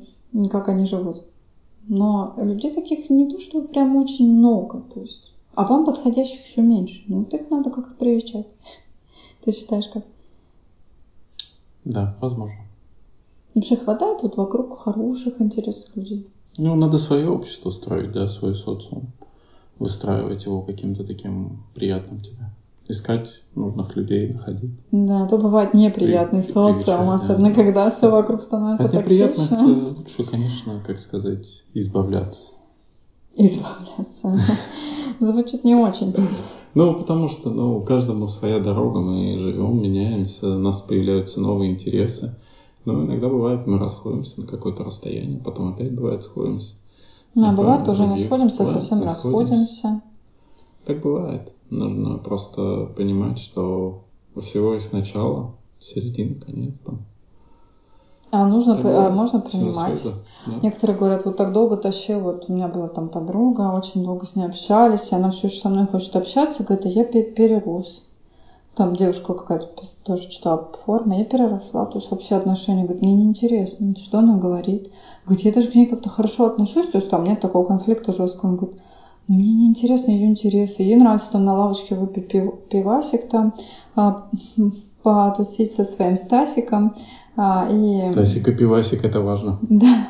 как 0.52 0.70
они 0.70 0.86
живут. 0.86 1.24
Но 1.88 2.36
людей 2.38 2.72
таких 2.72 3.10
не 3.10 3.28
то, 3.28 3.40
что 3.40 3.64
прям 3.64 3.96
очень 3.96 4.32
много. 4.38 4.82
То 4.94 5.02
есть, 5.02 5.34
а 5.56 5.66
вам 5.66 5.84
подходящих 5.84 6.46
еще 6.46 6.62
меньше. 6.62 7.04
Ну, 7.08 7.20
вот 7.20 7.34
их 7.34 7.50
надо 7.50 7.72
как-то 7.72 7.96
привечать. 7.96 8.46
Ты 9.44 9.52
считаешь 9.52 9.88
как? 9.88 10.04
Да, 11.86 12.16
возможно. 12.22 12.60
Вообще 13.56 13.76
хватает 13.78 14.22
вот 14.22 14.38
вокруг 14.38 14.78
хороших, 14.78 15.42
интересных 15.42 15.96
людей. 15.96 16.28
Ну, 16.58 16.76
надо 16.76 17.00
свое 17.00 17.30
общество 17.30 17.72
строить, 17.72 18.12
да, 18.12 18.28
свой 18.28 18.54
социум. 18.54 19.08
Выстраивать 19.80 20.46
его 20.46 20.62
каким-то 20.62 21.04
таким 21.04 21.64
приятным 21.74 22.20
тебе. 22.22 22.52
Искать 22.88 23.42
нужных 23.56 23.96
людей, 23.96 24.28
находить. 24.28 24.72
Да, 24.92 25.26
то 25.26 25.38
бывает 25.38 25.74
неприятный 25.74 26.42
При- 26.42 26.48
социум, 26.48 26.74
привечать, 26.76 26.88
да. 27.06 27.14
особенно 27.14 27.54
когда 27.54 27.90
все 27.90 28.10
вокруг 28.12 28.42
становится 28.42 28.86
От 28.86 28.92
токсично. 28.92 29.66
лучше, 29.98 30.24
конечно, 30.26 30.82
как 30.86 31.00
сказать, 31.00 31.64
избавляться. 31.74 32.52
Избавляться. 33.36 34.38
Звучит 35.20 35.64
не 35.64 35.76
очень. 35.76 36.14
Ну, 36.76 36.96
потому 36.96 37.30
что, 37.30 37.50
ну, 37.52 37.82
каждому 37.82 38.28
своя 38.28 38.60
дорога, 38.60 39.00
мы 39.00 39.38
живем, 39.40 39.82
меняемся, 39.82 40.56
у 40.56 40.60
нас 40.60 40.82
появляются 40.82 41.40
новые 41.40 41.72
интересы. 41.72 42.36
Но 42.86 43.06
иногда 43.06 43.30
бывает, 43.30 43.66
мы 43.66 43.80
расходимся 43.80 44.42
на 44.42 44.48
какое-то 44.48 44.84
расстояние, 44.84 45.40
потом 45.40 45.70
опять 45.74 45.94
бывает 45.94 46.22
сходимся. 46.24 46.76
Ну, 47.36 47.48
а 47.48 47.52
бывает 47.54 47.86
тоже 47.86 48.06
не 48.06 48.18
сходимся, 48.18 48.64
Бывает, 48.64 48.82
совсем 48.82 49.00
не 49.00 49.06
расходимся. 49.06 50.02
Так 50.86 51.02
бывает. 51.02 51.54
Нужно 51.70 52.18
просто 52.18 52.86
понимать, 52.96 53.40
что 53.40 54.04
у 54.36 54.42
всего 54.42 54.74
есть 54.74 54.94
начало, 54.94 55.56
середина, 55.80 56.40
конец 56.40 56.80
там. 56.80 57.06
А 58.32 58.48
нужно, 58.48 58.74
а 58.84 59.10
можно 59.12 59.40
принимать. 59.40 60.04
да. 60.48 60.54
Некоторые 60.64 60.98
говорят, 60.98 61.26
вот 61.26 61.38
так 61.38 61.54
долго 61.54 61.78
тащил, 61.78 62.20
вот 62.20 62.46
у 62.48 62.54
меня 62.54 62.68
была 62.68 62.88
там 62.88 63.10
подруга, 63.10 63.72
очень 63.72 64.04
долго 64.04 64.26
с 64.26 64.36
ней 64.36 64.46
общались, 64.46 65.12
и 65.12 65.16
она 65.16 65.30
все 65.30 65.48
еще 65.48 65.60
со 65.62 65.70
мной 65.70 65.86
хочет 65.88 66.16
общаться, 66.16 66.64
говорит, 66.64 66.86
а 66.86 66.90
я 66.90 67.04
пе- 67.04 67.24
перерос. 67.24 68.06
Там 68.76 68.96
девушка 68.96 69.36
какая-то 69.36 69.68
тоже 70.04 70.30
читала 70.30 70.58
по 70.58 70.78
форме, 70.78 71.20
я 71.20 71.26
переросла, 71.26 71.86
то 71.86 72.00
есть 72.00 72.10
вообще 72.10 72.36
отношения, 72.36 72.84
говорит, 72.84 73.04
мне 73.04 73.14
неинтересно, 73.14 73.96
что 73.96 74.20
она 74.20 74.38
говорит. 74.38 74.90
Говорит, 75.26 75.46
я 75.46 75.54
даже 75.54 75.70
к 75.70 75.76
ней 75.76 75.86
как-то 75.86 76.10
хорошо 76.10 76.46
отношусь, 76.46 76.88
то 76.88 76.98
есть 76.98 77.10
там 77.10 77.24
нет 77.24 77.40
такого 77.40 77.66
конфликта 77.66 78.14
жесткого. 78.14 78.50
Он 78.50 78.56
говорит, 78.56 78.80
«Ну, 79.28 79.36
мне 79.36 79.54
неинтересны 79.54 80.12
ее 80.12 80.28
интересы, 80.28 80.82
ей 80.82 80.96
нравится 80.96 81.34
там 81.34 81.46
на 81.46 81.54
лавочке 81.54 81.96
выпить 81.96 82.28
пив- 82.28 82.56
пивасик 82.68 83.30
там, 83.30 83.54
а, 83.96 84.24
потусить 85.04 85.72
со 85.72 85.86
своим 85.86 86.18
Стасиком. 86.18 86.96
а, 87.38 87.68
и... 87.70 88.12
Стасик 88.12 88.48
и 88.48 88.52
пивасик, 88.54 89.06
это 89.06 89.22
важно. 89.22 89.60
Да, 89.70 90.08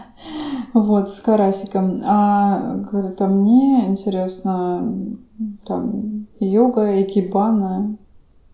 вот, 0.74 1.09
с 1.09 1.20
карасиком. 1.20 2.01
А, 2.05 2.76
говорит, 2.76 3.22
а 3.22 3.28
мне 3.28 3.88
интересно 3.88 5.18
там 5.66 6.28
йога 6.39 6.93
и 6.95 7.03
кибана 7.03 7.97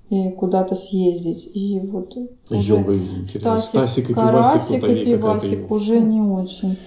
и 0.10 0.32
куда-то 0.32 0.76
съездить. 0.76 1.50
И 1.54 1.80
вот 1.80 2.18
интересно. 2.50 3.26
Стасик, 3.28 3.70
Стасик 3.70 4.10
и 4.10 4.14
карасик 4.14 4.82
пивасик, 4.82 4.98
и 4.98 5.06
пивасик 5.06 5.72
уже 5.72 6.00
не 6.00 6.20
очень. 6.20 6.78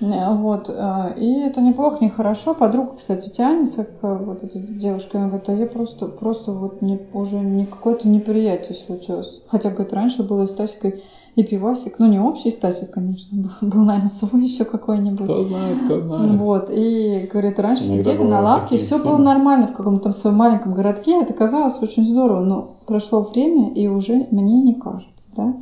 Вот, 0.00 0.70
э, 0.70 1.14
и 1.18 1.40
это 1.40 1.60
неплохо, 1.60 2.02
нехорошо. 2.02 2.54
Подруга, 2.54 2.94
кстати, 2.96 3.28
тянется 3.28 3.84
к 3.84 3.98
вот 4.02 4.42
этой 4.42 4.62
девушке. 4.62 5.18
Она 5.18 5.28
говорит, 5.28 5.48
а 5.50 5.54
я 5.54 5.66
просто, 5.66 6.06
просто 6.06 6.52
вот 6.52 6.80
не, 6.80 6.98
уже 7.12 7.36
не 7.36 7.66
какое-то 7.66 8.08
неприятие 8.08 8.78
случилось. 8.78 9.42
Хотя, 9.46 9.68
говорит, 9.68 9.92
раньше 9.92 10.22
было 10.22 10.44
и 10.44 10.46
Стасик, 10.46 10.94
и, 11.36 11.44
пивасик. 11.44 11.98
Ну, 11.98 12.06
не 12.06 12.18
общий 12.18 12.50
Стасик, 12.50 12.90
конечно, 12.90 13.42
был, 13.42 13.50
был 13.68 13.84
наверное, 13.84 14.08
свой 14.08 14.42
еще 14.42 14.64
какой-нибудь. 14.64 15.24
Кто 15.24 15.44
знает, 15.44 15.78
кто 15.84 16.00
знает. 16.00 16.40
Вот, 16.40 16.70
и, 16.70 17.28
говорит, 17.32 17.58
раньше 17.58 17.84
Иногда 17.84 18.02
сидели 18.02 18.28
на 18.28 18.40
лавке, 18.40 18.78
все 18.78 18.98
было 18.98 19.16
нормально 19.16 19.66
в 19.68 19.72
каком-то 19.72 20.04
там 20.04 20.12
своем 20.12 20.36
маленьком 20.36 20.74
городке, 20.74 21.20
это 21.20 21.32
казалось 21.32 21.80
очень 21.82 22.06
здорово, 22.06 22.44
но 22.44 22.76
прошло 22.86 23.22
время, 23.22 23.72
и 23.74 23.86
уже 23.86 24.26
мне 24.30 24.60
не 24.62 24.74
кажется, 24.74 25.28
да? 25.36 25.54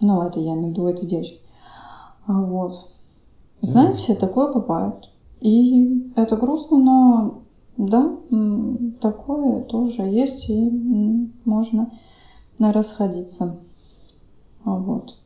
Ну, 0.00 0.22
это 0.22 0.40
я 0.40 0.52
имею 0.52 0.66
в 0.66 0.70
виду 0.70 0.86
этой 0.86 1.06
девочки. 1.06 1.38
А 2.26 2.32
Вот. 2.32 2.74
Знаете, 3.60 4.14
такое 4.14 4.52
бывает. 4.52 5.08
И 5.40 6.12
это 6.16 6.36
грустно, 6.36 6.78
но 6.78 7.42
да, 7.76 8.12
такое 9.00 9.62
тоже 9.62 10.02
есть, 10.02 10.50
и 10.50 11.30
можно 11.44 11.90
расходиться. 12.58 13.56
А 14.64 14.74
Вот. 14.74 15.16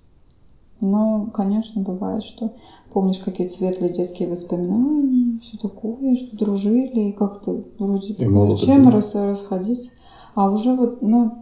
Но, 0.80 1.30
конечно, 1.32 1.80
бывает, 1.82 2.22
что 2.22 2.52
помнишь 2.92 3.18
какие-то 3.18 3.52
светлые 3.52 3.92
детские 3.92 4.28
воспоминания, 4.28 5.38
все 5.40 5.56
такое, 5.56 6.14
что 6.16 6.36
дружили, 6.36 7.08
и 7.08 7.12
как-то 7.12 7.62
вроде 7.78 8.12
И 8.12 8.26
зачем 8.26 8.84
были. 8.84 8.94
рас- 8.94 9.14
расходиться. 9.14 9.92
А 10.34 10.50
уже 10.50 10.74
вот, 10.74 11.00
ну, 11.00 11.32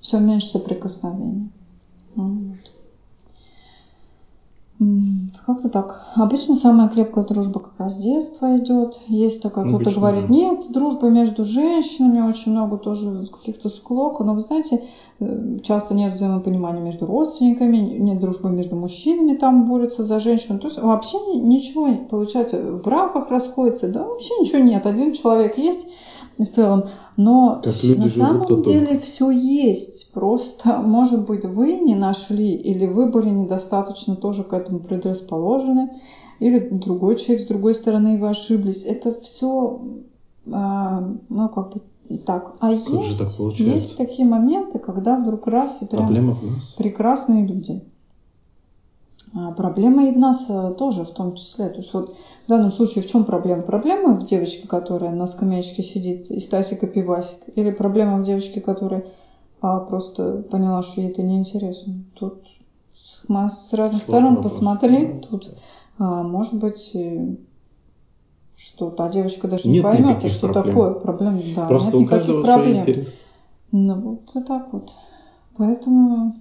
все 0.00 0.20
меньше 0.20 0.46
соприкосновений. 0.48 1.48
Ну, 2.14 2.24
Вот. 2.48 2.56
Как-то 5.46 5.68
так. 5.68 6.02
Обычно 6.16 6.56
самая 6.56 6.88
крепкая 6.88 7.22
дружба 7.22 7.60
как 7.60 7.78
раз 7.78 7.94
с 7.94 7.98
детства 7.98 8.56
идет. 8.56 8.98
Есть 9.06 9.40
такая, 9.42 9.64
кто-то 9.64 9.92
говорит, 9.92 10.28
нет, 10.28 10.64
дружба 10.68 11.06
между 11.08 11.44
женщинами, 11.44 12.18
очень 12.20 12.50
много 12.50 12.76
тоже 12.78 13.26
каких-то 13.30 13.68
склок. 13.68 14.18
Но 14.18 14.34
вы 14.34 14.40
знаете, 14.40 14.82
э, 15.20 15.58
часто 15.62 15.94
нет 15.94 16.12
взаимопонимания 16.12 16.82
между 16.82 17.06
родственниками, 17.06 17.76
нет 17.76 18.18
дружбы 18.18 18.50
между 18.50 18.74
мужчинами, 18.74 19.34
там 19.34 19.64
борются 19.64 20.02
за 20.02 20.18
женщину. 20.18 20.58
То 20.58 20.66
есть 20.66 20.78
вообще 20.78 21.16
ни- 21.18 21.38
ничего, 21.38 21.94
получается, 22.08 22.72
в 22.72 22.80
браках 22.82 23.30
расходится, 23.30 23.86
да 23.86 24.02
вообще 24.04 24.34
ничего 24.40 24.58
нет. 24.58 24.84
Один 24.84 25.12
человек 25.12 25.58
есть 25.58 25.86
в 26.44 26.44
целом, 26.44 26.84
но 27.16 27.62
Как 27.64 27.74
на 27.96 28.08
самом 28.08 28.62
деле 28.62 28.98
все 28.98 29.30
есть. 29.30 30.12
Просто, 30.12 30.78
может 30.78 31.26
быть, 31.26 31.44
вы 31.44 31.78
не 31.78 31.94
нашли, 31.94 32.54
или 32.54 32.86
вы 32.86 33.06
были 33.10 33.30
недостаточно 33.30 34.16
тоже 34.16 34.44
к 34.44 34.52
этому 34.52 34.80
предрасположены, 34.80 35.92
или 36.38 36.68
другой 36.70 37.16
человек 37.16 37.44
с 37.44 37.48
другой 37.48 37.74
стороны 37.74 38.18
вы 38.18 38.28
ошиблись. 38.28 38.84
Это 38.84 39.18
все, 39.20 39.80
ну, 40.44 41.48
как 41.48 41.72
бы 41.72 41.80
так. 42.24 42.54
А 42.60 42.68
так 42.68 42.74
есть, 42.74 42.86
получается? 42.86 43.62
есть 43.62 43.96
такие 43.96 44.28
моменты, 44.28 44.78
когда 44.78 45.16
вдруг 45.16 45.46
раз 45.46 45.82
и 45.82 45.86
прям 45.86 46.04
Проблема 46.04 46.34
в 46.34 46.42
нас. 46.42 46.74
прекрасные 46.74 47.46
люди. 47.46 47.82
А 49.34 49.52
проблема 49.52 50.06
и 50.08 50.12
в 50.12 50.18
нас 50.18 50.46
э, 50.48 50.74
тоже 50.78 51.04
в 51.04 51.10
том 51.10 51.34
числе. 51.34 51.68
То 51.68 51.78
есть 51.80 51.92
вот 51.92 52.14
в 52.44 52.48
данном 52.48 52.70
случае 52.70 53.02
в 53.02 53.06
чем 53.06 53.24
проблема? 53.24 53.62
Проблема 53.62 54.14
в 54.14 54.24
девочке, 54.24 54.68
которая 54.68 55.10
на 55.10 55.26
скамеечке 55.26 55.82
сидит, 55.82 56.30
и 56.30 56.40
Стасик 56.40 56.82
и 56.84 56.86
Пивасик? 56.86 57.40
Или 57.56 57.70
проблема 57.70 58.18
в 58.18 58.22
девочке, 58.22 58.60
которая 58.60 59.04
а 59.60 59.80
просто 59.80 60.42
поняла, 60.50 60.82
что 60.82 61.00
ей 61.00 61.10
это 61.10 61.22
неинтересно. 61.22 61.94
Тут 62.14 62.44
с, 62.94 63.24
с 63.26 63.72
разных 63.72 64.02
Сложный 64.02 64.02
сторон 64.02 64.34
вопрос. 64.36 64.52
посмотреть, 64.52 65.28
тут, 65.28 65.54
а, 65.98 66.22
может 66.22 66.54
быть, 66.54 66.94
что 68.54 68.90
та 68.90 69.08
девочка 69.08 69.48
даже 69.48 69.68
не 69.68 69.74
Нет 69.74 69.82
поймет, 69.82 70.24
а 70.24 70.28
что 70.28 70.48
проблем. 70.48 70.74
такое 70.74 70.94
проблем. 70.94 71.40
Да, 71.54 71.66
Просто 71.66 71.96
нет 71.96 72.06
у 72.06 72.08
каждого 72.08 72.38
никаких 72.38 72.54
свои 72.54 72.64
проблем. 72.64 72.80
интересы. 72.80 73.18
Ну 73.72 73.98
вот 73.98 74.36
и 74.36 74.40
так 74.42 74.72
вот. 74.72 74.94
Поэтому, 75.56 76.36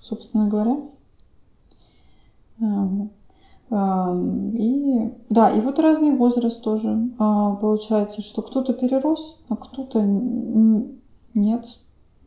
собственно 0.00 0.48
говоря, 0.48 0.76
и 3.70 5.12
да, 5.28 5.50
и 5.50 5.60
вот 5.60 5.78
разный 5.78 6.16
возраст 6.16 6.62
тоже 6.62 7.10
а, 7.18 7.54
получается, 7.56 8.22
что 8.22 8.42
кто-то 8.42 8.72
перерос, 8.72 9.38
а 9.48 9.56
кто-то 9.56 10.00
нет. 11.34 11.66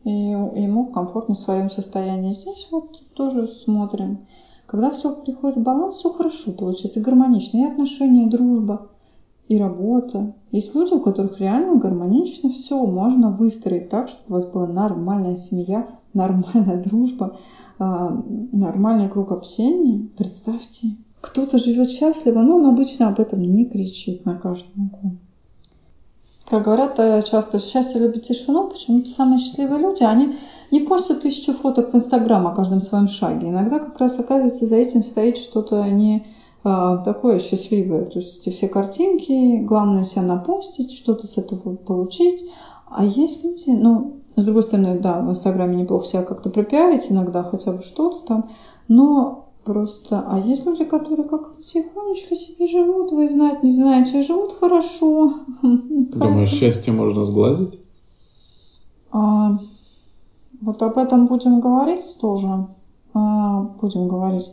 И 0.04 0.10
ему 0.10 0.86
комфортно 0.86 1.34
в 1.34 1.38
своем 1.38 1.70
состоянии. 1.70 2.32
Здесь 2.32 2.68
вот 2.70 3.00
тоже 3.14 3.46
смотрим. 3.46 4.26
Когда 4.66 4.90
все 4.90 5.14
приходит 5.14 5.58
в 5.58 5.62
баланс, 5.62 5.96
все 5.96 6.10
хорошо 6.10 6.52
получается, 6.52 7.00
гармонично. 7.00 7.58
И 7.58 7.64
отношения, 7.64 8.26
и 8.26 8.30
дружба, 8.30 8.88
и 9.48 9.58
работа. 9.58 10.34
Есть 10.50 10.74
люди, 10.74 10.94
у 10.94 11.00
которых 11.00 11.40
реально 11.40 11.76
гармонично 11.76 12.50
все 12.50 12.84
можно 12.84 13.30
выстроить 13.30 13.90
так, 13.90 14.08
чтобы 14.08 14.24
у 14.28 14.32
вас 14.32 14.50
была 14.50 14.66
нормальная 14.66 15.36
семья, 15.36 15.86
нормальная 16.14 16.82
дружба, 16.82 17.38
а, 17.78 18.22
нормальный 18.52 19.08
круг 19.08 19.32
общения. 19.32 20.08
Представьте, 20.16 20.96
кто-то 21.20 21.58
живет 21.58 21.90
счастливо, 21.90 22.40
но 22.40 22.56
он 22.56 22.66
обычно 22.66 23.08
об 23.08 23.20
этом 23.20 23.42
не 23.42 23.64
кричит 23.64 24.24
на 24.24 24.36
каждом 24.36 24.90
углу. 24.92 25.16
Как 26.48 26.64
говорят 26.64 26.98
э, 26.98 27.22
часто, 27.22 27.58
счастье 27.58 28.00
любит 28.00 28.24
тишину, 28.24 28.68
почему-то 28.68 29.10
самые 29.10 29.38
счастливые 29.38 29.80
люди, 29.80 30.02
они 30.02 30.36
не 30.70 30.80
постят 30.80 31.22
тысячу 31.22 31.54
фоток 31.54 31.92
в 31.92 31.96
Инстаграм 31.96 32.46
о 32.46 32.54
каждом 32.54 32.80
своем 32.80 33.08
шаге. 33.08 33.48
Иногда 33.48 33.78
как 33.78 33.98
раз 33.98 34.18
оказывается 34.18 34.66
за 34.66 34.76
этим 34.76 35.02
стоит 35.02 35.38
что-то 35.38 35.88
не 35.88 36.26
а, 36.64 36.98
такое 36.98 37.38
счастливое. 37.38 38.04
То 38.04 38.18
есть 38.18 38.40
эти 38.40 38.54
все 38.54 38.68
картинки, 38.68 39.62
главное 39.62 40.04
себя 40.04 40.22
напостить, 40.22 40.92
что-то 40.92 41.26
с 41.26 41.38
этого 41.38 41.76
получить. 41.76 42.44
А 42.90 43.04
есть 43.04 43.44
люди, 43.44 43.70
ну, 43.70 44.21
с 44.36 44.44
другой 44.44 44.62
стороны, 44.62 44.98
да, 44.98 45.20
в 45.20 45.30
Инстаграме 45.30 45.76
неплохо 45.76 46.06
себя 46.06 46.22
как-то 46.22 46.50
пропиарить 46.50 47.10
иногда, 47.10 47.42
хотя 47.42 47.72
бы 47.72 47.82
что-то 47.82 48.26
там, 48.26 48.50
но 48.88 49.48
просто... 49.64 50.24
А 50.26 50.38
есть 50.38 50.64
люди, 50.66 50.84
которые 50.84 51.28
как-то 51.28 51.62
тихонечко 51.62 52.34
себе 52.34 52.66
живут, 52.66 53.12
вы 53.12 53.28
знать 53.28 53.62
не 53.62 53.72
знаете, 53.72 54.22
живут 54.22 54.54
хорошо. 54.58 55.34
Думаешь, 55.62 56.50
счастье 56.50 56.92
можно 56.92 57.24
сглазить? 57.24 57.78
А, 59.10 59.58
вот 60.60 60.82
об 60.82 60.96
этом 60.96 61.26
будем 61.26 61.60
говорить 61.60 62.18
тоже. 62.20 62.66
А, 63.12 63.60
будем 63.80 64.08
говорить. 64.08 64.50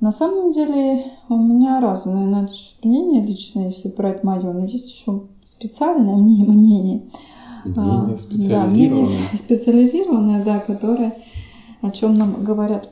На 0.00 0.12
самом 0.12 0.52
деле 0.52 1.04
у 1.28 1.36
меня 1.36 1.80
разное 1.80 2.24
на 2.24 2.44
это 2.44 2.54
счет 2.54 2.84
мнение 2.84 3.20
лично, 3.20 3.62
если 3.62 3.88
брать 3.88 4.22
мое, 4.22 4.52
но 4.52 4.64
есть 4.64 4.88
еще 4.90 5.22
специальное 5.42 6.14
мне 6.14 6.44
мнение. 6.44 6.46
Мнение 6.46 7.02
А, 7.76 8.16
специализированное. 8.16 8.48
Да, 8.48 8.66
мнение 8.66 9.06
специализированное, 9.34 10.44
да, 10.44 10.60
которое, 10.60 11.14
о 11.80 11.90
чем 11.90 12.16
нам 12.16 12.44
говорят 12.44 12.90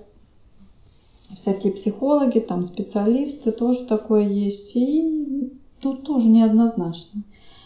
всякие 1.35 1.73
психологи, 1.73 2.39
там 2.39 2.65
специалисты, 2.65 3.53
тоже 3.53 3.85
такое 3.85 4.23
есть. 4.23 4.77
И 4.77 5.51
тут 5.81 6.05
тоже 6.05 6.29
неоднозначно. 6.29 7.23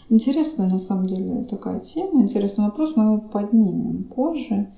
Интересная 0.09 0.67
на 0.67 0.77
самом 0.77 1.07
деле 1.07 1.45
такая 1.49 1.79
тема, 1.79 2.21
интересный 2.21 2.65
вопрос, 2.65 2.97
мы 2.97 3.03
его 3.03 3.17
поднимем 3.19 4.03
позже, 4.03 4.69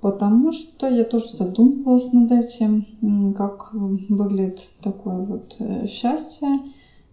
потому 0.00 0.52
что 0.52 0.86
я 0.86 1.02
тоже 1.02 1.36
задумывалась 1.36 2.12
над 2.12 2.30
этим, 2.30 3.34
как 3.36 3.70
выглядит 3.72 4.70
такое 4.80 5.18
вот 5.18 5.56
э, 5.58 5.86
счастье, 5.88 6.60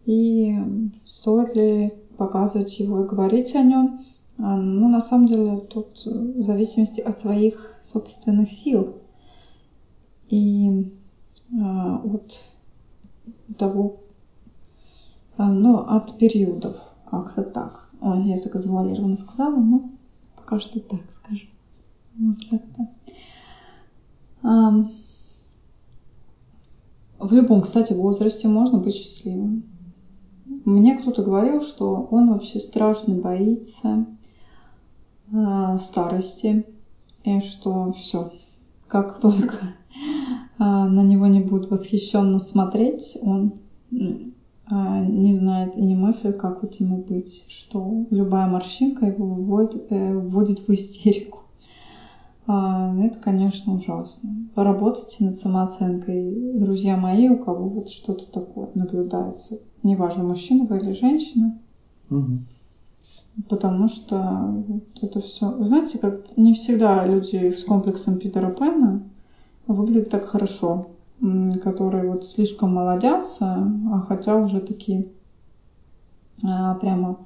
и 0.06 0.60
стоит 1.06 1.56
ли 1.56 1.92
показывать 2.18 2.80
его 2.80 3.04
и 3.04 3.08
говорить 3.08 3.56
о 3.56 3.64
нем. 3.64 4.06
А, 4.40 4.56
Ну, 4.56 4.88
на 4.88 5.02
самом 5.02 5.28
деле, 5.28 5.60
тут 5.60 6.06
в 6.06 6.42
зависимости 6.44 7.02
от 7.02 7.20
своих 7.20 7.76
собственных 7.84 8.50
сил 8.50 8.96
и 10.30 10.90
а, 11.60 11.98
от 11.98 12.46
того, 13.58 13.98
а, 15.38 15.52
ну, 15.52 15.80
от 15.80 16.18
периодов, 16.18 16.78
как-то 17.10 17.44
так. 17.44 17.90
Ой, 18.02 18.28
я 18.28 18.40
так 18.40 18.56
завуалированно 18.56 19.18
сказала, 19.18 19.58
но 19.58 19.90
пока 20.38 20.60
что 20.60 20.80
так 20.80 21.02
скажу. 21.12 21.48
Вот 22.18 22.38
как-то. 22.50 22.88
В 27.20 27.34
любом, 27.34 27.62
кстати, 27.62 27.92
возрасте 27.92 28.48
можно 28.48 28.78
быть 28.78 28.96
счастливым. 28.96 29.64
Мне 30.64 30.98
кто-то 30.98 31.24
говорил, 31.24 31.62
что 31.62 32.08
он 32.10 32.30
вообще 32.30 32.60
страшно 32.60 33.16
боится 33.16 34.06
а, 35.34 35.78
старости, 35.78 36.66
и 37.24 37.40
что 37.40 37.92
все, 37.92 38.32
как 38.88 39.20
только 39.20 39.56
а, 40.58 40.88
на 40.88 41.04
него 41.04 41.28
не 41.28 41.40
будут 41.40 41.70
восхищенно 41.70 42.40
смотреть, 42.40 43.18
он 43.22 43.54
а, 44.66 45.00
не 45.02 45.34
знает 45.34 45.78
и 45.78 45.82
не 45.82 45.96
мыслит, 45.96 46.38
как 46.38 46.62
вот 46.62 46.76
ему 46.76 46.98
быть, 46.98 47.46
что 47.50 48.06
любая 48.10 48.48
морщинка 48.48 49.06
его 49.06 49.26
вводит, 49.26 49.92
э, 49.92 50.14
вводит 50.14 50.68
в 50.68 50.70
истерику. 50.70 51.40
А, 52.46 52.96
Это, 53.00 53.20
конечно, 53.20 53.74
ужасно. 53.74 54.32
Поработайте 54.56 55.24
над 55.24 55.38
самооценкой, 55.38 56.36
друзья 56.56 56.98
мои, 56.98 57.30
у 57.30 57.38
кого 57.38 57.70
вот 57.70 57.90
что-то 57.90 58.26
такое 58.32 58.70
наблюдается. 58.74 59.60
Неважно, 59.84 60.24
мужчина 60.24 60.66
вы 60.66 60.78
или 60.78 60.94
женщина, 60.94 61.54
Мгм. 62.10 62.44
Потому 63.48 63.88
что 63.88 64.64
это 65.02 65.20
все... 65.20 65.50
Вы 65.52 65.66
знаете, 65.66 65.98
как 65.98 66.36
не 66.38 66.54
всегда 66.54 67.06
люди 67.06 67.50
с 67.50 67.64
комплексом 67.64 68.18
Питера 68.18 68.50
Пэна 68.50 69.02
выглядят 69.68 70.10
так 70.10 70.26
хорошо, 70.26 70.86
которые 71.64 72.06
вот 72.06 72.26
слишком 72.26 72.74
молодятся, 72.74 73.72
а 73.92 74.02
хотя 74.08 74.36
уже 74.36 74.62
такие 74.62 75.06
а, 76.44 76.76
прямо 76.76 77.18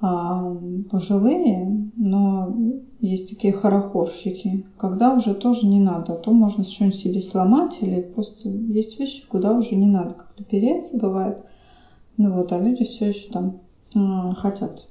а, 0.00 0.54
пожилые, 0.90 1.90
но 1.96 2.54
есть 3.00 3.30
такие 3.30 3.52
хорохорщики, 3.52 4.64
когда 4.76 5.12
уже 5.12 5.34
тоже 5.34 5.66
не 5.66 5.80
надо, 5.80 6.14
то 6.14 6.30
можно 6.30 6.64
что-нибудь 6.64 6.96
себе 6.96 7.20
сломать 7.20 7.78
или 7.82 8.00
просто 8.00 8.48
есть 8.48 8.98
вещи, 8.98 9.26
куда 9.28 9.52
уже 9.52 9.76
не 9.76 9.86
надо 9.86 10.14
как-то 10.14 10.44
переться, 10.44 10.98
бывает. 10.98 11.38
Ну 12.16 12.32
вот, 12.32 12.52
а 12.52 12.58
люди 12.58 12.84
все 12.84 13.08
еще 13.08 13.30
там 13.30 13.60
а, 13.96 14.34
хотят. 14.34 14.88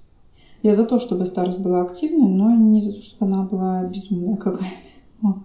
Я 0.64 0.74
за 0.74 0.86
то, 0.86 0.98
чтобы 0.98 1.26
старость 1.26 1.60
была 1.60 1.82
активной, 1.82 2.30
но 2.30 2.56
не 2.56 2.82
за 2.82 2.94
то, 2.94 3.02
чтобы 3.02 3.26
она 3.26 3.44
была 3.44 3.84
безумная 3.84 4.38
какая-то. 4.38 4.72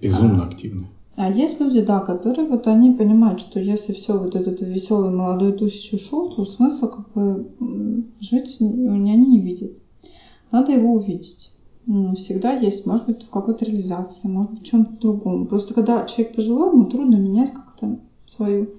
Безумно 0.00 0.44
активно. 0.44 0.80
А 1.14 1.30
есть 1.30 1.60
люди, 1.60 1.82
да, 1.82 2.00
которые 2.00 2.48
вот 2.48 2.66
они 2.66 2.92
понимают, 2.92 3.40
что 3.40 3.60
если 3.60 3.92
все 3.92 4.18
вот 4.18 4.34
этот 4.34 4.62
веселый 4.62 5.10
молодой 5.10 5.52
тусич 5.52 5.92
ушел, 5.92 6.34
то 6.34 6.44
смысла 6.46 6.88
как 6.88 7.12
бы 7.12 7.46
жить 8.18 8.56
они 8.60 9.14
не 9.14 9.38
видят. 9.38 9.72
Надо 10.50 10.72
его 10.72 10.94
увидеть. 10.94 11.52
Всегда 12.16 12.52
есть, 12.52 12.86
может 12.86 13.06
быть, 13.06 13.22
в 13.22 13.30
какой-то 13.30 13.66
реализации, 13.66 14.28
может 14.28 14.52
быть, 14.52 14.62
в 14.62 14.64
чем-то 14.64 14.92
другом. 14.98 15.46
Просто 15.46 15.74
когда 15.74 16.04
человек 16.06 16.34
пожилой, 16.34 16.70
ему 16.70 16.86
трудно 16.86 17.16
менять 17.16 17.52
как-то 17.52 17.98
свою 18.26 18.70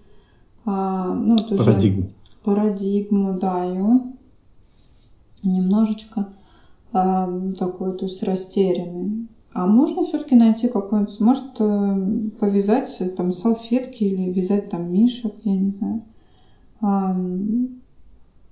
а, 0.66 1.14
ну, 1.14 1.36
вот 1.38 1.52
уже 1.52 1.64
Парадигму. 1.64 2.10
парадигму, 2.44 3.38
да, 3.40 3.66
и 3.66 3.78
он 3.80 4.14
немножечко 5.44 6.28
а, 6.92 7.30
такой, 7.58 7.98
то 7.98 8.06
есть 8.06 8.24
растерянный. 8.24 9.28
А 9.54 9.68
можно 9.68 10.04
все-таки 10.04 10.36
найти 10.36 10.68
какой-нибудь, 10.68 11.20
может, 11.20 11.46
э, 11.60 12.30
повязать 12.40 12.96
э, 13.02 13.10
там 13.10 13.32
салфетки 13.32 14.04
или 14.04 14.32
вязать 14.32 14.70
там 14.70 14.92
мишек, 14.92 15.34
я 15.44 15.56
не 15.56 15.70
знаю. 15.70 16.02
А, 16.82 17.16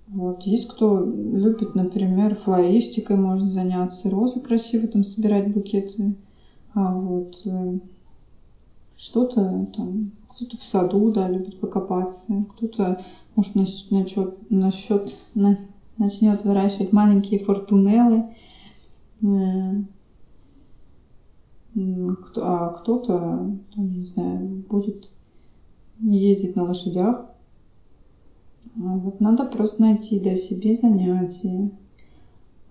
вот, 0.08 0.44
есть 0.44 0.68
кто 0.68 1.00
любит, 1.00 1.74
например, 1.74 2.36
флористикой 2.36 3.16
можно 3.16 3.50
заняться, 3.50 4.10
розы 4.10 4.42
красиво 4.42 4.88
там 4.88 5.04
собирать 5.04 5.52
букеты. 5.52 6.14
А 6.74 6.94
вот 6.94 7.42
э, 7.46 7.80
что-то 8.96 9.68
там, 9.76 10.12
кто-то 10.30 10.56
в 10.58 10.64
саду, 10.64 11.12
да, 11.12 11.28
любит 11.28 11.60
покопаться, 11.60 12.46
кто-то, 12.56 13.02
может, 13.36 13.56
насчет, 13.56 14.52
насчет, 14.52 15.16
на, 15.34 15.58
начнет 16.02 16.44
выращивать 16.44 16.92
маленькие 16.92 17.40
фортунеллы. 17.40 18.26
Э, 19.24 19.84
А 22.36 22.70
кто-то, 22.70 23.56
там, 23.74 24.00
не 24.00 24.04
знаю, 24.04 24.46
будет 24.70 25.10
ездить 26.02 26.56
на 26.56 26.64
лошадях. 26.64 27.26
А 28.76 28.80
Вот 28.80 29.22
надо 29.22 29.46
просто 29.46 29.82
найти 29.82 30.20
для 30.20 30.36
себе 30.36 30.74
занятия. 30.74 31.72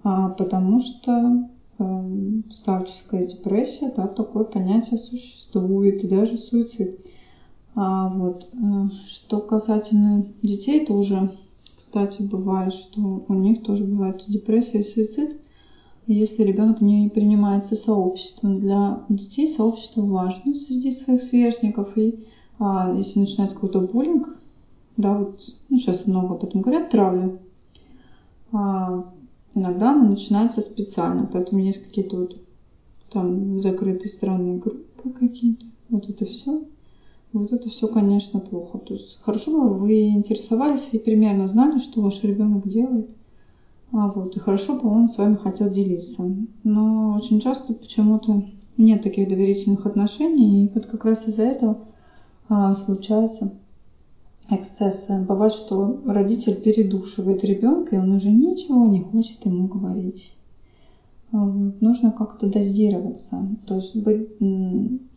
А, 0.03 0.31
потому 0.31 0.81
что 0.81 1.49
эм, 1.79 2.45
старческая 2.51 3.27
депрессия, 3.27 3.93
да, 3.95 4.07
такое 4.09 4.45
понятие 4.45 4.99
существует, 4.99 6.05
и 6.05 6.09
даже 6.09 6.37
суицид. 6.37 6.99
А 7.75 8.09
вот, 8.09 8.49
э, 8.53 8.89
что 9.07 9.41
касательно 9.41 10.27
детей 10.43 10.85
тоже, 10.87 11.33
кстати, 11.91 12.23
бывает, 12.23 12.73
что 12.73 13.01
у 13.27 13.35
них 13.35 13.65
тоже 13.65 13.83
бывает 13.83 14.23
депрессия 14.29 14.79
и 14.79 14.85
суицид, 14.85 15.41
если 16.07 16.45
ребенок 16.45 16.81
не 16.81 17.09
принимается 17.09 17.75
сообществом. 17.75 18.61
Для 18.61 19.05
детей 19.09 19.49
сообщество 19.49 20.03
важно 20.03 20.55
среди 20.55 20.93
своих 20.93 21.21
сверстников, 21.21 21.99
и 21.99 22.25
а, 22.61 22.95
если 22.97 23.19
начинается 23.19 23.57
какой-то 23.57 23.81
буллинг, 23.81 24.29
да, 24.97 25.15
вот, 25.15 25.41
ну, 25.69 25.79
сейчас 25.79 26.07
много 26.07 26.35
об 26.35 26.45
этом 26.45 26.61
говорят, 26.61 26.91
травля, 26.91 27.37
а, 28.53 29.13
иногда 29.57 29.91
она 29.91 30.11
начинается 30.11 30.61
специально, 30.61 31.27
поэтому 31.27 31.61
есть 31.61 31.83
какие-то 31.83 32.19
вот 32.19 32.37
там 33.11 33.59
закрытые 33.59 34.11
странные 34.11 34.59
группы 34.59 35.11
какие-то, 35.11 35.67
вот 35.89 36.09
это 36.09 36.25
все. 36.25 36.63
Вот 37.33 37.53
это 37.53 37.69
все, 37.69 37.87
конечно, 37.87 38.41
плохо. 38.41 38.79
То 38.79 38.95
есть 38.95 39.21
хорошо 39.23 39.53
бы 39.53 39.79
вы 39.79 40.09
интересовались 40.09 40.91
и 40.93 40.99
примерно 40.99 41.47
знали, 41.47 41.79
что 41.79 42.01
ваш 42.01 42.23
ребенок 42.25 42.69
делает. 42.69 43.11
А 43.93 44.09
вот, 44.09 44.37
и 44.37 44.41
хорошо 44.41 44.79
бы 44.79 44.89
он 44.89 45.09
с 45.09 45.19
вами 45.19 45.37
хотел 45.37 45.71
делиться. 45.71 46.25
Но 46.65 47.15
очень 47.15 47.41
часто 47.41 47.75
почему-то 47.75 48.45
нет 48.77 49.03
таких 49.03 49.29
доверительных 49.29 49.87
отношений, 49.87 50.65
и 50.65 50.71
вот 50.73 50.87
как 50.87 51.05
раз 51.05 51.29
из-за 51.29 51.43
этого 51.43 51.79
а, 52.49 52.75
случаются 52.75 53.53
эксцессы. 54.49 55.19
Бывает, 55.21 55.53
что 55.53 56.01
родитель 56.07 56.57
передушивает 56.57 57.45
ребенка, 57.45 57.97
и 57.97 57.99
он 57.99 58.13
уже 58.13 58.31
ничего 58.31 58.87
не 58.87 59.01
хочет 59.01 59.45
ему 59.45 59.67
говорить. 59.67 60.35
А. 61.33 61.45
Нужно 61.81 62.11
как-то 62.13 62.47
дозироваться, 62.47 63.47
то 63.67 63.77
есть 63.77 63.97
быть 63.97 64.29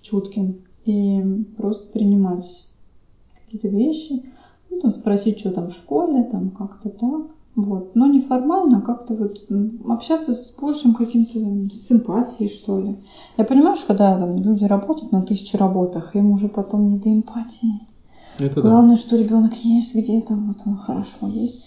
чутким 0.02 0.60
и 0.86 1.46
просто 1.58 1.86
принимать 1.88 2.68
какие-то 3.46 3.68
вещи, 3.68 4.24
ну, 4.70 4.80
там, 4.80 4.92
спросить, 4.92 5.40
что 5.40 5.52
там 5.52 5.70
в 5.70 5.74
школе, 5.74 6.24
там 6.24 6.50
как-то 6.50 6.90
так. 6.90 7.28
Вот. 7.56 7.96
Но 7.96 8.08
неформально, 8.08 8.80
а 8.80 8.82
как-то 8.82 9.14
вот 9.14 9.44
общаться 9.88 10.34
с 10.34 10.56
большим 10.60 10.96
каким-то 10.96 11.74
симпатией, 11.74 12.50
что 12.50 12.80
ли. 12.80 12.96
Я 13.38 13.46
понимаю, 13.46 13.76
что 13.76 13.88
когда 13.88 14.18
там, 14.18 14.38
люди 14.38 14.66
работают 14.66 15.12
на 15.12 15.22
тысячи 15.22 15.56
работах, 15.56 16.16
им 16.16 16.32
уже 16.32 16.48
потом 16.48 16.90
не 16.90 16.98
до 16.98 17.10
эмпатии. 17.10 17.82
Это 18.40 18.62
Главное, 18.62 18.96
да. 18.96 19.02
что 19.02 19.16
ребенок 19.16 19.54
есть 19.58 19.94
где-то, 19.96 20.34
вот 20.34 20.58
он 20.66 20.78
хорошо 20.78 21.28
есть. 21.28 21.66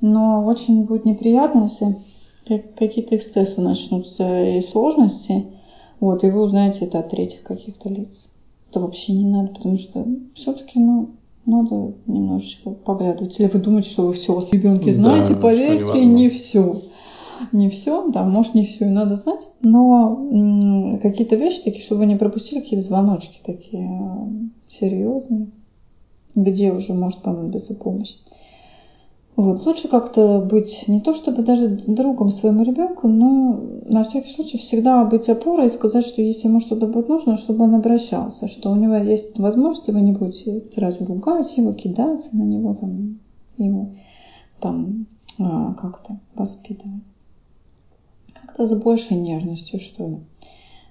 Но 0.00 0.44
очень 0.44 0.84
будет 0.84 1.04
неприятно, 1.04 1.62
если 1.62 1.98
какие-то 2.78 3.16
эксцессы 3.16 3.60
начнутся 3.60 4.44
и 4.44 4.60
сложности, 4.60 5.46
вот, 5.98 6.22
и 6.22 6.30
вы 6.30 6.42
узнаете 6.42 6.84
это 6.84 7.00
от 7.00 7.10
третьих 7.10 7.42
каких-то 7.42 7.88
лиц. 7.88 8.33
Это 8.74 8.80
вообще 8.80 9.12
не 9.12 9.24
надо, 9.24 9.54
потому 9.54 9.78
что 9.78 10.04
все-таки, 10.34 10.80
ну, 10.80 11.10
надо 11.46 11.94
немножечко 12.06 12.70
поглядывать. 12.70 13.38
Или 13.38 13.46
вы 13.46 13.60
думаете, 13.60 13.90
что 13.90 14.08
вы 14.08 14.14
все 14.14 14.36
о 14.36 14.42
ребенке 14.50 14.92
знаете, 14.92 15.34
да, 15.34 15.40
поверьте, 15.40 16.04
не 16.04 16.28
все. 16.28 16.82
Не 17.52 17.70
все, 17.70 18.08
да, 18.08 18.24
может 18.24 18.54
не 18.54 18.64
все 18.66 18.86
и 18.86 18.90
надо 18.90 19.14
знать, 19.14 19.48
но 19.60 20.98
какие-то 21.02 21.36
вещи 21.36 21.62
такие, 21.62 21.82
чтобы 21.82 22.00
вы 22.00 22.06
не 22.06 22.16
пропустили, 22.16 22.60
какие-то 22.60 22.84
звоночки 22.84 23.38
такие 23.44 23.88
э, 23.88 24.28
серьезные 24.66 25.48
где 26.34 26.72
уже 26.72 26.94
может 26.94 27.22
понадобиться 27.22 27.74
помощь. 27.74 28.14
Вот. 29.36 29.66
Лучше 29.66 29.88
как-то 29.88 30.38
быть 30.38 30.84
не 30.86 31.00
то 31.00 31.12
чтобы 31.12 31.42
даже 31.42 31.68
другом 31.68 32.30
своему 32.30 32.62
ребенку, 32.62 33.08
но 33.08 33.60
на 33.84 34.04
всякий 34.04 34.32
случай 34.32 34.58
всегда 34.58 35.04
быть 35.04 35.28
опорой 35.28 35.66
и 35.66 35.70
сказать, 35.70 36.06
что 36.06 36.22
если 36.22 36.46
ему 36.46 36.60
что-то 36.60 36.86
будет 36.86 37.08
нужно, 37.08 37.36
чтобы 37.36 37.64
он 37.64 37.74
обращался, 37.74 38.46
что 38.46 38.70
у 38.70 38.76
него 38.76 38.94
есть 38.94 39.36
возможность, 39.40 39.88
вы 39.88 40.00
не 40.02 40.12
будете 40.12 40.62
сразу 40.70 41.04
ругать 41.04 41.56
его, 41.56 41.72
кидаться 41.72 42.36
на 42.36 42.42
него, 42.42 42.74
там, 42.74 43.18
его 43.58 43.88
там 44.60 45.06
а, 45.40 45.74
как-то 45.74 46.20
воспитывать. 46.36 47.02
Как-то 48.40 48.66
с 48.66 48.80
большей 48.80 49.16
нежностью, 49.16 49.80
что 49.80 50.06
ли. 50.06 50.18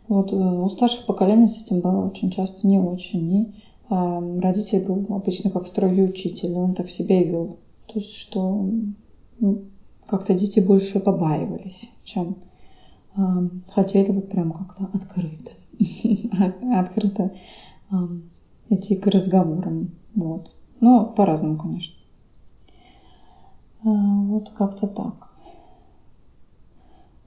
Вот 0.10 0.34
э, 0.34 0.36
у 0.36 0.68
старших 0.68 1.06
поколений 1.06 1.48
с 1.48 1.62
этим 1.62 1.80
было 1.80 2.06
очень 2.06 2.30
часто 2.30 2.68
не 2.68 2.78
очень. 2.78 3.42
И 3.42 3.54
родитель 3.90 4.86
был 4.86 5.06
обычно 5.16 5.50
как 5.50 5.68
строгий 5.68 6.04
учитель, 6.04 6.54
он 6.54 6.74
так 6.74 6.90
себя 6.90 7.22
и 7.22 7.26
вел. 7.26 7.58
То 7.88 7.96
есть, 7.96 8.14
что 8.16 8.70
ну, 9.40 9.66
как-то 10.08 10.34
дети 10.34 10.60
больше 10.60 11.00
побаивались, 11.00 11.92
чем 12.04 12.38
э, 13.16 13.22
хотели 13.70 14.12
вот 14.12 14.30
прям 14.30 14.52
как-то 14.52 14.90
открыто, 14.94 15.52
открыто 16.74 17.32
э, 17.92 17.96
идти 18.70 18.96
к 18.96 19.08
разговорам. 19.08 19.92
Вот. 20.16 20.56
Но 20.80 21.06
по-разному, 21.06 21.58
конечно. 21.58 21.96
Э, 23.84 23.90
вот 23.90 24.50
как-то 24.50 24.88
так. 24.88 25.30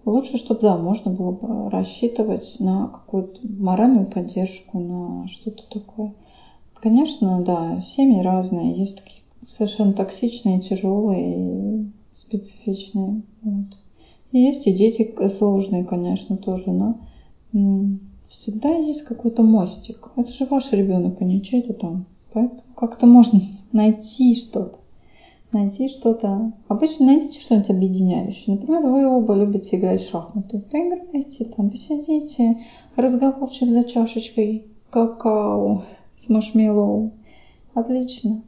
Лучше, 0.04 0.36
чтобы, 0.36 0.60
да, 0.60 0.76
можно 0.76 1.10
было 1.10 1.32
бы 1.32 1.68
рассчитывать 1.68 2.58
на 2.60 2.86
какую-то 2.86 3.40
моральную 3.42 4.06
поддержку, 4.06 4.78
на 4.78 5.26
что-то 5.26 5.64
такое. 5.68 6.14
Конечно, 6.74 7.42
да, 7.42 7.80
семьи 7.82 8.20
разные. 8.20 8.78
Есть 8.78 9.02
такие 9.02 9.15
совершенно 9.46 9.92
токсичные, 9.92 10.60
тяжелые 10.60 11.82
и 11.82 11.86
специфичные. 12.12 13.22
Вот. 13.42 13.78
И 14.32 14.40
есть 14.40 14.66
и 14.66 14.72
дети 14.72 15.14
сложные, 15.28 15.84
конечно, 15.84 16.36
тоже, 16.36 16.72
но 16.72 16.98
всегда 18.28 18.70
есть 18.70 19.02
какой-то 19.02 19.42
мостик. 19.42 20.10
Это 20.16 20.30
же 20.30 20.46
ваш 20.46 20.72
ребенок, 20.72 21.16
а 21.20 21.24
не 21.24 21.42
чей-то 21.42 21.72
там. 21.72 22.06
Поэтому 22.32 22.62
как-то 22.74 23.06
можно 23.06 23.40
найти 23.72 24.34
что-то. 24.34 24.78
Найти 25.52 25.88
что-то. 25.88 26.52
Обычно 26.68 27.06
найдите 27.06 27.40
что-нибудь 27.40 27.70
объединяющее. 27.70 28.56
Например, 28.56 28.82
вы 28.82 29.06
оба 29.06 29.34
любите 29.34 29.76
играть 29.76 30.02
в 30.02 30.10
шахматы. 30.10 30.58
Поиграйте 30.58 31.44
там, 31.44 31.70
посидите, 31.70 32.58
разговорчик 32.96 33.70
за 33.70 33.84
чашечкой 33.84 34.66
какао 34.90 35.82
с 36.16 36.28
маршмеллоу. 36.28 37.12
Отлично. 37.74 38.42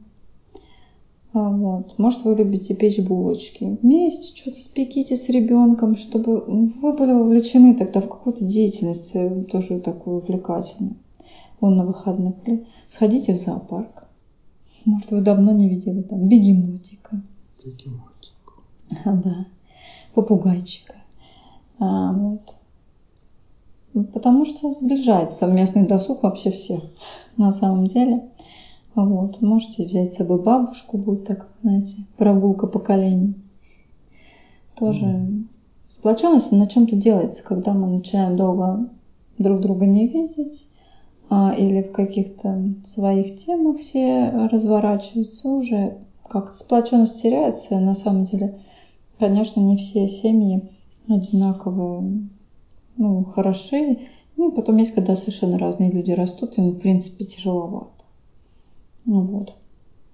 А 1.31 1.49
вот. 1.49 1.97
Может, 1.99 2.23
вы 2.23 2.35
любите 2.35 2.73
печь 2.73 2.99
булочки. 2.99 3.77
Вместе 3.81 4.35
что-то 4.35 4.59
спеките 4.61 5.15
с 5.15 5.29
ребенком, 5.29 5.95
чтобы 5.95 6.39
вы 6.41 6.93
были 6.93 7.11
вовлечены 7.11 7.75
тогда 7.75 8.01
в 8.01 8.09
какую-то 8.09 8.45
деятельность, 8.45 9.15
э, 9.15 9.43
тоже 9.43 9.79
такую 9.79 10.17
увлекательную. 10.17 10.95
Он 11.61 11.75
на 11.75 11.85
выходных. 11.85 12.35
Сходите 12.89 13.33
в 13.33 13.37
зоопарк. 13.37 14.07
Может, 14.85 15.11
вы 15.11 15.21
давно 15.21 15.51
не 15.51 15.69
видели 15.69 16.01
там 16.01 16.27
бегемотика. 16.27 17.21
Бегемотика. 17.63 18.53
А, 19.05 19.13
да. 19.23 19.45
Попугайчика. 20.15 20.95
А, 21.77 22.11
вот. 22.11 22.55
Потому 24.13 24.45
что 24.45 24.71
сближает 24.73 25.33
совместный 25.33 25.85
досуг 25.85 26.23
вообще 26.23 26.49
всех 26.49 26.81
на 27.37 27.51
самом 27.51 27.85
деле. 27.85 28.29
Вот. 29.05 29.41
Можете 29.41 29.85
взять 29.85 30.13
с 30.13 30.17
собой 30.17 30.41
бабушку, 30.41 30.97
будет 30.97 31.25
так, 31.25 31.47
знаете, 31.61 32.03
прогулка 32.17 32.67
поколений. 32.67 33.35
Тоже 34.75 35.05
mm. 35.05 35.43
сплоченность 35.87 36.51
на 36.51 36.67
чем-то 36.67 36.95
делается, 36.95 37.45
когда 37.45 37.73
мы 37.73 37.87
начинаем 37.87 38.35
долго 38.35 38.89
друг 39.37 39.61
друга 39.61 39.85
не 39.85 40.07
видеть, 40.07 40.69
а, 41.29 41.53
или 41.57 41.81
в 41.81 41.91
каких-то 41.91 42.73
своих 42.83 43.35
темах 43.37 43.79
все 43.79 44.31
разворачиваются, 44.51 45.47
уже 45.49 45.97
как-то 46.27 46.53
сплоченность 46.53 47.21
теряется. 47.21 47.79
На 47.79 47.95
самом 47.95 48.25
деле, 48.25 48.59
конечно, 49.17 49.61
не 49.61 49.77
все 49.77 50.07
семьи 50.07 50.69
одинаковые, 51.07 52.27
ну, 52.97 53.23
хороши. 53.23 53.99
Ну, 54.35 54.51
потом 54.51 54.77
есть, 54.77 54.93
когда 54.93 55.15
совершенно 55.15 55.57
разные 55.57 55.91
люди 55.91 56.11
растут, 56.11 56.57
им, 56.57 56.71
в 56.71 56.79
принципе, 56.79 57.25
тяжеловато. 57.25 57.98
Ну 59.09 59.21
вот, 59.21 59.55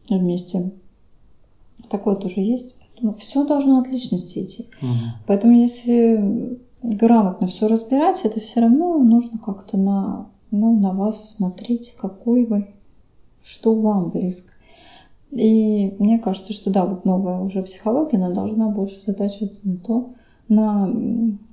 вместе. 0.10 0.72
Такое 1.90 2.16
тоже 2.16 2.40
есть. 2.40 2.78
Поэтому 2.80 3.14
все 3.16 3.46
должно 3.46 3.80
от 3.80 3.90
личности 3.90 4.40
идти. 4.40 4.68
Угу. 4.82 4.90
Поэтому 5.28 5.54
если 5.54 6.58
грамотно 6.82 7.48
все 7.48 7.68
разбирать, 7.68 8.24
это 8.24 8.40
все 8.40 8.62
равно 8.62 8.98
нужно 9.00 9.38
как-то 9.38 9.76
на, 9.76 10.30
ну, 10.52 10.80
на 10.80 10.94
вас 10.94 11.36
смотреть, 11.36 11.94
какой 12.00 12.46
вы, 12.46 12.68
что 13.44 13.76
вам 13.76 14.12
близко. 14.12 14.54
И 15.32 15.94
мне 16.00 16.18
кажется, 16.18 16.54
что 16.54 16.70
да, 16.70 16.86
вот 16.86 17.04
новая 17.04 17.42
уже 17.42 17.64
психология, 17.64 18.16
она 18.16 18.30
должна 18.30 18.70
больше 18.70 19.02
задачиваться 19.02 19.68
на 19.68 19.78
то, 19.78 20.14
на 20.48 20.88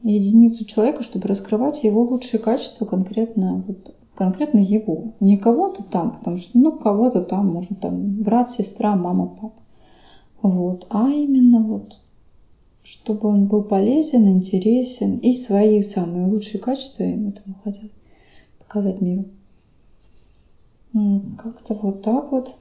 единицу 0.05 0.65
человека, 0.65 1.03
чтобы 1.03 1.27
раскрывать 1.27 1.83
его 1.83 2.05
лучшие 2.05 2.39
качества 2.39 2.85
конкретно, 2.85 3.65
вот, 3.67 3.97
конкретно 4.23 4.59
его. 4.59 5.15
Не 5.21 5.37
кого-то 5.37 5.83
там, 5.83 6.13
потому 6.13 6.37
что, 6.37 6.57
ну, 6.59 6.73
кого-то 6.73 7.23
там, 7.23 7.49
может, 7.49 7.81
там, 7.81 8.23
брат, 8.23 8.51
сестра, 8.51 8.95
мама, 8.95 9.27
папа. 9.27 9.63
Вот. 10.43 10.87
А 10.91 11.09
именно 11.09 11.61
вот 11.61 11.99
чтобы 12.85 13.29
он 13.29 13.47
был 13.47 13.63
полезен, 13.63 14.29
интересен 14.29 15.19
и 15.19 15.33
свои 15.33 15.83
самые 15.83 16.27
лучшие 16.27 16.61
качества 16.61 17.05
им 17.05 17.29
этому 17.29 17.57
хотелось 17.63 17.95
показать 18.59 19.01
миру. 19.01 19.27
Как-то 21.39 21.75
вот 21.75 22.03
так 22.03 22.33
вот. 22.33 22.57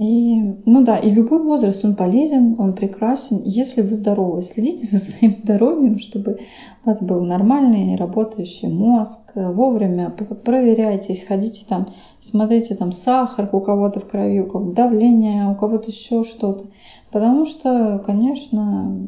И, 0.00 0.40
ну 0.64 0.82
да, 0.82 0.96
и 0.96 1.10
любой 1.10 1.42
возраст, 1.42 1.84
он 1.84 1.94
полезен, 1.94 2.56
он 2.58 2.72
прекрасен, 2.72 3.42
если 3.44 3.82
вы 3.82 3.94
здоровы. 3.94 4.40
Следите 4.40 4.86
за 4.86 4.98
своим 4.98 5.34
здоровьем, 5.34 5.98
чтобы 5.98 6.40
у 6.82 6.88
вас 6.88 7.02
был 7.02 7.20
нормальный 7.20 7.96
работающий 7.96 8.68
мозг. 8.68 9.32
Вовремя 9.34 10.08
проверяйте, 10.08 11.14
сходите 11.14 11.66
там, 11.68 11.92
смотрите 12.18 12.76
там 12.76 12.92
сахар 12.92 13.50
у 13.52 13.60
кого-то 13.60 14.00
в 14.00 14.08
крови, 14.08 14.40
у 14.40 14.46
кого-то 14.46 14.74
давление, 14.74 15.50
у 15.50 15.54
кого-то 15.54 15.90
еще 15.90 16.24
что-то. 16.24 16.68
Потому 17.12 17.44
что, 17.44 18.02
конечно, 18.06 19.06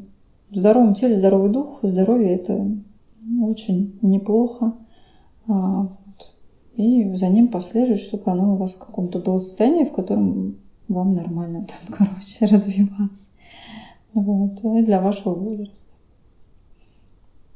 в 0.50 0.56
здоровом 0.56 0.92
теле 0.92 1.14
здоровый 1.14 1.50
дух, 1.50 1.78
здоровье 1.80 2.34
это 2.34 2.70
очень 3.40 3.98
неплохо. 4.02 4.74
А, 5.48 5.86
и 6.76 7.14
за 7.14 7.28
ним 7.28 7.48
последует, 7.48 7.98
чтобы 7.98 8.24
оно 8.26 8.52
у 8.52 8.56
вас 8.58 8.74
в 8.74 8.78
каком-то 8.78 9.20
было 9.20 9.38
состоянии, 9.38 9.84
в 9.84 9.92
котором 9.92 10.58
вам 10.88 11.14
нормально 11.14 11.66
там, 11.66 11.96
короче, 11.98 12.46
развиваться. 12.46 13.28
Вот. 14.14 14.58
И 14.64 14.84
для 14.84 15.00
вашего 15.00 15.34
возраста. 15.34 15.92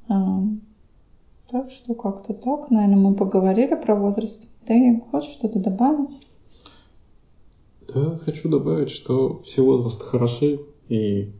А, 0.08 0.42
так 1.50 1.70
что 1.70 1.94
как-то 1.94 2.34
так. 2.34 2.70
Наверное, 2.70 2.96
мы 2.96 3.14
поговорили 3.14 3.74
про 3.74 3.94
возраст. 3.94 4.48
Ты 4.64 5.02
хочешь 5.10 5.32
что-то 5.32 5.58
добавить? 5.58 6.26
Да, 7.88 8.16
хочу 8.18 8.48
добавить, 8.48 8.90
что 8.90 9.42
все 9.42 9.62
возрасты 9.62 10.04
хороши, 10.04 10.60
и 10.88 11.32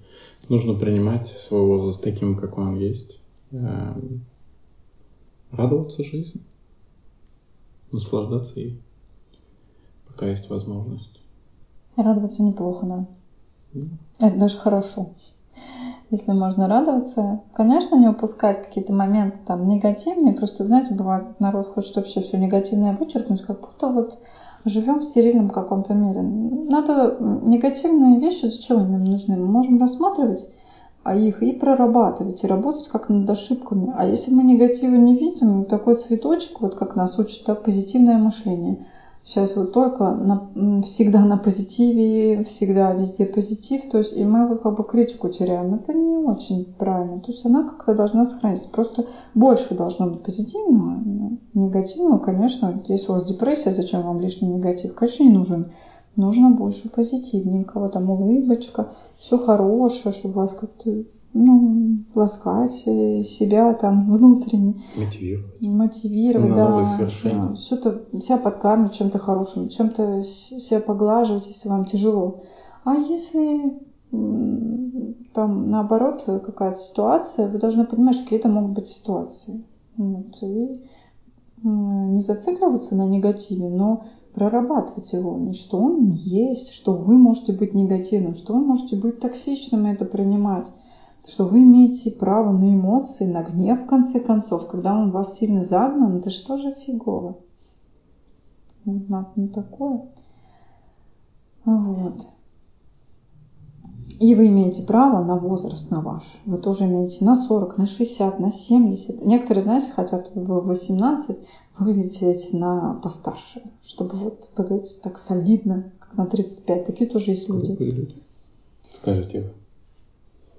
нужно 0.48 0.74
принимать 0.74 1.28
свой 1.28 1.62
возраст 1.62 2.02
таким, 2.02 2.36
какой 2.36 2.64
он 2.64 2.78
есть. 2.78 3.20
Эм, 3.50 4.24
радоваться 5.50 6.04
жизни, 6.04 6.40
наслаждаться 7.90 8.60
ей, 8.60 8.80
пока 10.06 10.28
есть 10.28 10.48
возможность. 10.50 11.20
Радоваться 11.96 12.42
неплохо, 12.42 12.86
да. 12.86 13.04
Это 14.18 14.36
даже 14.38 14.58
хорошо. 14.58 15.10
Если 16.10 16.32
можно 16.32 16.68
радоваться, 16.68 17.40
конечно, 17.52 17.96
не 17.96 18.08
упускать 18.08 18.62
какие-то 18.62 18.92
моменты 18.92 19.38
там 19.44 19.66
негативные. 19.66 20.34
Просто, 20.34 20.64
знаете, 20.64 20.94
бывает, 20.94 21.40
народ 21.40 21.68
хочет 21.68 21.96
вообще 21.96 22.20
все 22.20 22.36
негативное 22.36 22.94
вычеркнуть, 22.94 23.42
как 23.42 23.60
будто 23.60 23.88
вот 23.88 24.18
живем 24.64 25.00
в 25.00 25.04
стерильном 25.04 25.50
каком-то 25.50 25.94
мире. 25.94 26.22
Надо 26.22 27.16
негативные 27.20 28.20
вещи, 28.20 28.46
зачем 28.46 28.78
они 28.78 28.92
нам 28.92 29.04
нужны? 29.04 29.36
Мы 29.36 29.46
можем 29.46 29.80
рассматривать 29.80 30.48
а 31.02 31.14
их 31.14 31.40
и 31.40 31.52
прорабатывать, 31.52 32.42
и 32.42 32.48
работать 32.48 32.88
как 32.88 33.08
над 33.08 33.30
ошибками. 33.30 33.94
А 33.96 34.04
если 34.04 34.34
мы 34.34 34.42
негатива 34.42 34.96
не 34.96 35.16
видим, 35.16 35.64
такой 35.64 35.94
цветочек, 35.94 36.60
вот 36.60 36.74
как 36.74 36.96
нас 36.96 37.16
учат, 37.16 37.46
да, 37.46 37.54
позитивное 37.54 38.18
мышление– 38.18 38.84
Сейчас 39.26 39.56
вот 39.56 39.72
только 39.72 40.12
на, 40.12 40.82
всегда 40.82 41.24
на 41.24 41.36
позитиве, 41.36 42.44
всегда 42.44 42.92
везде 42.92 43.26
позитив, 43.26 43.90
то 43.90 43.98
есть 43.98 44.16
и 44.16 44.22
мы 44.22 44.46
вот 44.46 44.62
как 44.62 44.76
бы 44.76 44.84
критику 44.84 45.28
теряем. 45.28 45.74
Это 45.74 45.92
не 45.94 46.16
очень 46.16 46.64
правильно. 46.78 47.18
То 47.18 47.32
есть 47.32 47.44
она 47.44 47.64
как-то 47.64 47.92
должна 47.92 48.24
сохраниться. 48.24 48.70
Просто 48.70 49.04
больше 49.34 49.74
должно 49.74 50.10
быть 50.10 50.22
позитивного, 50.22 51.00
негативного, 51.54 52.18
конечно. 52.18 52.80
Если 52.86 53.10
у 53.10 53.14
вас 53.14 53.24
депрессия, 53.24 53.72
зачем 53.72 54.02
вам 54.02 54.20
лишний 54.20 54.48
негатив? 54.48 54.94
Конечно, 54.94 55.24
не 55.24 55.32
нужен. 55.32 55.72
Нужно 56.14 56.50
больше 56.50 56.88
позитивненького, 56.88 57.88
там 57.88 58.08
улыбочка, 58.08 58.92
все 59.18 59.38
хорошее, 59.38 60.14
чтобы 60.14 60.34
вас 60.34 60.52
как-то 60.52 61.02
ну, 61.36 61.96
ласкать 62.14 62.72
себя 62.72 63.74
там 63.74 64.12
внутренне. 64.12 64.82
Мотивировать. 64.96 65.66
Мотивировать, 65.66 66.50
на 66.50 66.56
да. 66.56 66.68
Новые 66.68 66.86
свершения. 66.86 67.48
Да, 67.48 67.54
что-то 67.56 68.20
себя 68.20 68.38
подкармливать 68.38 68.94
чем-то 68.94 69.18
хорошим, 69.18 69.68
чем-то 69.68 70.22
себя 70.24 70.80
поглаживать, 70.80 71.46
если 71.46 71.68
вам 71.68 71.84
тяжело. 71.84 72.42
А 72.84 72.94
если 72.94 73.78
там 74.10 75.66
наоборот 75.66 76.22
какая-то 76.24 76.78
ситуация, 76.78 77.50
вы 77.50 77.58
должны 77.58 77.84
понимать, 77.84 78.14
что 78.14 78.24
какие-то 78.24 78.48
могут 78.48 78.72
быть 78.72 78.86
ситуации. 78.86 79.64
Вот, 79.96 80.42
и 80.42 80.80
не 81.62 82.20
зацикливаться 82.20 82.94
на 82.96 83.06
негативе, 83.06 83.68
но 83.68 84.04
прорабатывать 84.34 85.12
его, 85.12 85.52
что 85.52 85.78
он 85.78 86.10
есть, 86.12 86.72
что 86.72 86.92
вы 86.92 87.14
можете 87.14 87.52
быть 87.52 87.74
негативным, 87.74 88.34
что 88.34 88.52
вы 88.52 88.60
можете 88.60 88.96
быть 88.96 89.18
токсичным 89.20 89.86
и 89.86 89.92
это 89.92 90.04
принимать 90.04 90.70
что 91.26 91.44
вы 91.44 91.64
имеете 91.64 92.12
право 92.12 92.52
на 92.52 92.72
эмоции, 92.72 93.26
на 93.26 93.42
гнев, 93.42 93.82
в 93.82 93.86
конце 93.86 94.20
концов, 94.20 94.68
когда 94.68 94.96
он 94.96 95.10
вас 95.10 95.36
сильно 95.36 95.62
загнан, 95.62 96.18
это 96.18 96.30
что 96.30 96.56
же 96.56 96.74
фигово? 96.74 97.38
Вот 98.84 99.08
надо 99.08 99.30
на 99.34 99.48
такое. 99.48 100.02
Вот. 101.64 102.28
И 104.20 104.34
вы 104.36 104.46
имеете 104.46 104.82
право 104.82 105.22
на 105.24 105.36
возраст, 105.36 105.90
на 105.90 106.00
ваш. 106.00 106.22
Вы 106.46 106.58
тоже 106.58 106.84
имеете 106.84 107.24
на 107.24 107.34
40, 107.34 107.76
на 107.76 107.86
60, 107.86 108.38
на 108.38 108.50
70. 108.52 109.26
Некоторые, 109.26 109.64
знаете, 109.64 109.90
хотят 109.90 110.30
в 110.32 110.60
18 110.60 111.38
вылететь 111.76 112.52
на 112.54 112.94
постарше, 113.02 113.62
чтобы 113.82 114.16
вот 114.16 114.50
выглядеть 114.56 115.00
так 115.02 115.18
солидно, 115.18 115.92
как 115.98 116.16
на 116.16 116.26
35. 116.26 116.86
Такие 116.86 117.10
тоже 117.10 117.32
есть 117.32 117.48
люди. 117.48 118.22
Скажите, 118.88 119.52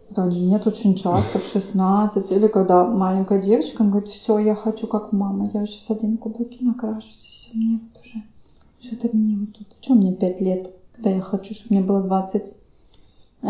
да 0.09 0.25
нет, 0.25 0.65
очень 0.65 0.95
часто 0.95 1.39
в 1.39 1.43
16. 1.43 2.31
Или 2.31 2.47
когда 2.47 2.85
маленькая 2.85 3.41
девочка 3.41 3.83
говорит, 3.83 4.07
все, 4.07 4.39
я 4.39 4.55
хочу 4.55 4.87
как 4.87 5.11
мама, 5.11 5.49
я 5.53 5.65
сейчас 5.65 5.91
один 5.91 6.17
каблуки 6.17 6.63
накрашусь, 6.63 7.25
и 7.25 7.29
все, 7.29 7.49
мне 7.53 7.79
вот 7.81 8.03
уже, 8.03 8.23
что-то 8.79 9.15
мне 9.15 9.37
вот 9.37 9.57
тут, 9.57 9.77
что 9.81 9.95
мне 9.95 10.13
5 10.13 10.41
лет, 10.41 10.73
когда 10.93 11.09
я 11.09 11.21
хочу, 11.21 11.53
чтобы 11.53 11.75
мне 11.75 11.85
было 11.85 12.01
20. 12.01 12.57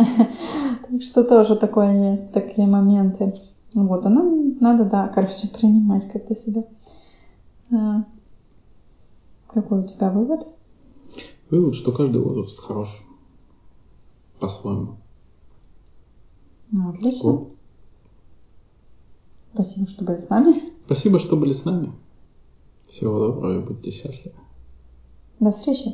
Так 0.90 1.02
что 1.02 1.24
тоже 1.24 1.56
такое 1.58 2.12
есть, 2.12 2.32
такие 2.32 2.66
моменты. 2.68 3.34
Вот, 3.74 4.06
она 4.06 4.24
надо, 4.62 4.86
да, 4.86 5.08
короче, 5.10 5.48
принимать 5.50 6.10
как-то 6.10 6.34
себя. 6.34 6.64
А, 7.72 8.06
какой 9.48 9.82
у 9.82 9.84
тебя 9.84 10.10
вывод? 10.10 10.48
Вывод, 11.50 11.76
что 11.76 11.92
каждый 11.92 12.22
возраст 12.22 12.58
хорош 12.60 13.06
по-своему. 14.40 14.98
Ну, 16.72 16.90
отлично. 16.90 17.32
Вот. 17.32 17.54
Спасибо, 19.54 19.88
что 19.88 20.06
были 20.06 20.18
с 20.18 20.30
нами. 20.30 20.62
Спасибо, 20.86 21.20
что 21.20 21.36
были 21.36 21.54
с 21.54 21.66
нами. 21.66 21.92
Всего 22.88 23.20
доброго 23.20 23.60
и 23.60 23.66
будьте 23.66 23.92
счастливы. 23.92 24.36
До 25.40 25.52
встречи. 25.52 25.94